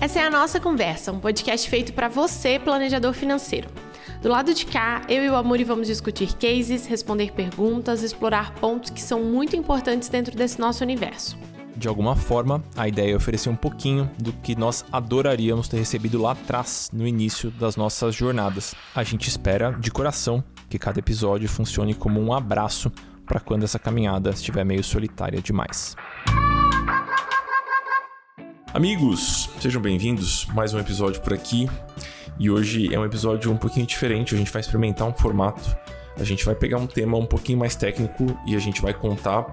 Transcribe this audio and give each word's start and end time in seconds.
Essa 0.00 0.20
é 0.20 0.22
a 0.26 0.30
nossa 0.30 0.58
conversa, 0.58 1.12
um 1.12 1.20
podcast 1.20 1.68
feito 1.68 1.92
para 1.92 2.08
você, 2.08 2.58
planejador 2.58 3.12
financeiro. 3.12 3.68
Do 4.20 4.28
lado 4.28 4.52
de 4.52 4.66
cá, 4.66 5.02
eu 5.08 5.22
e 5.22 5.30
o 5.30 5.36
Amuri 5.36 5.62
vamos 5.62 5.86
discutir 5.86 6.34
cases, 6.34 6.86
responder 6.86 7.32
perguntas, 7.32 8.02
explorar 8.02 8.54
pontos 8.54 8.90
que 8.90 9.00
são 9.00 9.22
muito 9.22 9.54
importantes 9.54 10.08
dentro 10.08 10.36
desse 10.36 10.58
nosso 10.58 10.82
universo. 10.82 11.38
De 11.76 11.86
alguma 11.86 12.16
forma, 12.16 12.62
a 12.76 12.88
ideia 12.88 13.12
é 13.12 13.16
oferecer 13.16 13.48
um 13.48 13.56
pouquinho 13.56 14.10
do 14.18 14.32
que 14.32 14.54
nós 14.54 14.84
adoraríamos 14.90 15.68
ter 15.68 15.78
recebido 15.78 16.20
lá 16.20 16.32
atrás, 16.32 16.90
no 16.92 17.06
início 17.06 17.50
das 17.52 17.76
nossas 17.76 18.14
jornadas. 18.14 18.74
A 18.94 19.02
gente 19.02 19.28
espera, 19.28 19.72
de 19.72 19.90
coração, 19.90 20.44
que 20.70 20.78
cada 20.78 21.00
episódio 21.00 21.48
funcione 21.48 21.94
como 21.94 22.20
um 22.20 22.32
abraço 22.32 22.92
para 23.26 23.40
quando 23.40 23.64
essa 23.64 23.78
caminhada 23.78 24.30
estiver 24.30 24.64
meio 24.64 24.84
solitária 24.84 25.42
demais. 25.42 25.96
Amigos, 28.72 29.50
sejam 29.60 29.82
bem-vindos. 29.82 30.46
Mais 30.54 30.72
um 30.72 30.78
episódio 30.78 31.20
por 31.20 31.34
aqui. 31.34 31.68
E 32.38 32.48
hoje 32.48 32.94
é 32.94 32.98
um 32.98 33.04
episódio 33.04 33.50
um 33.50 33.56
pouquinho 33.56 33.84
diferente, 33.84 34.34
a 34.34 34.38
gente 34.38 34.52
vai 34.52 34.60
experimentar 34.60 35.08
um 35.08 35.12
formato. 35.12 35.76
A 36.16 36.22
gente 36.22 36.44
vai 36.44 36.54
pegar 36.54 36.78
um 36.78 36.86
tema 36.86 37.18
um 37.18 37.26
pouquinho 37.26 37.58
mais 37.58 37.74
técnico 37.74 38.26
e 38.46 38.54
a 38.54 38.58
gente 38.58 38.80
vai 38.80 38.94
contar, 38.94 39.46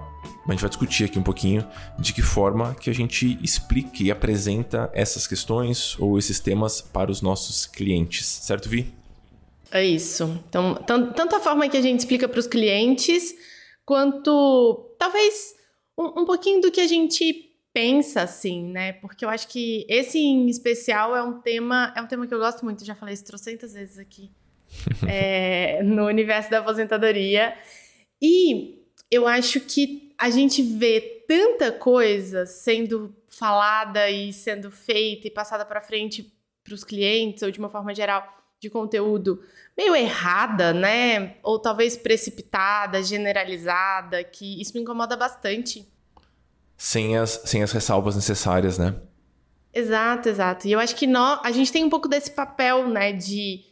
a 0.46 0.50
gente 0.52 0.60
vai 0.60 0.68
discutir 0.68 1.04
aqui 1.04 1.18
um 1.18 1.22
pouquinho 1.22 1.66
de 1.98 2.12
que 2.12 2.22
forma 2.22 2.74
que 2.74 2.90
a 2.90 2.92
gente 2.92 3.38
explica 3.42 4.02
e 4.02 4.10
apresenta 4.10 4.90
essas 4.92 5.26
questões 5.26 5.96
ou 5.98 6.18
esses 6.18 6.38
temas 6.38 6.80
para 6.80 7.10
os 7.10 7.22
nossos 7.22 7.66
clientes, 7.66 8.24
certo, 8.24 8.68
Vi? 8.68 8.97
É 9.70 9.84
isso. 9.84 10.42
Então, 10.48 10.74
tanto 10.74 11.36
a 11.36 11.40
forma 11.40 11.68
que 11.68 11.76
a 11.76 11.82
gente 11.82 12.00
explica 12.00 12.28
para 12.28 12.40
os 12.40 12.46
clientes, 12.46 13.34
quanto 13.84 14.94
talvez 14.98 15.54
um, 15.96 16.20
um 16.20 16.24
pouquinho 16.24 16.60
do 16.60 16.70
que 16.70 16.80
a 16.80 16.86
gente 16.86 17.48
pensa 17.72 18.22
assim, 18.22 18.64
né? 18.64 18.94
Porque 18.94 19.24
eu 19.24 19.28
acho 19.28 19.48
que 19.48 19.86
esse 19.88 20.18
em 20.18 20.48
especial 20.48 21.14
é 21.14 21.22
um 21.22 21.40
tema, 21.40 21.92
é 21.96 22.02
um 22.02 22.06
tema 22.06 22.26
que 22.26 22.34
eu 22.34 22.38
gosto 22.38 22.64
muito, 22.64 22.84
já 22.84 22.94
falei 22.94 23.14
isso 23.14 23.24
trocentas 23.24 23.74
vezes 23.74 23.98
aqui 23.98 24.30
é, 25.06 25.82
no 25.82 26.06
universo 26.06 26.50
da 26.50 26.58
aposentadoria. 26.58 27.56
E 28.20 28.82
eu 29.10 29.26
acho 29.26 29.60
que 29.60 30.12
a 30.18 30.30
gente 30.30 30.62
vê 30.62 31.24
tanta 31.28 31.70
coisa 31.70 32.46
sendo 32.46 33.14
falada 33.28 34.10
e 34.10 34.32
sendo 34.32 34.70
feita 34.70 35.28
e 35.28 35.30
passada 35.30 35.64
para 35.64 35.80
frente 35.80 36.32
para 36.64 36.74
os 36.74 36.84
clientes, 36.84 37.42
ou 37.42 37.50
de 37.50 37.58
uma 37.58 37.68
forma 37.68 37.94
geral, 37.94 38.26
de 38.60 38.68
conteúdo 38.68 39.42
meio 39.76 39.94
errada, 39.94 40.72
né? 40.72 41.36
Ou 41.42 41.58
talvez 41.58 41.96
precipitada, 41.96 43.02
generalizada, 43.02 44.24
que 44.24 44.60
isso 44.60 44.72
me 44.74 44.80
incomoda 44.80 45.16
bastante 45.16 45.86
sem 46.78 47.16
as, 47.16 47.42
sem 47.44 47.62
as 47.62 47.72
ressalvas 47.72 48.14
necessárias, 48.14 48.78
né? 48.78 48.94
Exato, 49.74 50.28
exato. 50.28 50.68
E 50.68 50.72
eu 50.72 50.78
acho 50.78 50.94
que 50.94 51.06
nós, 51.06 51.40
a 51.44 51.50
gente 51.50 51.72
tem 51.72 51.84
um 51.84 51.90
pouco 51.90 52.08
desse 52.08 52.30
papel, 52.30 52.88
né, 52.88 53.12
de 53.12 53.64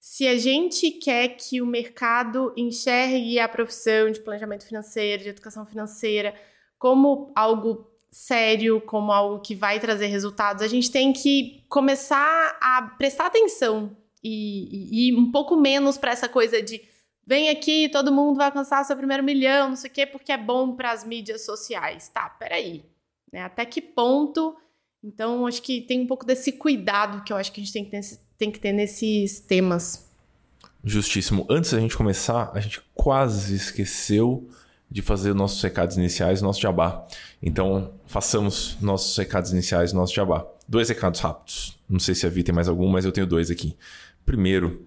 se 0.00 0.26
a 0.26 0.38
gente 0.38 0.90
quer 0.90 1.28
que 1.28 1.60
o 1.60 1.66
mercado 1.66 2.52
enxergue 2.56 3.38
a 3.38 3.48
profissão 3.48 4.10
de 4.10 4.20
planejamento 4.20 4.66
financeiro, 4.66 5.22
de 5.22 5.28
educação 5.28 5.66
financeira, 5.66 6.34
como 6.78 7.32
algo 7.36 7.90
sério, 8.10 8.80
como 8.80 9.12
algo 9.12 9.40
que 9.40 9.54
vai 9.54 9.78
trazer 9.78 10.06
resultados, 10.06 10.62
a 10.62 10.68
gente 10.68 10.90
tem 10.90 11.12
que 11.12 11.64
começar 11.68 12.56
a 12.60 12.94
prestar 12.96 13.26
atenção 13.26 13.94
e, 14.28 15.08
e, 15.08 15.16
um 15.16 15.30
pouco 15.30 15.56
menos 15.56 15.96
para 15.96 16.12
essa 16.12 16.28
coisa 16.28 16.62
de 16.62 16.82
vem 17.26 17.48
aqui, 17.48 17.88
todo 17.88 18.12
mundo 18.12 18.36
vai 18.36 18.46
alcançar 18.46 18.84
seu 18.84 18.96
primeiro 18.96 19.22
milhão, 19.22 19.70
não 19.70 19.76
sei 19.76 19.90
o 19.90 19.92
quê, 19.92 20.06
porque 20.06 20.32
é 20.32 20.38
bom 20.38 20.74
para 20.74 20.92
as 20.92 21.04
mídias 21.04 21.44
sociais. 21.44 22.08
Tá, 22.08 22.28
peraí. 22.28 22.84
Né? 23.32 23.42
Até 23.42 23.64
que 23.64 23.80
ponto? 23.80 24.56
Então, 25.02 25.46
acho 25.46 25.62
que 25.62 25.80
tem 25.80 26.00
um 26.00 26.06
pouco 26.06 26.24
desse 26.24 26.52
cuidado 26.52 27.22
que 27.22 27.32
eu 27.32 27.36
acho 27.36 27.52
que 27.52 27.60
a 27.60 27.64
gente 27.64 27.72
tem 27.72 27.84
que 27.84 27.90
ter, 27.90 28.00
tem 28.38 28.50
que 28.50 28.58
ter 28.58 28.72
nesses 28.72 29.40
temas. 29.40 30.10
Justíssimo. 30.82 31.46
Antes 31.50 31.72
da 31.72 31.80
gente 31.80 31.96
começar, 31.96 32.50
a 32.54 32.60
gente 32.60 32.80
quase 32.94 33.54
esqueceu 33.54 34.48
de 34.90 35.02
fazer 35.02 35.34
nossos 35.34 35.60
recados 35.60 35.96
iniciais, 35.96 36.40
nosso 36.40 36.60
jabá. 36.60 37.06
Então, 37.42 37.94
façamos 38.06 38.76
nossos 38.80 39.16
recados 39.16 39.52
iniciais, 39.52 39.92
nosso 39.92 40.14
jabá. 40.14 40.46
Dois 40.68 40.88
recados 40.88 41.20
rápidos. 41.20 41.76
Não 41.88 41.98
sei 41.98 42.14
se 42.14 42.26
a 42.26 42.30
Vi 42.30 42.42
tem 42.42 42.54
mais 42.54 42.68
algum, 42.68 42.88
mas 42.88 43.04
eu 43.04 43.12
tenho 43.12 43.26
dois 43.26 43.50
aqui. 43.50 43.76
Primeiro, 44.26 44.86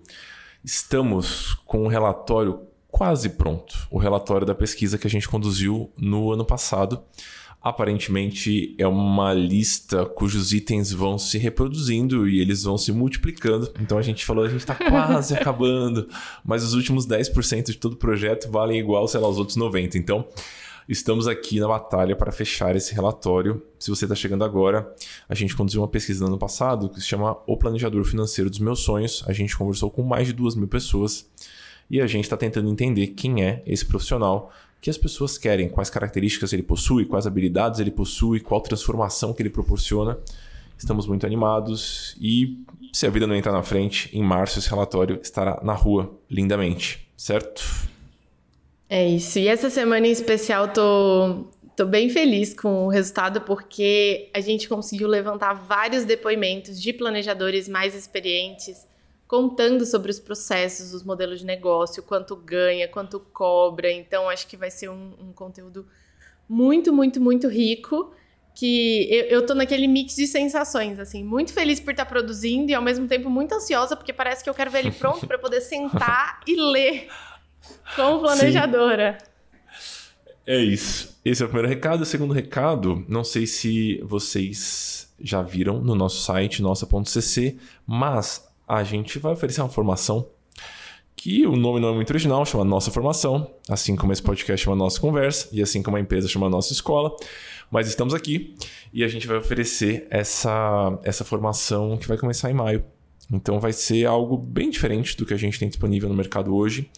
Estamos 0.63 1.53
com 1.66 1.85
um 1.85 1.88
relatório 1.88 2.61
quase 2.88 3.29
pronto. 3.29 3.88
O 3.89 3.97
relatório 3.97 4.45
da 4.45 4.53
pesquisa 4.53 4.97
que 4.97 5.07
a 5.07 5.09
gente 5.09 5.27
conduziu 5.27 5.91
no 5.97 6.31
ano 6.31 6.44
passado. 6.44 7.01
Aparentemente 7.61 8.75
é 8.78 8.88
uma 8.88 9.33
lista 9.33 10.05
cujos 10.05 10.53
itens 10.53 10.94
vão 10.94 11.17
se 11.17 11.38
reproduzindo 11.38 12.28
e 12.28 12.39
eles 12.39 12.63
vão 12.63 12.78
se 12.78 12.91
multiplicando. 12.91 13.72
Então 13.81 13.97
a 13.97 14.01
gente 14.01 14.25
falou, 14.25 14.45
a 14.45 14.49
gente 14.49 14.61
está 14.61 14.75
quase 14.75 15.33
acabando, 15.35 16.07
mas 16.44 16.63
os 16.63 16.73
últimos 16.73 17.05
10% 17.05 17.66
de 17.66 17.78
todo 17.78 17.94
o 17.94 17.97
projeto 17.97 18.49
valem 18.49 18.79
igual, 18.79 19.07
sei 19.07 19.19
lá, 19.19 19.28
os 19.28 19.38
outros 19.38 19.57
90%. 19.57 19.95
Então 19.95 20.25
Estamos 20.89 21.27
aqui 21.27 21.59
na 21.59 21.67
batalha 21.67 22.16
para 22.16 22.31
fechar 22.31 22.75
esse 22.75 22.95
relatório. 22.95 23.61
Se 23.77 23.91
você 23.91 24.05
está 24.05 24.16
chegando 24.16 24.44
agora, 24.44 24.91
a 25.29 25.35
gente 25.35 25.55
conduziu 25.55 25.81
uma 25.81 25.88
pesquisa 25.88 26.22
no 26.22 26.31
ano 26.31 26.39
passado 26.39 26.89
que 26.89 27.00
se 27.00 27.05
chama 27.05 27.38
O 27.45 27.55
Planejador 27.55 28.03
Financeiro 28.05 28.50
dos 28.50 28.57
Meus 28.57 28.79
Sonhos. 28.79 29.23
A 29.28 29.31
gente 29.31 29.55
conversou 29.55 29.91
com 29.91 30.01
mais 30.01 30.25
de 30.25 30.33
duas 30.33 30.55
mil 30.55 30.67
pessoas 30.67 31.29
e 31.91 32.01
a 32.01 32.07
gente 32.07 32.23
está 32.23 32.35
tentando 32.35 32.72
entender 32.72 33.05
quem 33.09 33.44
é 33.44 33.61
esse 33.67 33.85
profissional 33.85 34.51
que 34.81 34.89
as 34.89 34.97
pessoas 34.97 35.38
querem, 35.38 35.69
quais 35.69 35.91
características 35.91 36.53
ele 36.53 36.63
possui, 36.63 37.05
quais 37.05 37.28
habilidades 37.28 37.79
ele 37.79 37.91
possui, 37.91 38.39
qual 38.39 38.59
transformação 38.59 39.31
que 39.31 39.44
ele 39.44 39.51
proporciona. 39.51 40.17
Estamos 40.75 41.05
muito 41.05 41.23
animados 41.23 42.17
e 42.19 42.63
se 42.91 43.05
a 43.05 43.11
vida 43.11 43.28
não 43.28 43.35
entrar 43.35 43.51
na 43.51 43.61
frente, 43.61 44.09
em 44.11 44.23
março 44.23 44.57
esse 44.57 44.72
relatório 44.72 45.19
estará 45.22 45.61
na 45.61 45.73
rua 45.73 46.11
lindamente, 46.28 47.07
certo? 47.16 47.61
É 48.89 49.07
isso. 49.07 49.38
E 49.38 49.47
essa 49.47 49.69
semana 49.69 50.07
em 50.07 50.11
especial 50.11 50.73
tô, 50.73 51.45
tô 51.75 51.85
bem 51.85 52.09
feliz 52.09 52.55
com 52.55 52.88
o 52.88 52.89
resultado 52.89 53.41
porque 53.41 54.31
a 54.33 54.39
gente 54.39 54.67
conseguiu 54.67 55.07
levantar 55.07 55.53
vários 55.53 56.05
depoimentos 56.05 56.81
de 56.81 56.91
planejadores 56.91 57.69
mais 57.69 57.94
experientes 57.94 58.88
contando 59.28 59.85
sobre 59.85 60.09
os 60.09 60.19
processos, 60.19 60.91
os 60.91 61.03
modelos 61.03 61.41
de 61.41 61.45
negócio, 61.45 62.01
quanto 62.01 62.35
ganha, 62.35 62.88
quanto 62.88 63.19
cobra. 63.19 63.91
Então 63.91 64.28
acho 64.28 64.47
que 64.47 64.57
vai 64.57 64.72
ser 64.72 64.89
um, 64.89 65.13
um 65.22 65.31
conteúdo 65.31 65.85
muito, 66.49 66.91
muito, 66.91 67.22
muito 67.22 67.47
rico. 67.47 68.11
Que 68.55 69.07
eu, 69.09 69.25
eu 69.25 69.45
tô 69.45 69.53
naquele 69.53 69.88
mix 69.88 70.16
de 70.16 70.25
sensações, 70.25 70.99
assim, 70.99 71.23
muito 71.23 71.53
feliz 71.53 71.79
por 71.79 71.91
estar 71.91 72.05
tá 72.05 72.09
produzindo 72.09 72.72
e 72.72 72.73
ao 72.73 72.81
mesmo 72.81 73.07
tempo 73.07 73.29
muito 73.29 73.53
ansiosa, 73.53 73.95
porque 73.95 74.11
parece 74.11 74.44
que 74.44 74.49
eu 74.49 74.53
quero 74.53 74.72
ver 74.72 74.79
ele 74.79 74.91
pronto 74.91 75.25
para 75.28 75.38
poder 75.38 75.61
sentar 75.61 76.41
e 76.45 76.59
ler 76.59 77.07
como 77.95 78.19
planejadora. 78.19 79.17
Sim. 79.22 79.29
É 80.50 80.57
isso. 80.57 81.19
Esse 81.23 81.44
é 81.44 81.45
o 81.45 81.47
primeiro 81.50 81.69
recado. 81.69 82.01
O 82.01 82.05
segundo 82.05 82.33
recado, 82.33 83.05
não 83.07 83.23
sei 83.23 83.45
se 83.45 84.01
vocês 84.03 85.13
já 85.22 85.44
viram 85.44 85.79
no 85.79 85.94
nosso 85.94 86.22
site, 86.22 86.61
nossa.cc, 86.61 87.57
mas 87.85 88.49
a 88.67 88.83
gente 88.83 89.19
vai 89.19 89.33
oferecer 89.33 89.61
uma 89.61 89.69
formação 89.69 90.28
que 91.16 91.45
o 91.45 91.55
nome 91.55 91.79
não 91.79 91.89
é 91.89 91.94
muito 91.94 92.09
original, 92.09 92.45
chama 92.45 92.63
Nossa 92.63 92.89
Formação, 92.89 93.51
assim 93.67 93.95
como 93.95 94.13
esse 94.13 94.23
podcast 94.23 94.63
chama 94.63 94.75
Nossa 94.75 94.99
Conversa 94.99 95.49
e 95.51 95.61
assim 95.61 95.83
como 95.83 95.97
a 95.97 95.99
empresa 95.99 96.28
chama 96.28 96.49
Nossa 96.49 96.73
Escola. 96.73 97.16
Mas 97.69 97.88
estamos 97.88 98.13
aqui 98.13 98.55
e 98.91 99.03
a 99.03 99.07
gente 99.07 99.28
vai 99.28 99.38
oferecer 99.38 100.07
essa, 100.09 100.97
essa 101.03 101.23
formação 101.23 101.95
que 101.97 102.07
vai 102.07 102.17
começar 102.17 102.49
em 102.49 102.55
maio. 102.55 102.83
Então 103.31 103.59
vai 103.59 103.73
ser 103.73 104.05
algo 104.05 104.35
bem 104.35 104.72
diferente 104.72 105.16
do 105.16 105.28
que 105.28 105.33
a 105.33 105.38
gente 105.38 105.59
tem 105.59 105.67
disponível 105.67 106.09
no 106.09 106.16
mercado 106.16 106.55
hoje 106.55 106.89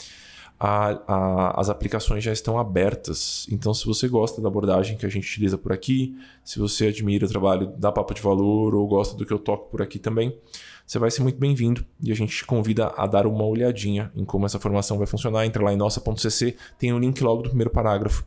a, 0.64 1.02
a, 1.08 1.60
as 1.60 1.70
aplicações 1.72 2.24
já 2.24 2.32
estão 2.32 2.60
abertas. 2.60 3.48
Então, 3.50 3.74
se 3.74 3.84
você 3.84 4.08
gosta 4.08 4.40
da 4.40 4.48
abordagem 4.48 4.96
que 4.96 5.08
a 5.08 5.10
gente 5.10 5.28
utiliza 5.28 5.58
por 5.58 5.74
aqui, 5.74 6.16
se 6.46 6.60
você 6.60 6.88
admira 6.88 7.26
o 7.26 7.30
trabalho 7.30 7.74
da 7.78 7.92
Papo 7.92 8.14
de 8.14 8.22
Valor 8.22 8.76
ou 8.76 8.88
gosta 8.88 9.18
do 9.18 9.26
que 9.26 9.34
eu 9.34 9.40
toco 9.40 9.72
por 9.72 9.82
aqui 9.82 9.98
também, 9.98 10.38
você 10.86 11.00
vai 11.00 11.10
ser 11.10 11.24
muito 11.24 11.40
bem-vindo 11.40 11.84
e 12.00 12.12
a 12.12 12.16
gente 12.16 12.38
te 12.38 12.46
convida 12.46 12.94
a 12.96 13.08
dar 13.08 13.26
uma 13.26 13.44
olhadinha 13.44 14.12
em 14.16 14.24
como 14.24 14.46
essa 14.46 14.60
formação 14.60 15.00
vai 15.00 15.08
funcionar. 15.08 15.48
Entra 15.48 15.64
lá 15.64 15.74
em 15.74 15.78
nossa.cc, 15.78 16.56
tem 16.78 16.94
o 16.94 16.98
um 16.98 17.00
link 17.00 17.20
logo 17.24 17.42
do 17.42 17.50
primeiro 17.50 17.72
parágrafo, 17.72 18.24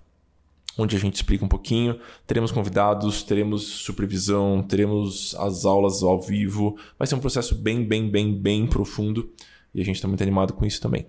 onde 0.76 0.96
a 0.96 0.98
gente 0.98 1.14
explica 1.14 1.44
um 1.44 1.48
pouquinho. 1.48 2.00
Teremos 2.26 2.50
convidados, 2.50 3.22
teremos 3.22 3.62
supervisão, 3.62 4.60
teremos 4.60 5.36
as 5.38 5.64
aulas 5.64 6.02
ao 6.02 6.20
vivo. 6.20 6.76
Vai 6.98 7.06
ser 7.06 7.14
um 7.14 7.20
processo 7.20 7.54
bem, 7.54 7.84
bem, 7.84 8.10
bem, 8.10 8.34
bem 8.34 8.66
profundo 8.66 9.30
e 9.72 9.80
a 9.80 9.84
gente 9.84 9.96
está 9.96 10.08
muito 10.08 10.22
animado 10.22 10.52
com 10.52 10.66
isso 10.66 10.80
também. 10.80 11.06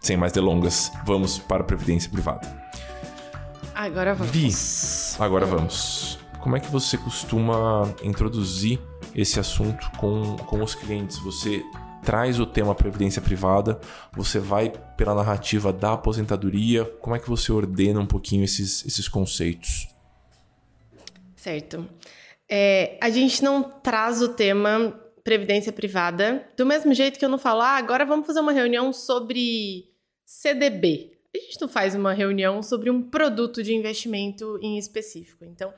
Sem 0.00 0.16
mais 0.16 0.32
delongas, 0.32 0.90
vamos 1.04 1.38
para 1.38 1.62
a 1.62 1.66
previdência 1.66 2.10
privada. 2.10 2.48
Agora 3.74 4.14
vamos. 4.14 4.32
Vi, 4.32 5.22
agora 5.22 5.44
vamos. 5.44 6.18
Como 6.40 6.56
é 6.56 6.60
que 6.60 6.70
você 6.70 6.96
costuma 6.96 7.82
introduzir 8.02 8.80
esse 9.14 9.38
assunto 9.38 9.90
com, 9.98 10.36
com 10.36 10.62
os 10.62 10.74
clientes? 10.74 11.18
Você 11.18 11.62
traz 12.02 12.40
o 12.40 12.46
tema 12.46 12.74
previdência 12.74 13.20
privada, 13.20 13.78
você 14.12 14.38
vai 14.38 14.72
pela 14.96 15.14
narrativa 15.14 15.70
da 15.70 15.92
aposentadoria, 15.92 16.86
como 17.00 17.14
é 17.14 17.18
que 17.18 17.28
você 17.28 17.52
ordena 17.52 18.00
um 18.00 18.06
pouquinho 18.06 18.42
esses, 18.42 18.84
esses 18.86 19.06
conceitos? 19.06 19.86
Certo. 21.36 21.86
É, 22.48 22.98
a 23.02 23.10
gente 23.10 23.44
não 23.44 23.62
traz 23.62 24.22
o 24.22 24.30
tema 24.30 24.98
previdência 25.22 25.72
privada 25.72 26.48
do 26.56 26.64
mesmo 26.64 26.94
jeito 26.94 27.18
que 27.18 27.24
eu 27.24 27.28
não 27.28 27.38
falo, 27.38 27.60
ah, 27.60 27.76
agora 27.76 28.06
vamos 28.06 28.26
fazer 28.26 28.40
uma 28.40 28.52
reunião 28.52 28.92
sobre 28.92 29.89
CDB. 30.30 31.10
A 31.34 31.38
gente 31.38 31.60
não 31.60 31.68
faz 31.68 31.96
uma 31.96 32.12
reunião 32.12 32.62
sobre 32.62 32.88
um 32.88 33.02
produto 33.02 33.64
de 33.64 33.74
investimento 33.74 34.60
em 34.62 34.78
específico. 34.78 35.44
Então, 35.44 35.74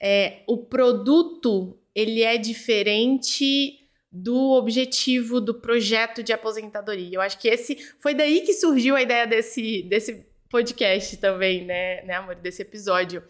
é, 0.00 0.44
o 0.46 0.56
produto 0.56 1.76
ele 1.92 2.22
é 2.22 2.38
diferente 2.38 3.80
do 4.10 4.52
objetivo 4.52 5.40
do 5.40 5.52
projeto 5.52 6.22
de 6.22 6.32
aposentadoria. 6.32 7.16
Eu 7.16 7.20
acho 7.20 7.40
que 7.40 7.48
esse 7.48 7.76
foi 7.98 8.14
daí 8.14 8.42
que 8.42 8.52
surgiu 8.52 8.94
a 8.94 9.02
ideia 9.02 9.26
desse, 9.26 9.82
desse 9.82 10.24
podcast 10.48 11.16
também, 11.16 11.64
né, 11.64 12.02
né, 12.04 12.14
amor, 12.14 12.36
desse 12.36 12.62
episódio, 12.62 13.20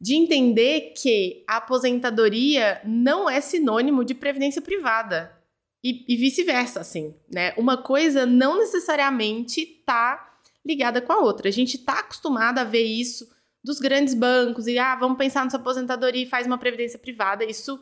de 0.00 0.16
entender 0.16 0.94
que 0.96 1.44
a 1.46 1.58
aposentadoria 1.58 2.80
não 2.84 3.30
é 3.30 3.40
sinônimo 3.40 4.04
de 4.04 4.14
previdência 4.14 4.60
privada 4.60 5.37
e, 5.82 6.04
e 6.08 6.16
vice-versa, 6.16 6.80
assim, 6.80 7.14
né? 7.32 7.54
Uma 7.56 7.76
coisa 7.76 8.26
não 8.26 8.58
necessariamente 8.58 9.64
tá 9.86 10.38
ligada 10.64 11.00
com 11.00 11.12
a 11.12 11.20
outra. 11.20 11.48
A 11.48 11.52
gente 11.52 11.78
tá 11.78 12.00
acostumado 12.00 12.58
a 12.58 12.64
ver 12.64 12.82
isso 12.82 13.28
dos 13.62 13.78
grandes 13.78 14.14
bancos 14.14 14.66
e 14.66 14.78
ah, 14.78 14.96
vamos 14.96 15.18
pensar 15.18 15.44
na 15.44 15.50
sua 15.50 15.60
aposentadoria 15.60 16.22
e 16.22 16.28
faz 16.28 16.46
uma 16.46 16.58
previdência 16.58 16.98
privada. 16.98 17.44
Isso 17.44 17.80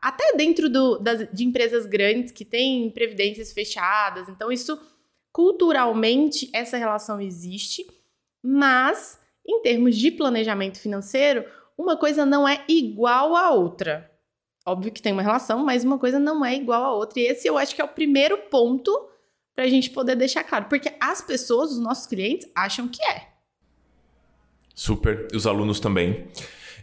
até 0.00 0.34
dentro 0.36 0.70
do, 0.70 0.98
das, 0.98 1.28
de 1.32 1.44
empresas 1.44 1.86
grandes 1.86 2.32
que 2.32 2.44
têm 2.44 2.90
previdências 2.90 3.52
fechadas. 3.52 4.28
Então, 4.28 4.50
isso 4.50 4.80
culturalmente 5.32 6.48
essa 6.52 6.76
relação 6.76 7.20
existe, 7.20 7.86
mas 8.42 9.18
em 9.46 9.60
termos 9.60 9.96
de 9.96 10.10
planejamento 10.10 10.78
financeiro, 10.78 11.44
uma 11.76 11.96
coisa 11.96 12.24
não 12.24 12.48
é 12.48 12.64
igual 12.68 13.36
à 13.36 13.50
outra. 13.50 14.10
Óbvio 14.66 14.92
que 14.92 15.02
tem 15.02 15.12
uma 15.12 15.22
relação, 15.22 15.64
mas 15.64 15.84
uma 15.84 15.98
coisa 15.98 16.18
não 16.18 16.44
é 16.44 16.54
igual 16.54 16.84
à 16.84 16.94
outra. 16.94 17.20
E 17.20 17.26
esse 17.26 17.46
eu 17.46 17.58
acho 17.58 17.74
que 17.74 17.82
é 17.82 17.84
o 17.84 17.88
primeiro 17.88 18.38
ponto 18.50 18.90
para 19.54 19.64
a 19.64 19.68
gente 19.68 19.90
poder 19.90 20.16
deixar 20.16 20.42
claro, 20.42 20.66
porque 20.68 20.92
as 21.00 21.20
pessoas, 21.20 21.72
os 21.72 21.78
nossos 21.78 22.06
clientes, 22.06 22.48
acham 22.54 22.88
que 22.88 23.02
é. 23.04 23.28
Super, 24.74 25.28
os 25.32 25.46
alunos 25.46 25.78
também. 25.78 26.26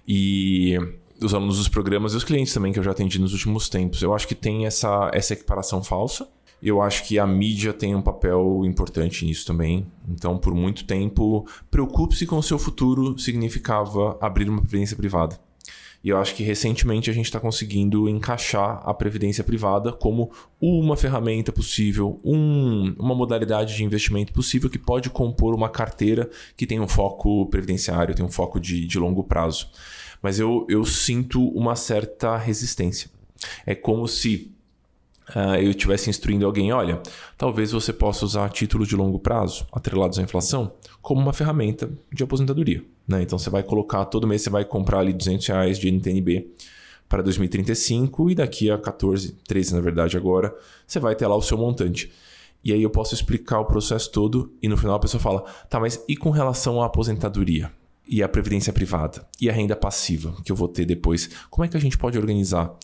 E 0.08 0.78
os 1.22 1.34
alunos 1.34 1.58
dos 1.58 1.68
programas 1.68 2.14
e 2.14 2.18
os 2.18 2.24
clientes 2.24 2.54
também 2.54 2.72
que 2.72 2.80
eu 2.80 2.84
já 2.84 2.92
atendi 2.92 3.20
nos 3.20 3.34
últimos 3.34 3.68
tempos. 3.68 4.02
Eu 4.02 4.14
acho 4.14 4.28
que 4.28 4.36
tem 4.36 4.66
essa, 4.66 5.12
essa 5.14 5.34
equiparação 5.34 5.84
falsa. 5.84 6.28
Eu 6.62 6.82
acho 6.82 7.04
que 7.08 7.18
a 7.18 7.26
mídia 7.26 7.74
tem 7.74 7.96
um 7.96 8.02
papel 8.02 8.62
importante 8.66 9.26
nisso 9.26 9.46
também. 9.46 9.86
Então, 10.08 10.38
por 10.38 10.54
muito 10.54 10.86
tempo, 10.86 11.48
preocupe-se 11.70 12.26
com 12.26 12.38
o 12.38 12.44
seu 12.44 12.60
futuro 12.60 13.18
significava 13.18 14.18
abrir 14.22 14.48
uma 14.48 14.62
previdência 14.62 14.96
privada. 14.96 15.40
E 16.04 16.10
eu 16.10 16.18
acho 16.18 16.34
que 16.34 16.44
recentemente 16.44 17.10
a 17.10 17.14
gente 17.14 17.26
está 17.26 17.40
conseguindo 17.40 18.10
encaixar 18.10 18.82
a 18.84 18.94
previdência 18.94 19.44
privada 19.44 19.92
como 19.92 20.32
uma 20.60 20.98
ferramenta 20.98 21.52
possível, 21.52 22.20
um, 22.24 22.96
uma 22.98 23.14
modalidade 23.14 23.76
de 23.76 23.84
investimento 23.84 24.34
possível 24.34 24.70
que 24.70 24.80
pode 24.80 25.10
compor 25.10 25.54
uma 25.54 25.70
carteira 25.70 26.30
que 26.58 26.66
tem 26.66 26.80
um 26.80 26.88
foco 26.88 27.46
previdenciário, 27.48 28.16
tem 28.16 28.26
um 28.26 28.32
foco 28.32 28.60
de, 28.60 28.88
de 28.88 28.98
longo 28.98 29.24
prazo 29.24 29.70
mas 30.22 30.40
eu, 30.40 30.66
eu 30.70 30.86
sinto 30.86 31.48
uma 31.50 31.76
certa 31.76 32.38
resistência. 32.38 33.10
É 33.66 33.74
como 33.74 34.08
se 34.08 34.54
uh, 35.36 35.56
eu 35.56 35.72
estivesse 35.72 36.10
instruindo 36.10 36.46
alguém: 36.46 36.72
olha, 36.72 37.02
talvez 37.38 37.72
você 37.72 37.92
possa 37.92 38.26
usar 38.26 38.50
títulos 38.50 38.88
de 38.88 38.96
longo 38.96 39.20
prazo, 39.20 39.66
atrelados 39.72 40.20
à 40.20 40.22
inflação, 40.22 40.74
como 41.02 41.22
uma 41.22 41.34
ferramenta 41.34 41.90
de 42.12 42.24
aposentadoria. 42.24 42.84
Né? 43.08 43.24
Então 43.24 43.38
você 43.38 43.50
vai 43.50 43.64
colocar, 43.64 44.06
todo 44.06 44.28
mês 44.28 44.42
você 44.42 44.50
vai 44.50 44.66
comprar 44.66 45.00
ali 45.00 45.14
200 45.14 45.48
reais 45.48 45.80
de 45.80 45.92
NTNB 45.92 46.52
para 47.10 47.22
2035 47.22 48.32
e 48.32 48.36
daqui 48.36 48.72
a 48.72 48.78
14, 48.78 49.34
13 49.48 49.76
na 49.76 49.82
verdade 49.82 50.16
agora, 50.16 50.56
você 50.88 51.00
vai 51.00 51.16
ter 51.16 51.28
lá 51.28 51.36
o 51.36 51.42
seu 51.42 51.58
montante. 51.58 52.12
E 52.64 52.72
aí 52.72 52.84
eu 52.84 52.90
posso 52.90 53.14
explicar 53.14 53.60
o 53.60 53.66
processo 53.66 54.12
todo 54.12 54.54
e 54.62 54.68
no 54.70 54.78
final 54.78 54.96
a 54.96 55.00
pessoa 55.00 55.20
fala: 55.20 55.42
tá, 55.70 55.80
mas 55.80 56.04
e 56.08 56.16
com 56.16 56.30
relação 56.30 56.82
à 56.82 56.86
aposentadoria? 56.86 57.72
e 58.12 58.22
a 58.22 58.28
previdência 58.28 58.74
privada 58.74 59.26
e 59.40 59.50
a 59.50 59.54
renda 59.54 59.74
passiva 59.74 60.36
que 60.44 60.52
eu 60.52 60.56
vou 60.56 60.68
ter 60.68 60.86
depois. 60.86 61.30
Como 61.50 61.64
é 61.64 61.68
que 61.70 61.78
a 61.78 61.80
gente 61.80 61.98
pode 61.98 62.18
organizar? 62.18 62.76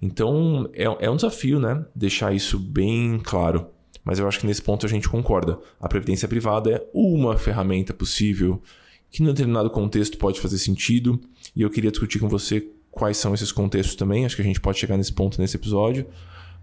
Então 0.00 0.68
é, 0.72 0.84
é 0.84 1.10
um 1.10 1.16
desafio, 1.16 1.58
né? 1.58 1.84
Deixar 1.94 2.34
isso 2.34 2.58
bem 2.58 3.20
claro. 3.22 3.68
Mas 4.04 4.18
eu 4.18 4.28
acho 4.28 4.38
que 4.38 4.46
nesse 4.46 4.62
ponto 4.62 4.86
a 4.86 4.88
gente 4.88 5.08
concorda. 5.08 5.58
A 5.80 5.88
previdência 5.88 6.28
privada 6.28 6.70
é 6.70 6.86
uma 6.94 7.36
ferramenta 7.36 7.92
possível 7.92 8.62
que, 9.10 9.22
em 9.22 9.26
determinado 9.26 9.68
contexto, 9.68 10.16
pode 10.16 10.40
fazer 10.40 10.58
sentido. 10.58 11.20
E 11.56 11.62
eu 11.62 11.70
queria 11.70 11.90
discutir 11.90 12.20
com 12.20 12.28
você 12.28 12.68
quais 12.90 13.16
são 13.16 13.34
esses 13.34 13.50
contextos 13.50 13.96
também. 13.96 14.24
Acho 14.24 14.36
que 14.36 14.42
a 14.42 14.44
gente 14.44 14.60
pode 14.60 14.78
chegar 14.78 14.96
nesse 14.96 15.12
ponto 15.12 15.40
nesse 15.40 15.56
episódio. 15.56 16.06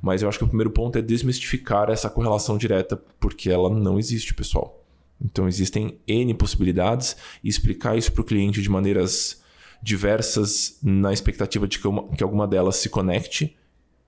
Mas 0.01 0.21
eu 0.21 0.29
acho 0.29 0.37
que 0.37 0.43
o 0.45 0.47
primeiro 0.47 0.71
ponto 0.71 0.97
é 0.97 1.01
desmistificar 1.01 1.89
essa 1.89 2.09
correlação 2.09 2.57
direta, 2.57 2.95
porque 3.19 3.49
ela 3.49 3.69
não 3.69 3.99
existe, 3.99 4.33
pessoal. 4.33 4.81
Então 5.21 5.47
existem 5.47 5.97
N 6.07 6.33
possibilidades 6.33 7.15
e 7.43 7.49
explicar 7.49 7.97
isso 7.97 8.11
para 8.11 8.21
o 8.21 8.25
cliente 8.25 8.61
de 8.61 8.69
maneiras 8.69 9.42
diversas 9.83 10.79
na 10.81 11.11
expectativa 11.11 11.67
de 11.67 11.77
que, 11.77 11.87
uma, 11.87 12.07
que 12.07 12.23
alguma 12.23 12.47
delas 12.47 12.77
se 12.77 12.89
conecte 12.89 13.55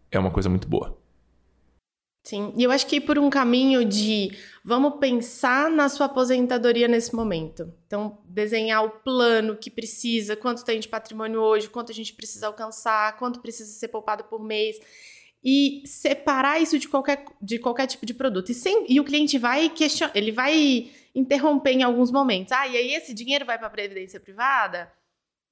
é 0.10 0.18
uma 0.18 0.32
coisa 0.32 0.50
muito 0.50 0.68
boa. 0.68 0.98
Sim, 2.24 2.54
e 2.58 2.64
eu 2.64 2.72
acho 2.72 2.88
que 2.88 3.00
por 3.00 3.20
um 3.20 3.30
caminho 3.30 3.86
de 3.86 4.32
vamos 4.64 5.00
pensar 5.00 5.70
na 5.70 5.88
sua 5.90 6.08
aposentadoria 6.08 6.88
nesse 6.88 7.14
momento. 7.14 7.72
Então, 7.86 8.18
desenhar 8.26 8.84
o 8.84 8.90
plano 8.90 9.56
que 9.56 9.70
precisa, 9.70 10.36
quanto 10.36 10.66
tem 10.66 10.80
de 10.80 10.88
patrimônio 10.88 11.40
hoje, 11.40 11.70
quanto 11.70 11.92
a 11.92 11.96
gente 11.96 12.14
precisa 12.14 12.48
alcançar, 12.48 13.18
quanto 13.18 13.42
precisa 13.42 13.72
ser 13.72 13.90
poupado 13.90 14.24
por 14.24 14.44
mês 14.44 14.80
e 15.44 15.84
separar 15.86 16.60
isso 16.60 16.80
de 16.80 16.88
qualquer, 16.88 17.26
de 17.40 17.60
qualquer 17.60 17.86
tipo 17.86 18.06
de 18.06 18.14
produto. 18.14 18.50
E, 18.50 18.56
sem, 18.56 18.86
e 18.90 19.00
o 19.00 19.04
cliente 19.04 19.38
vai 19.38 19.70
questionar, 19.70 20.12
ele 20.16 20.32
vai 20.32 20.90
interromper 21.14 21.74
em 21.74 21.84
alguns 21.84 22.12
momentos. 22.12 22.52
Ah, 22.52 22.68
e 22.68 22.76
aí 22.76 22.94
esse 22.96 23.14
dinheiro 23.14 23.46
vai 23.46 23.60
para 23.60 23.68
a 23.68 23.70
previdência 23.70 24.20
privada? 24.20 24.92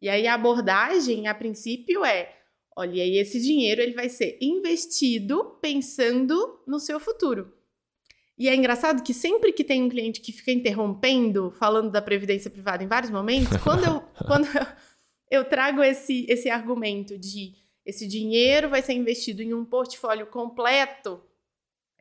E 0.03 0.09
aí 0.09 0.27
a 0.27 0.33
abordagem, 0.33 1.27
a 1.27 1.33
princípio, 1.33 2.03
é: 2.03 2.35
olha, 2.75 2.95
e 2.95 2.99
aí 2.99 3.17
esse 3.17 3.39
dinheiro 3.39 3.81
ele 3.81 3.93
vai 3.93 4.09
ser 4.09 4.37
investido 4.41 5.57
pensando 5.61 6.61
no 6.67 6.77
seu 6.77 6.99
futuro. 6.99 7.53
E 8.37 8.49
é 8.49 8.53
engraçado 8.53 9.01
que 9.01 9.13
sempre 9.13 9.53
que 9.53 9.63
tem 9.63 9.81
um 9.81 9.87
cliente 9.87 10.19
que 10.19 10.33
fica 10.33 10.51
interrompendo, 10.51 11.51
falando 11.51 11.89
da 11.89 12.01
previdência 12.01 12.51
privada 12.51 12.83
em 12.83 12.87
vários 12.87 13.09
momentos, 13.09 13.55
quando 13.63 13.85
eu, 13.85 14.01
quando 14.27 14.45
eu, 14.47 14.65
eu 15.31 15.45
trago 15.45 15.81
esse, 15.81 16.25
esse 16.27 16.49
argumento 16.49 17.17
de 17.17 17.53
esse 17.85 18.05
dinheiro 18.05 18.67
vai 18.67 18.81
ser 18.81 18.93
investido 18.93 19.41
em 19.41 19.53
um 19.53 19.63
portfólio 19.63 20.27
completo. 20.27 21.23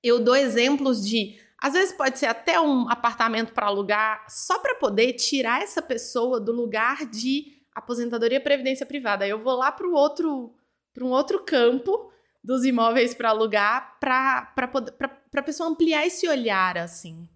Eu 0.02 0.18
dou 0.18 0.34
exemplos 0.34 1.06
de, 1.06 1.38
às 1.56 1.74
vezes 1.74 1.94
pode 1.94 2.18
ser 2.18 2.26
até 2.26 2.60
um 2.60 2.90
apartamento 2.90 3.52
para 3.52 3.66
alugar, 3.68 4.26
só 4.28 4.58
para 4.58 4.74
poder 4.74 5.12
tirar 5.12 5.62
essa 5.62 5.80
pessoa 5.80 6.40
do 6.40 6.50
lugar 6.50 7.06
de 7.06 7.61
aposentadoria 7.74 8.40
previdência 8.40 8.86
privada. 8.86 9.26
Eu 9.26 9.38
vou 9.38 9.56
lá 9.56 9.70
para 9.72 9.86
outro, 9.88 10.52
para 10.92 11.04
um 11.04 11.10
outro 11.10 11.40
campo 11.40 12.10
dos 12.42 12.64
imóveis 12.64 13.14
para 13.14 13.30
alugar, 13.30 13.96
para 14.00 14.52
a 14.56 15.42
pessoa 15.42 15.68
ampliar 15.68 16.06
esse 16.06 16.28
olhar 16.28 16.76
assim. 16.76 17.28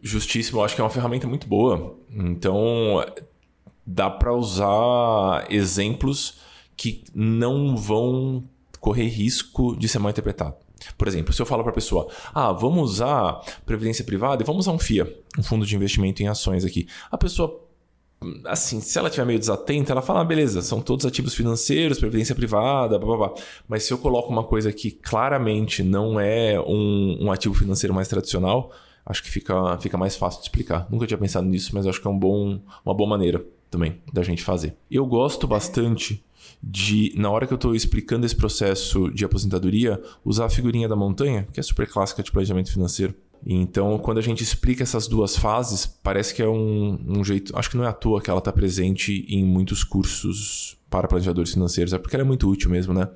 Justíssimo, 0.00 0.60
eu 0.60 0.64
acho 0.64 0.74
que 0.74 0.80
é 0.80 0.84
uma 0.84 0.90
ferramenta 0.90 1.26
muito 1.26 1.48
boa. 1.48 1.98
Então, 2.10 3.04
dá 3.84 4.10
para 4.10 4.32
usar 4.32 5.46
exemplos 5.50 6.38
que 6.76 7.04
não 7.14 7.76
vão 7.76 8.44
correr 8.78 9.08
risco 9.08 9.76
de 9.76 9.88
ser 9.88 9.98
mal 9.98 10.10
interpretado. 10.10 10.54
Por 10.96 11.08
exemplo, 11.08 11.32
se 11.32 11.40
eu 11.40 11.46
falo 11.46 11.62
para 11.62 11.72
a 11.72 11.74
pessoa, 11.74 12.08
ah, 12.34 12.52
vamos 12.52 12.92
usar 12.92 13.40
previdência 13.64 14.04
privada 14.04 14.42
e 14.42 14.46
vamos 14.46 14.66
usar 14.66 14.72
um 14.72 14.78
FIA, 14.78 15.12
um 15.38 15.42
fundo 15.42 15.66
de 15.66 15.74
investimento 15.74 16.22
em 16.22 16.28
ações 16.28 16.64
aqui. 16.64 16.86
A 17.10 17.16
pessoa, 17.16 17.65
assim, 18.46 18.80
se 18.80 18.98
ela 18.98 19.08
estiver 19.08 19.26
meio 19.26 19.38
desatenta, 19.38 19.92
ela 19.92 20.02
fala, 20.02 20.20
ah, 20.20 20.24
beleza, 20.24 20.62
são 20.62 20.80
todos 20.80 21.04
ativos 21.04 21.34
financeiros, 21.34 21.98
previdência 21.98 22.34
privada, 22.34 22.98
blá, 22.98 23.16
blá, 23.16 23.28
blá. 23.28 23.34
Mas 23.68 23.84
se 23.84 23.92
eu 23.92 23.98
coloco 23.98 24.30
uma 24.30 24.44
coisa 24.44 24.72
que 24.72 24.90
claramente 24.90 25.82
não 25.82 26.18
é 26.18 26.58
um, 26.60 27.18
um 27.26 27.32
ativo 27.32 27.54
financeiro 27.54 27.94
mais 27.94 28.08
tradicional, 28.08 28.72
acho 29.04 29.22
que 29.22 29.30
fica, 29.30 29.78
fica 29.78 29.96
mais 29.96 30.16
fácil 30.16 30.40
de 30.40 30.46
explicar. 30.46 30.86
Nunca 30.90 31.06
tinha 31.06 31.18
pensado 31.18 31.46
nisso, 31.46 31.70
mas 31.74 31.86
acho 31.86 32.00
que 32.00 32.06
é 32.06 32.10
um 32.10 32.18
bom, 32.18 32.60
uma 32.84 32.94
boa 32.94 33.08
maneira 33.08 33.44
também 33.70 34.00
da 34.12 34.22
gente 34.22 34.42
fazer. 34.42 34.76
Eu 34.90 35.06
gosto 35.06 35.46
bastante 35.46 36.24
de, 36.62 37.12
na 37.16 37.30
hora 37.30 37.46
que 37.46 37.52
eu 37.52 37.56
estou 37.56 37.74
explicando 37.74 38.24
esse 38.24 38.34
processo 38.34 39.10
de 39.10 39.24
aposentadoria, 39.24 40.02
usar 40.24 40.46
a 40.46 40.50
figurinha 40.50 40.88
da 40.88 40.96
montanha, 40.96 41.46
que 41.52 41.60
é 41.60 41.62
super 41.62 41.86
clássica 41.86 42.22
de 42.22 42.32
planejamento 42.32 42.72
financeiro. 42.72 43.14
Então, 43.44 43.98
quando 43.98 44.18
a 44.18 44.22
gente 44.22 44.42
explica 44.42 44.82
essas 44.82 45.06
duas 45.08 45.36
fases, 45.36 45.86
parece 45.86 46.34
que 46.34 46.42
é 46.42 46.48
um, 46.48 46.98
um 47.06 47.24
jeito. 47.24 47.56
Acho 47.56 47.70
que 47.70 47.76
não 47.76 47.84
é 47.84 47.88
à 47.88 47.92
toa 47.92 48.20
que 48.20 48.30
ela 48.30 48.38
está 48.38 48.52
presente 48.52 49.24
em 49.28 49.44
muitos 49.44 49.84
cursos 49.84 50.76
para 50.88 51.08
planejadores 51.08 51.52
financeiros, 51.52 51.92
é 51.92 51.98
porque 51.98 52.16
ela 52.16 52.22
é 52.22 52.26
muito 52.26 52.48
útil 52.48 52.70
mesmo, 52.70 52.94
né? 52.94 53.08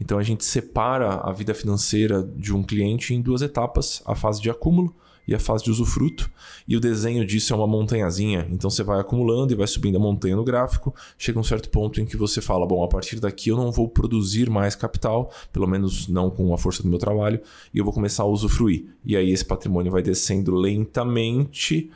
Então 0.00 0.18
a 0.18 0.22
gente 0.22 0.44
separa 0.44 1.14
a 1.16 1.32
vida 1.32 1.54
financeira 1.54 2.22
de 2.22 2.54
um 2.54 2.62
cliente 2.62 3.14
em 3.14 3.20
duas 3.20 3.42
etapas: 3.42 4.02
a 4.04 4.14
fase 4.14 4.40
de 4.40 4.50
acúmulo 4.50 4.94
e 5.26 5.34
a 5.34 5.38
fase 5.38 5.64
de 5.64 5.70
usufruto. 5.70 6.30
E 6.68 6.76
o 6.76 6.80
desenho 6.80 7.24
disso 7.26 7.52
é 7.52 7.56
uma 7.56 7.66
montanhazinha. 7.66 8.46
Então 8.50 8.68
você 8.68 8.82
vai 8.82 9.00
acumulando 9.00 9.52
e 9.52 9.56
vai 9.56 9.66
subindo 9.66 9.96
a 9.96 10.00
montanha 10.00 10.36
no 10.36 10.44
gráfico. 10.44 10.94
Chega 11.18 11.38
um 11.38 11.44
certo 11.44 11.68
ponto 11.70 12.00
em 12.00 12.04
que 12.04 12.16
você 12.16 12.40
fala: 12.40 12.66
bom, 12.66 12.82
a 12.84 12.88
partir 12.88 13.20
daqui 13.20 13.50
eu 13.50 13.56
não 13.56 13.72
vou 13.72 13.88
produzir 13.88 14.50
mais 14.50 14.74
capital, 14.74 15.32
pelo 15.52 15.66
menos 15.66 16.08
não 16.08 16.30
com 16.30 16.52
a 16.52 16.58
força 16.58 16.82
do 16.82 16.88
meu 16.88 16.98
trabalho, 16.98 17.40
e 17.72 17.78
eu 17.78 17.84
vou 17.84 17.92
começar 17.92 18.22
a 18.22 18.26
usufruir. 18.26 18.86
E 19.04 19.16
aí 19.16 19.30
esse 19.30 19.44
patrimônio 19.44 19.92
vai 19.92 20.02
descendo 20.02 20.54
lentamente. 20.54 21.90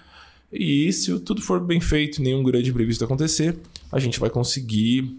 E 0.51 0.91
se 0.93 1.19
tudo 1.21 1.43
for 1.43 1.61
bem 1.61 1.79
feito, 1.79 2.23
nenhum 2.23 2.43
grande 2.43 2.71
imprevisto 2.71 3.05
acontecer, 3.05 3.59
a 3.93 3.99
gente 3.99 4.19
vai 4.19 4.31
conseguir 4.31 5.15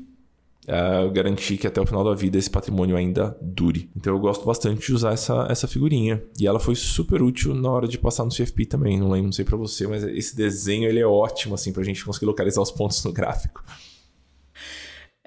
uh, 0.69 1.09
garantir 1.11 1.57
que 1.57 1.67
até 1.67 1.81
o 1.81 1.85
final 1.85 2.03
da 2.03 2.13
vida 2.13 2.37
esse 2.37 2.49
patrimônio 2.49 2.95
ainda 2.95 3.35
dure. 3.41 3.89
Então 3.95 4.13
eu 4.13 4.19
gosto 4.19 4.45
bastante 4.45 4.85
de 4.85 4.93
usar 4.93 5.13
essa, 5.13 5.47
essa 5.49 5.67
figurinha. 5.67 6.23
E 6.39 6.47
ela 6.47 6.59
foi 6.59 6.75
super 6.75 7.21
útil 7.21 7.53
na 7.53 7.69
hora 7.69 7.87
de 7.87 7.97
passar 7.97 8.23
no 8.23 8.31
CFP 8.31 8.65
também. 8.65 8.99
Não 8.99 9.09
lembro, 9.09 9.27
não 9.27 9.31
sei 9.33 9.43
para 9.43 9.57
você, 9.57 9.87
mas 9.87 10.03
esse 10.03 10.35
desenho 10.35 10.87
ele 10.87 10.99
é 10.99 11.07
ótimo 11.07 11.55
assim 11.55 11.73
pra 11.73 11.83
gente 11.83 12.05
conseguir 12.05 12.27
localizar 12.27 12.61
os 12.61 12.71
pontos 12.71 13.03
no 13.03 13.11
gráfico. 13.11 13.63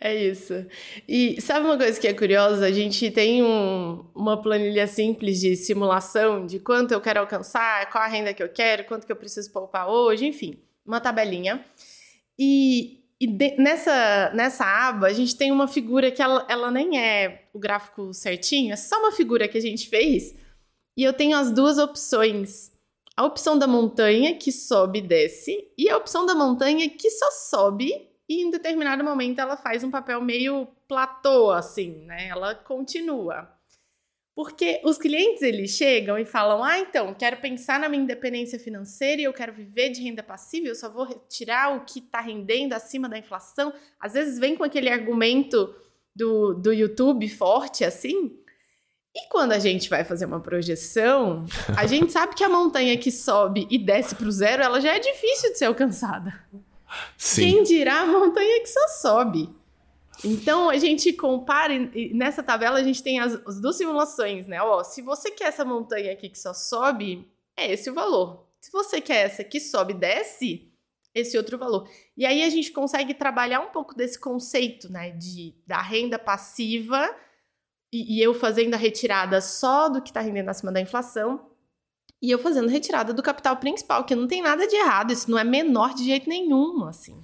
É 0.05 0.17
isso. 0.17 0.67
E 1.09 1.41
sabe 1.41 1.65
uma 1.65 1.79
coisa 1.79 2.01
que 2.01 2.09
é 2.09 2.13
curiosa? 2.13 2.67
A 2.67 2.73
gente 2.73 3.09
tem 3.13 3.41
um, 3.41 4.05
uma 4.13 4.41
planilha 4.43 4.89
simples 4.89 5.39
de 5.39 5.55
simulação 5.55 6.45
de 6.45 6.59
quanto 6.59 6.91
eu 6.91 7.01
quero 7.01 7.21
alcançar, 7.21 7.89
qual 7.89 8.03
a 8.03 8.09
renda 8.09 8.35
que 8.35 8.43
eu 8.43 8.49
quero, 8.49 8.85
quanto 8.85 9.07
que 9.07 9.13
eu 9.13 9.17
preciso 9.17 9.53
poupar 9.53 9.89
hoje, 9.89 10.27
enfim, 10.27 10.59
uma 10.85 11.01
tabelinha. 11.01 11.65
E 12.37 13.02
e 13.23 13.27
de, 13.29 13.57
nessa, 13.57 14.33
nessa 14.35 14.65
aba, 14.65 15.07
a 15.07 15.13
gente 15.13 15.37
tem 15.37 15.53
uma 15.53 15.69
figura 15.69 16.11
que 16.11 16.21
ela, 16.21 16.45
ela 16.51 16.73
nem 16.73 16.99
é 16.99 17.45
o 17.55 17.59
gráfico 17.61 18.13
certinho, 18.13 18.73
é 18.73 18.77
só 18.77 18.99
uma 18.99 19.13
figura 19.13 19.47
que 19.47 19.57
a 19.57 19.61
gente 19.61 19.89
fez. 19.89 20.35
E 20.97 21.05
eu 21.05 21.13
tenho 21.13 21.39
as 21.39 21.53
duas 21.53 21.79
opções. 21.79 22.73
A 23.17 23.25
opção 23.25 23.57
da 23.57 23.69
montanha, 23.69 24.37
que 24.37 24.51
sobe 24.51 24.99
e 24.99 25.03
desce, 25.03 25.69
e 25.79 25.89
a 25.89 25.97
opção 25.97 26.27
da 26.27 26.35
montanha, 26.35 26.91
que 26.91 27.09
só 27.11 27.31
sobe 27.31 27.93
e 28.29 28.43
em 28.43 28.51
determinado 28.51 29.05
momento 29.05 29.39
ela 29.39 29.57
faz 29.57 29.85
um 29.85 29.91
papel 29.91 30.21
meio 30.21 30.67
platô, 30.89 31.53
assim, 31.53 32.05
né? 32.05 32.27
Ela 32.27 32.57
continua. 32.57 33.49
Porque 34.35 34.81
os 34.83 34.97
clientes 34.97 35.43
eles 35.43 35.73
chegam 35.73 36.19
e 36.19 36.25
falam: 36.25 36.65
"Ah, 36.65 36.79
então, 36.79 37.15
quero 37.15 37.37
pensar 37.37 37.79
na 37.79 37.89
minha 37.89 38.03
independência 38.03 38.59
financeira 38.59 39.21
e 39.21 39.25
eu 39.25 39.33
quero 39.33 39.53
viver 39.53 39.91
de 39.91 40.03
renda 40.03 40.23
passiva, 40.23 40.69
eu 40.69 40.75
só 40.75 40.89
vou 40.89 41.05
retirar 41.05 41.77
o 41.77 41.85
que 41.85 41.99
está 41.99 42.21
rendendo 42.21 42.73
acima 42.73 43.09
da 43.09 43.19
inflação". 43.19 43.73
Às 44.01 44.15
vezes 44.15 44.39
vem 44.39 44.57
com 44.57 44.65
aquele 44.65 44.89
argumento 44.89 45.75
do, 46.15 46.55
do 46.55 46.73
YouTube 46.73 47.29
forte 47.29 47.85
assim. 47.85 48.39
E 49.15 49.29
quando 49.29 49.53
a 49.53 49.59
gente 49.59 49.91
vai 49.91 50.05
fazer 50.05 50.25
uma 50.25 50.41
projeção, 50.41 51.45
a 51.77 51.87
gente 51.87 52.11
sabe 52.13 52.35
que 52.35 52.43
a 52.43 52.49
montanha 52.49 52.97
que 52.97 53.11
sobe 53.11 53.67
e 53.71 53.79
desce 53.79 54.15
para 54.15 54.27
o 54.27 54.33
zero, 54.33 54.63
ela 54.63 54.81
já 54.81 54.95
é 54.95 54.99
difícil 54.99 55.53
de 55.53 55.59
ser 55.59 55.67
alcançada. 55.67 56.33
Sim. 57.19 57.41
Quem 57.43 57.63
dirá 57.63 58.01
a 58.01 58.07
montanha 58.07 58.61
que 58.61 58.69
só 58.69 58.89
sobe? 58.89 59.51
Então 60.25 60.71
a 60.71 60.79
gente 60.79 61.13
compara, 61.13 61.73
e 61.75 62.15
nessa 62.15 62.43
tabela 62.43 62.79
a 62.79 62.83
gente 62.83 63.03
tem 63.03 63.19
as, 63.19 63.35
as, 63.47 63.61
duas 63.61 63.77
simulações, 63.77 64.47
né? 64.47 64.63
Ó, 64.63 64.85
se 64.85 65.03
você 65.03 65.31
quer 65.31 65.49
essa 65.49 65.65
montanha 65.65 66.13
aqui 66.13 66.29
que 66.29 66.39
só 66.39 66.55
sobe, 66.55 67.29
é 67.57 67.73
esse 67.73 67.91
o 67.91 67.95
valor. 67.95 68.47
Se 68.61 68.71
você 68.71 69.01
quer 69.01 69.27
essa 69.27 69.43
que 69.43 69.59
sobe 69.59 69.93
e 69.93 69.97
desce, 69.97 70.73
esse 71.15 71.37
outro 71.37 71.59
valor. 71.59 71.89
E 72.17 72.25
aí 72.25 72.43
a 72.43 72.49
gente 72.49 72.71
consegue 72.71 73.15
trabalhar 73.15 73.61
um 73.61 73.71
pouco 73.71 73.95
desse 73.95 74.19
conceito, 74.19 74.91
né? 74.91 75.11
De, 75.11 75.55
da 75.67 75.83
renda 75.83 76.19
passiva 76.19 77.15
e, 77.93 78.19
e 78.19 78.23
eu 78.23 78.33
fazendo 78.33 78.75
a 78.75 78.79
retirada 78.79 79.41
só 79.41 79.89
do 79.89 80.01
que 80.01 80.11
está 80.11 80.21
rendendo 80.21 80.49
acima 80.49 80.71
da 80.71 80.81
inflação 80.81 81.53
e 82.23 82.31
eu 82.31 82.39
fazendo 82.39 82.69
retirada 82.69 83.13
do 83.13 83.23
capital 83.23 83.57
principal, 83.57 84.05
que 84.05 84.15
não 84.15 84.29
tem 84.29 84.41
nada 84.41 84.65
de 84.69 84.77
errado, 84.77 85.13
isso 85.13 85.29
não 85.29 85.37
é 85.37 85.43
menor 85.43 85.93
de 85.93 86.05
jeito 86.05 86.29
nenhum, 86.29 86.85
assim. 86.85 87.21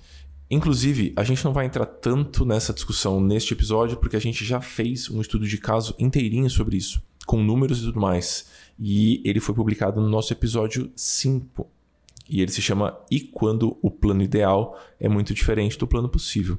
Inclusive, 0.51 1.13
a 1.15 1.23
gente 1.25 1.45
não 1.45 1.53
vai 1.53 1.67
entrar 1.67 1.85
tanto 1.85 2.45
nessa 2.45 2.73
discussão 2.73 3.21
neste 3.21 3.53
episódio, 3.53 3.99
porque 3.99 4.17
a 4.17 4.21
gente 4.21 4.45
já 4.45 4.61
fez 4.61 5.11
um 5.11 5.21
estudo 5.21 5.47
de 5.47 5.59
caso 5.59 5.95
inteirinho 5.99 6.49
sobre 6.49 6.77
isso, 6.77 7.03
com 7.27 7.43
números 7.43 7.81
e 7.81 7.85
tudo 7.85 8.01
mais. 8.01 8.47
E 8.79 9.21
ele 9.25 9.41
foi 9.41 9.55
publicado 9.55 10.01
no 10.01 10.09
nosso 10.09 10.33
episódio 10.33 10.91
5. 10.97 11.67
E 12.31 12.41
ele 12.41 12.51
se 12.51 12.63
chama 12.63 12.99
E 13.11 13.21
quando 13.21 13.77
o 13.83 13.91
plano 13.91 14.23
ideal 14.23 14.79
é 14.99 15.09
muito 15.09 15.35
diferente 15.35 15.79
do 15.79 15.87
plano 15.87 16.09
possível. 16.09 16.59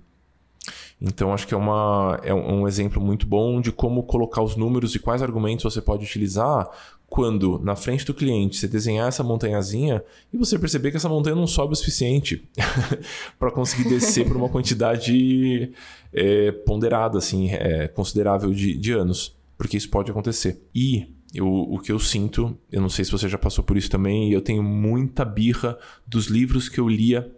Então, 1.01 1.33
acho 1.33 1.47
que 1.47 1.53
é, 1.53 1.57
uma, 1.57 2.19
é 2.23 2.33
um 2.33 2.67
exemplo 2.67 3.01
muito 3.01 3.25
bom 3.25 3.61
de 3.61 3.71
como 3.71 4.03
colocar 4.03 4.41
os 4.41 4.55
números 4.55 4.93
e 4.93 4.99
quais 4.99 5.23
argumentos 5.23 5.63
você 5.63 5.81
pode 5.81 6.03
utilizar 6.05 6.69
quando, 7.09 7.59
na 7.63 7.75
frente 7.75 8.05
do 8.05 8.13
cliente, 8.13 8.57
você 8.57 8.67
desenhar 8.67 9.07
essa 9.07 9.23
montanhazinha 9.23 10.03
e 10.31 10.37
você 10.37 10.59
perceber 10.59 10.91
que 10.91 10.97
essa 10.97 11.09
montanha 11.09 11.35
não 11.35 11.47
sobe 11.47 11.73
o 11.73 11.75
suficiente 11.75 12.47
para 13.39 13.51
conseguir 13.51 13.89
descer 13.89 14.27
por 14.27 14.37
uma 14.37 14.47
quantidade 14.47 15.71
é, 16.13 16.51
ponderada, 16.51 17.17
assim, 17.17 17.49
é, 17.51 17.87
considerável 17.87 18.51
de, 18.53 18.77
de 18.77 18.91
anos. 18.91 19.35
Porque 19.57 19.75
isso 19.75 19.89
pode 19.89 20.11
acontecer. 20.11 20.63
E 20.73 21.07
eu, 21.33 21.47
o 21.47 21.79
que 21.79 21.91
eu 21.91 21.99
sinto, 21.99 22.55
eu 22.71 22.79
não 22.79 22.89
sei 22.89 23.03
se 23.03 23.11
você 23.11 23.27
já 23.27 23.37
passou 23.37 23.63
por 23.63 23.75
isso 23.75 23.89
também, 23.89 24.31
eu 24.31 24.41
tenho 24.41 24.61
muita 24.61 25.25
birra 25.25 25.77
dos 26.05 26.27
livros 26.27 26.69
que 26.69 26.79
eu 26.79 26.87
lia 26.87 27.29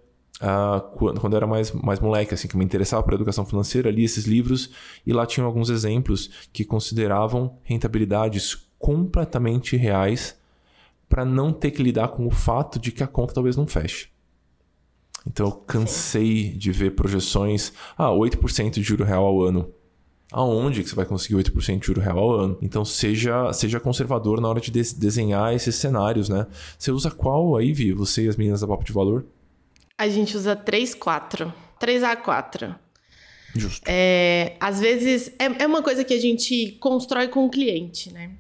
uh, 0.42 0.82
quando, 0.98 1.20
quando 1.22 1.34
eu 1.34 1.38
era 1.38 1.48
mais, 1.48 1.72
mais 1.72 2.00
moleque, 2.00 2.34
assim, 2.34 2.48
que 2.48 2.58
me 2.58 2.66
interessava 2.66 3.04
por 3.04 3.14
educação 3.14 3.46
financeira, 3.46 3.90
li 3.90 4.04
esses 4.04 4.26
livros 4.26 4.70
e 5.06 5.14
lá 5.14 5.26
tinham 5.26 5.48
alguns 5.48 5.70
exemplos 5.70 6.30
que 6.52 6.66
consideravam 6.66 7.58
rentabilidades 7.64 8.70
completamente 8.82 9.78
reais 9.78 10.36
para 11.08 11.24
não 11.24 11.54
ter 11.54 11.72
que 11.72 11.84
lidar 11.84 12.10
com 12.10 12.26
o 12.26 12.32
fato 12.32 12.80
de 12.80 12.92
que 12.92 13.04
a 13.04 13.08
conta 13.08 13.34
talvez 13.34 13.56
não 13.56 13.68
feche. 13.68 14.10
Então 15.28 15.46
eu 15.46 15.52
cansei 15.52 16.50
de 16.50 16.72
ver 16.72 16.92
projeções, 16.92 17.74
ah, 17.98 18.10
8% 18.10 18.72
de 18.72 18.82
juro 18.82 19.04
real 19.04 19.26
ao 19.26 19.44
ano. 19.44 19.72
Aonde 20.32 20.82
que 20.82 20.90
você 20.90 20.96
vai 20.96 21.06
conseguir 21.06 21.36
8% 21.36 21.80
de 21.80 21.88
juro 21.88 22.02
real 22.02 22.18
ao 22.18 22.32
ano? 22.32 22.58
Então 22.62 22.84
seja, 22.86 23.52
seja 23.54 23.80
conservador 23.80 24.40
na 24.40 24.48
hora 24.48 24.62
de 24.62 24.72
desenhar 24.72 25.54
esses 25.54 25.76
cenários, 25.76 26.30
né? 26.30 26.48
Você 26.80 26.90
usa 26.92 27.12
qual 27.12 27.58
aí, 27.58 27.74
Vi? 27.74 27.92
Você 27.92 28.24
e 28.26 28.30
as 28.30 28.38
meninas 28.38 28.62
da 28.62 28.68
Papo 28.68 28.86
de 28.86 28.94
Valor? 28.94 29.26
A 29.98 30.08
gente 30.08 30.36
usa 30.36 30.56
3, 30.56 30.96
4. 30.96 31.54
3 31.78 32.04
a 32.04 32.16
4. 32.16 32.76
Justo. 33.54 33.84
É, 33.86 34.56
às 34.60 34.80
vezes, 34.80 35.34
é, 35.38 35.64
é 35.64 35.68
uma 35.68 35.84
coisa 35.84 36.04
que 36.04 36.14
a 36.14 36.20
gente 36.20 36.78
constrói 36.80 37.28
com 37.28 37.46
o 37.46 37.50
cliente, 37.50 38.12
né? 38.12 38.32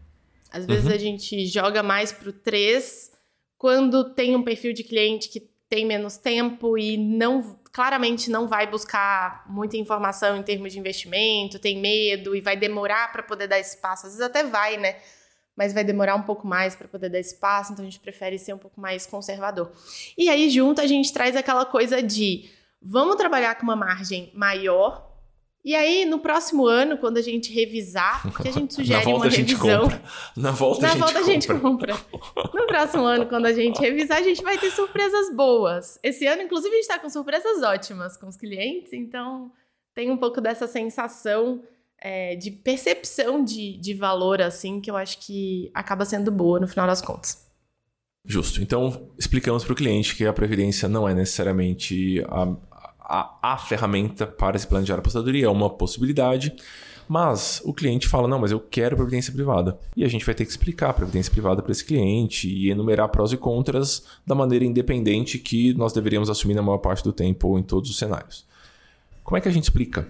Às 0.52 0.66
vezes 0.66 0.86
uhum. 0.86 0.94
a 0.94 0.98
gente 0.98 1.46
joga 1.48 1.82
mais 1.82 2.12
pro 2.12 2.34
3 2.34 3.12
quando 3.58 4.14
tem 4.14 4.36
um 4.36 4.44
perfil 4.44 4.74
de 4.74 4.84
cliente 4.84 5.30
que 5.30 5.50
tem 5.70 5.86
menos 5.86 6.18
tempo 6.18 6.78
e 6.78 6.98
não 6.98 7.60
claramente 7.72 8.30
não 8.30 8.48
vai 8.48 8.70
buscar 8.70 9.46
muita 9.50 9.78
informação 9.78 10.36
em 10.36 10.44
termos 10.44 10.74
de 10.74 10.80
investimento, 10.80 11.58
tem 11.58 11.80
medo 11.80 12.36
e 12.36 12.42
vai 12.42 12.58
demorar 12.58 13.12
para 13.14 13.24
poder 13.24 13.48
dar 13.48 13.60
espaço. 13.60 14.08
Às 14.08 14.14
vezes 14.14 14.26
até 14.26 14.44
vai, 14.44 14.76
né? 14.76 14.98
mas 15.56 15.74
vai 15.74 15.84
demorar 15.84 16.16
um 16.16 16.24
pouco 16.24 16.48
mais 16.48 16.76
para 16.76 16.88
poder 16.88 17.10
dar 17.10 17.20
espaço, 17.20 17.72
então 17.72 17.86
a 17.86 17.88
gente 17.88 18.00
prefere 18.00 18.38
ser 18.40 18.54
um 18.54 18.58
pouco 18.58 18.80
mais 18.80 19.06
conservador. 19.06 19.72
E 20.18 20.30
aí, 20.30 20.50
junto, 20.50 20.82
a 20.82 20.88
gente 20.88 21.12
traz 21.14 21.36
aquela 21.36 21.66
coisa 21.66 22.02
de 22.02 22.50
vamos 22.82 23.16
trabalhar 23.16 23.56
com 23.56 23.64
uma 23.64 23.76
margem 23.76 24.32
maior. 24.34 25.11
E 25.64 25.76
aí, 25.76 26.06
no 26.06 26.20
próximo 26.20 26.66
ano, 26.66 26.98
quando 26.98 27.18
a 27.18 27.22
gente 27.22 27.54
revisar, 27.54 28.24
porque 28.32 28.50
a 28.50 28.52
gente 28.52 28.74
sugere 28.74 29.06
uma 29.06 29.26
revisão. 29.26 29.84
Na 30.36 30.52
volta, 30.52 30.82
Na 30.82 30.88
a, 30.88 30.92
gente 30.92 31.00
volta 31.00 31.20
a 31.20 31.24
gente 31.24 31.48
compra. 31.48 31.96
No 32.54 32.66
próximo 32.66 33.04
ano, 33.04 33.28
quando 33.28 33.46
a 33.46 33.54
gente 33.54 33.80
revisar, 33.80 34.18
a 34.18 34.24
gente 34.24 34.42
vai 34.42 34.58
ter 34.58 34.72
surpresas 34.72 35.36
boas. 35.36 36.00
Esse 36.02 36.26
ano, 36.26 36.42
inclusive, 36.42 36.74
a 36.74 36.78
gente 36.78 36.84
está 36.84 37.00
com 37.00 37.10
surpresas 37.10 37.62
ótimas 37.62 38.18
com 38.18 38.28
os 38.28 38.36
clientes, 38.36 38.92
então 38.94 39.52
tem 39.94 40.10
um 40.10 40.18
pouco 40.18 40.42
dessa 40.42 40.68
sensação 40.68 41.62
é, 42.00 42.36
de 42.36 42.50
percepção 42.50 43.44
de, 43.44 43.78
de 43.78 43.94
valor, 43.94 44.42
assim, 44.42 44.82
que 44.82 44.90
eu 44.90 44.98
acho 44.98 45.20
que 45.20 45.70
acaba 45.74 46.04
sendo 46.06 46.32
boa 46.32 46.60
no 46.60 46.68
final 46.68 46.88
das 46.88 47.02
contas. 47.02 47.46
Justo. 48.26 48.62
Então, 48.62 49.12
explicamos 49.18 49.64
para 49.64 49.74
o 49.74 49.76
cliente 49.76 50.16
que 50.16 50.26
a 50.26 50.34
previdência 50.34 50.88
não 50.88 51.08
é 51.08 51.14
necessariamente 51.14 52.24
a, 52.28 52.56
a, 53.12 53.54
a 53.54 53.58
ferramenta 53.58 54.26
para 54.26 54.58
se 54.58 54.66
planejar 54.66 54.96
a 54.96 55.00
aposentadoria, 55.00 55.46
é 55.46 55.50
uma 55.50 55.70
possibilidade. 55.70 56.56
Mas 57.10 57.62
o 57.66 57.74
cliente 57.74 58.08
fala: 58.08 58.26
não, 58.26 58.40
mas 58.40 58.52
eu 58.52 58.60
quero 58.60 58.96
previdência 58.96 59.34
privada. 59.34 59.78
E 59.98 60.06
a 60.06 60.08
gente 60.08 60.26
vai 60.26 60.34
ter 60.34 60.46
que 60.46 60.52
explicar 60.52 60.92
a 60.92 60.94
previdência 60.94 61.30
privada 61.30 61.62
para 61.62 61.74
esse 61.74 61.84
cliente 61.84 62.48
e 62.48 62.70
enumerar 62.70 63.10
prós 63.10 63.34
e 63.34 63.38
contras 63.38 64.04
da 64.26 64.34
maneira 64.34 64.64
independente 64.64 65.38
que 65.38 65.74
nós 65.74 65.92
deveríamos 65.92 66.30
assumir 66.30 66.54
na 66.54 66.62
maior 66.62 66.78
parte 66.78 67.04
do 67.04 67.12
tempo 67.12 67.50
ou 67.50 67.60
em 67.60 67.64
todos 67.64 67.90
os 67.90 67.98
cenários. 67.98 68.46
Como 69.26 69.38
é 69.38 69.42
que 69.42 69.50
a 69.50 69.52
gente 69.52 69.64
explica? 69.64 70.08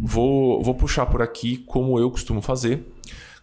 Vou, 0.00 0.60
vou 0.62 0.74
puxar 0.74 1.06
por 1.06 1.22
aqui 1.22 1.58
como 1.58 1.98
eu 1.98 2.10
costumo 2.10 2.42
fazer 2.42 2.82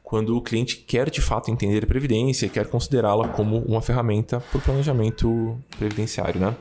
quando 0.03 0.36
o 0.36 0.41
cliente 0.41 0.77
quer 0.77 1.10
de 1.10 1.22
fato 1.22 1.51
entender 1.51 1.84
a 1.84 1.88
previdência 1.88 2.48
e 2.48 2.50
quer 2.50 2.68
considerá-la 2.68 3.27
como 3.27 3.60
uma 3.60 3.79
ferramenta 3.79 4.39
para 4.39 4.58
o 4.58 4.62
planejamento 4.62 5.58
previdenciário. 5.77 6.41
Né? 6.41 6.56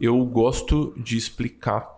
Eu 0.00 0.24
gosto 0.24 0.94
de 0.96 1.16
explicar 1.16 1.88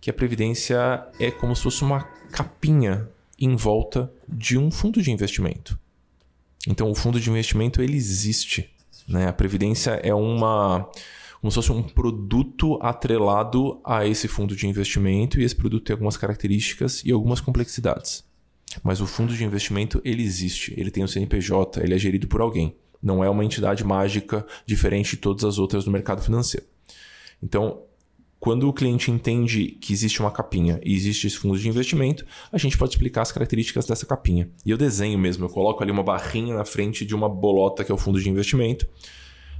que 0.00 0.10
a 0.10 0.12
previdência 0.12 1.06
é 1.18 1.30
como 1.30 1.54
se 1.54 1.62
fosse 1.62 1.82
uma 1.82 2.02
capinha 2.32 3.08
em 3.38 3.54
volta 3.56 4.12
de 4.28 4.58
um 4.58 4.70
fundo 4.70 5.02
de 5.02 5.10
investimento. 5.10 5.78
Então, 6.66 6.90
o 6.90 6.94
fundo 6.94 7.20
de 7.20 7.28
investimento 7.28 7.82
ele 7.82 7.96
existe. 7.96 8.70
Né? 9.08 9.26
A 9.26 9.32
previdência 9.32 9.92
é 10.02 10.14
uma 10.14 10.88
como 11.40 11.50
se 11.50 11.56
fosse 11.56 11.72
um 11.72 11.82
produto 11.82 12.78
atrelado 12.80 13.80
a 13.84 14.06
esse 14.06 14.28
fundo 14.28 14.54
de 14.54 14.68
investimento 14.68 15.40
e 15.40 15.44
esse 15.44 15.56
produto 15.56 15.86
tem 15.86 15.94
algumas 15.94 16.16
características 16.16 17.02
e 17.04 17.10
algumas 17.10 17.40
complexidades. 17.40 18.24
Mas 18.80 19.00
o 19.00 19.06
fundo 19.08 19.34
de 19.34 19.44
investimento 19.44 20.00
ele 20.04 20.22
existe, 20.22 20.72
ele 20.76 20.90
tem 20.90 21.02
o 21.02 21.08
CNPJ, 21.08 21.82
ele 21.82 21.94
é 21.94 21.98
gerido 21.98 22.28
por 22.28 22.40
alguém. 22.40 22.76
Não 23.02 23.24
é 23.24 23.28
uma 23.28 23.44
entidade 23.44 23.82
mágica 23.82 24.46
diferente 24.64 25.10
de 25.10 25.16
todas 25.16 25.42
as 25.42 25.58
outras 25.58 25.84
do 25.84 25.90
mercado 25.90 26.22
financeiro. 26.22 26.64
Então, 27.42 27.82
quando 28.38 28.68
o 28.68 28.72
cliente 28.72 29.10
entende 29.10 29.76
que 29.80 29.92
existe 29.92 30.20
uma 30.20 30.30
capinha 30.30 30.80
e 30.84 30.94
existe 30.94 31.26
esse 31.26 31.36
fundo 31.36 31.58
de 31.58 31.68
investimento, 31.68 32.24
a 32.50 32.58
gente 32.58 32.76
pode 32.76 32.92
explicar 32.92 33.22
as 33.22 33.32
características 33.32 33.86
dessa 33.86 34.06
capinha. 34.06 34.50
E 34.64 34.70
eu 34.70 34.76
desenho 34.76 35.18
mesmo, 35.18 35.44
eu 35.44 35.48
coloco 35.48 35.82
ali 35.82 35.92
uma 35.92 36.02
barrinha 36.02 36.54
na 36.54 36.64
frente 36.64 37.04
de 37.04 37.14
uma 37.14 37.28
bolota 37.28 37.84
que 37.84 37.92
é 37.92 37.94
o 37.94 37.98
fundo 37.98 38.20
de 38.20 38.28
investimento 38.28 38.86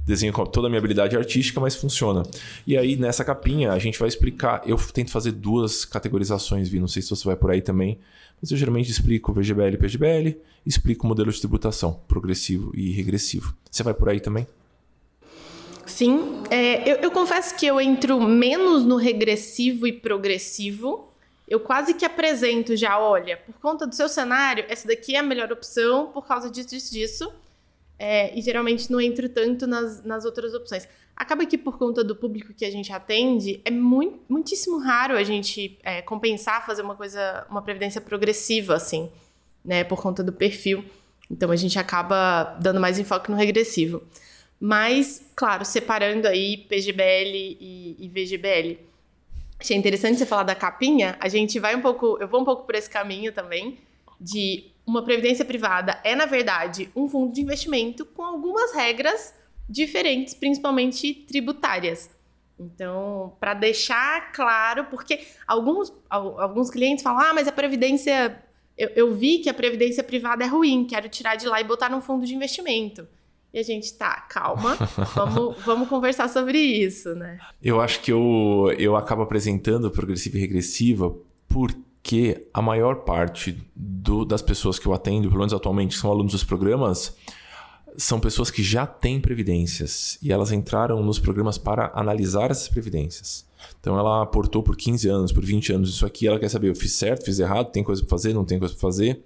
desenho 0.05 0.33
com 0.33 0.45
toda 0.45 0.67
a 0.67 0.69
minha 0.69 0.79
habilidade 0.79 1.15
artística, 1.15 1.59
mas 1.59 1.75
funciona. 1.75 2.23
E 2.67 2.77
aí, 2.77 2.95
nessa 2.95 3.23
capinha, 3.23 3.71
a 3.71 3.79
gente 3.79 3.97
vai 3.97 4.07
explicar. 4.07 4.61
Eu 4.65 4.77
tento 4.77 5.11
fazer 5.11 5.31
duas 5.31 5.85
categorizações, 5.85 6.69
Vi. 6.69 6.79
Não 6.79 6.87
sei 6.87 7.01
se 7.01 7.09
você 7.09 7.25
vai 7.25 7.35
por 7.35 7.51
aí 7.51 7.61
também. 7.61 7.99
Mas 8.41 8.51
eu 8.51 8.57
geralmente 8.57 8.91
explico 8.91 9.31
VGBL 9.31 9.75
e 9.75 9.77
PGBL, 9.77 10.37
explico 10.65 11.05
o 11.05 11.07
modelo 11.07 11.31
de 11.31 11.39
tributação, 11.39 12.01
progressivo 12.07 12.71
e 12.75 12.91
regressivo. 12.91 13.55
Você 13.71 13.83
vai 13.83 13.93
por 13.93 14.09
aí 14.09 14.19
também? 14.19 14.45
Sim. 15.85 16.43
É, 16.49 16.89
eu, 16.89 16.95
eu 16.97 17.11
confesso 17.11 17.55
que 17.55 17.65
eu 17.65 17.79
entro 17.79 18.19
menos 18.21 18.85
no 18.85 18.95
regressivo 18.95 19.85
e 19.87 19.93
progressivo. 19.93 21.09
Eu 21.47 21.59
quase 21.59 21.93
que 21.93 22.05
apresento 22.05 22.75
já, 22.75 22.97
olha, 22.99 23.37
por 23.37 23.55
conta 23.59 23.85
do 23.85 23.93
seu 23.93 24.07
cenário, 24.07 24.65
essa 24.69 24.87
daqui 24.87 25.15
é 25.15 25.19
a 25.19 25.23
melhor 25.23 25.51
opção 25.51 26.07
por 26.07 26.25
causa 26.25 26.49
disso, 26.49 26.69
disso, 26.69 26.93
disso. 26.93 27.33
É, 27.99 28.37
e 28.37 28.41
geralmente 28.41 28.91
não 28.91 28.99
entro 28.99 29.29
tanto 29.29 29.67
nas, 29.67 30.03
nas 30.03 30.25
outras 30.25 30.53
opções. 30.53 30.87
Acaba 31.15 31.45
que 31.45 31.57
por 31.57 31.77
conta 31.77 32.03
do 32.03 32.15
público 32.15 32.53
que 32.53 32.65
a 32.65 32.71
gente 32.71 32.91
atende, 32.91 33.61
é 33.63 33.69
muito, 33.69 34.19
muitíssimo 34.27 34.79
raro 34.79 35.15
a 35.15 35.23
gente 35.23 35.77
é, 35.83 36.01
compensar 36.01 36.65
fazer 36.65 36.81
uma 36.81 36.95
coisa, 36.95 37.45
uma 37.49 37.61
previdência 37.61 38.01
progressiva, 38.01 38.75
assim, 38.75 39.11
né? 39.63 39.83
Por 39.83 40.01
conta 40.01 40.23
do 40.23 40.33
perfil. 40.33 40.83
Então 41.29 41.51
a 41.51 41.55
gente 41.55 41.77
acaba 41.77 42.57
dando 42.59 42.79
mais 42.79 42.97
enfoque 42.97 43.29
no 43.29 43.37
regressivo. 43.37 44.01
Mas, 44.65 45.29
claro, 45.35 45.65
separando 45.65 46.25
aí 46.25 46.55
PGBL 46.55 47.57
e, 47.59 47.97
e 47.99 48.07
VGBL. 48.07 48.79
Achei 49.59 49.75
interessante 49.75 50.19
você 50.19 50.25
falar 50.25 50.43
da 50.43 50.55
capinha. 50.55 51.17
A 51.19 51.27
gente 51.27 51.59
vai 51.59 51.75
um 51.75 51.81
pouco, 51.81 52.17
eu 52.21 52.29
vou 52.29 52.39
um 52.39 52.45
pouco 52.45 52.65
por 52.65 52.73
esse 52.73 52.89
caminho 52.89 53.33
também, 53.33 53.79
de 54.17 54.71
uma 54.87 55.03
previdência 55.03 55.43
privada 55.43 55.99
é, 56.01 56.15
na 56.15 56.25
verdade, 56.25 56.89
um 56.95 57.09
fundo 57.09 57.33
de 57.33 57.41
investimento 57.41 58.05
com 58.05 58.23
algumas 58.23 58.73
regras 58.73 59.33
diferentes, 59.67 60.33
principalmente 60.33 61.13
tributárias. 61.13 62.09
Então, 62.57 63.35
para 63.41 63.53
deixar 63.53 64.31
claro, 64.31 64.85
porque 64.85 65.27
alguns, 65.45 65.91
alguns 66.09 66.69
clientes 66.69 67.03
falam: 67.03 67.19
ah, 67.19 67.33
mas 67.33 67.49
a 67.49 67.51
previdência. 67.51 68.41
Eu, 68.77 68.89
eu, 68.95 69.13
vi 69.13 69.39
que 69.39 69.49
a 69.49 69.53
previdência 69.53 70.05
privada 70.05 70.45
é 70.45 70.47
ruim, 70.47 70.85
quero 70.85 71.09
tirar 71.09 71.35
de 71.35 71.47
lá 71.47 71.59
e 71.59 71.65
botar 71.65 71.89
num 71.89 71.99
fundo 71.99 72.25
de 72.25 72.33
investimento. 72.33 73.05
E 73.53 73.59
a 73.59 73.63
gente, 73.63 73.93
tá, 73.93 74.21
calma, 74.21 74.75
vamos, 75.13 75.57
vamos 75.63 75.87
conversar 75.87 76.27
sobre 76.27 76.57
isso, 76.57 77.13
né? 77.13 77.39
Eu 77.61 77.79
acho 77.79 78.01
que 78.01 78.11
eu, 78.11 78.73
eu 78.79 78.95
acabo 78.95 79.21
apresentando 79.21 79.91
progressiva 79.91 80.37
e 80.37 80.41
regressiva 80.41 81.15
porque 81.47 81.83
que 82.03 82.49
a 82.53 82.61
maior 82.61 82.97
parte 82.97 83.57
do, 83.73 84.25
das 84.25 84.41
pessoas 84.41 84.77
que 84.77 84.85
eu 84.85 84.93
atendo, 84.93 85.29
pelo 85.29 85.39
menos 85.39 85.53
atualmente, 85.53 85.95
que 85.95 86.01
são 86.01 86.11
alunos 86.11 86.33
dos 86.33 86.43
programas, 86.43 87.15
são 87.95 88.19
pessoas 88.19 88.51
que 88.51 88.61
já 88.61 88.85
têm 88.85 89.21
previdências 89.21 90.19
e 90.21 90.31
elas 90.31 90.51
entraram 90.51 91.01
nos 91.01 91.17
programas 91.17 91.57
para 91.57 91.91
analisar 91.95 92.51
essas 92.51 92.67
previdências. 92.67 93.45
Então 93.79 93.97
ela 93.97 94.21
aportou 94.21 94.61
por 94.61 94.75
15 94.75 95.07
anos, 95.07 95.31
por 95.31 95.45
20 95.45 95.71
anos 95.71 95.89
isso 95.91 96.05
aqui, 96.05 96.27
ela 96.27 96.37
quer 96.37 96.49
saber, 96.49 96.69
eu 96.69 96.75
fiz 96.75 96.91
certo, 96.91 97.23
fiz 97.23 97.39
errado, 97.39 97.71
tem 97.71 97.83
coisa 97.83 98.01
para 98.01 98.09
fazer, 98.09 98.33
não 98.33 98.43
tem 98.43 98.59
coisa 98.59 98.73
para 98.73 98.81
fazer. 98.81 99.23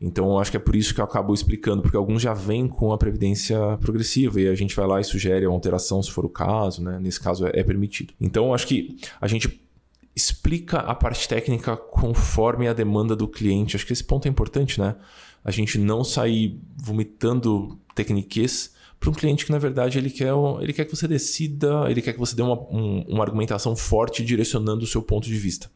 Então 0.00 0.38
acho 0.38 0.50
que 0.50 0.56
é 0.56 0.60
por 0.60 0.76
isso 0.76 0.94
que 0.94 1.00
eu 1.00 1.04
acabo 1.04 1.34
explicando, 1.34 1.82
porque 1.82 1.96
alguns 1.96 2.22
já 2.22 2.32
vêm 2.32 2.68
com 2.68 2.92
a 2.92 2.98
previdência 2.98 3.58
progressiva 3.78 4.40
e 4.40 4.48
a 4.48 4.54
gente 4.54 4.74
vai 4.74 4.86
lá 4.86 5.00
e 5.00 5.04
sugere 5.04 5.46
uma 5.46 5.54
alteração 5.54 6.02
se 6.02 6.10
for 6.10 6.24
o 6.24 6.28
caso, 6.28 6.82
né? 6.82 6.98
Nesse 7.00 7.20
caso 7.20 7.46
é, 7.46 7.50
é 7.54 7.64
permitido. 7.64 8.14
Então 8.20 8.54
acho 8.54 8.66
que 8.66 8.96
a 9.20 9.26
gente 9.26 9.60
explica 10.14 10.78
a 10.78 10.94
parte 10.94 11.28
técnica 11.28 11.76
conforme 11.76 12.68
a 12.68 12.72
demanda 12.72 13.14
do 13.14 13.28
cliente. 13.28 13.76
Acho 13.76 13.86
que 13.86 13.92
esse 13.92 14.04
ponto 14.04 14.26
é 14.26 14.30
importante, 14.30 14.80
né? 14.80 14.96
A 15.44 15.50
gente 15.50 15.78
não 15.78 16.02
sair 16.02 16.60
vomitando 16.76 17.78
tecniques 17.94 18.72
para 18.98 19.10
um 19.10 19.12
cliente 19.12 19.46
que, 19.46 19.52
na 19.52 19.58
verdade, 19.58 19.96
ele 19.96 20.10
quer, 20.10 20.32
ele 20.60 20.72
quer 20.72 20.84
que 20.84 20.94
você 20.94 21.06
decida, 21.06 21.88
ele 21.88 22.02
quer 22.02 22.12
que 22.12 22.18
você 22.18 22.34
dê 22.34 22.42
uma, 22.42 22.58
um, 22.68 23.04
uma 23.08 23.22
argumentação 23.22 23.76
forte 23.76 24.24
direcionando 24.24 24.84
o 24.84 24.88
seu 24.88 25.00
ponto 25.00 25.28
de 25.28 25.36
vista. 25.36 25.70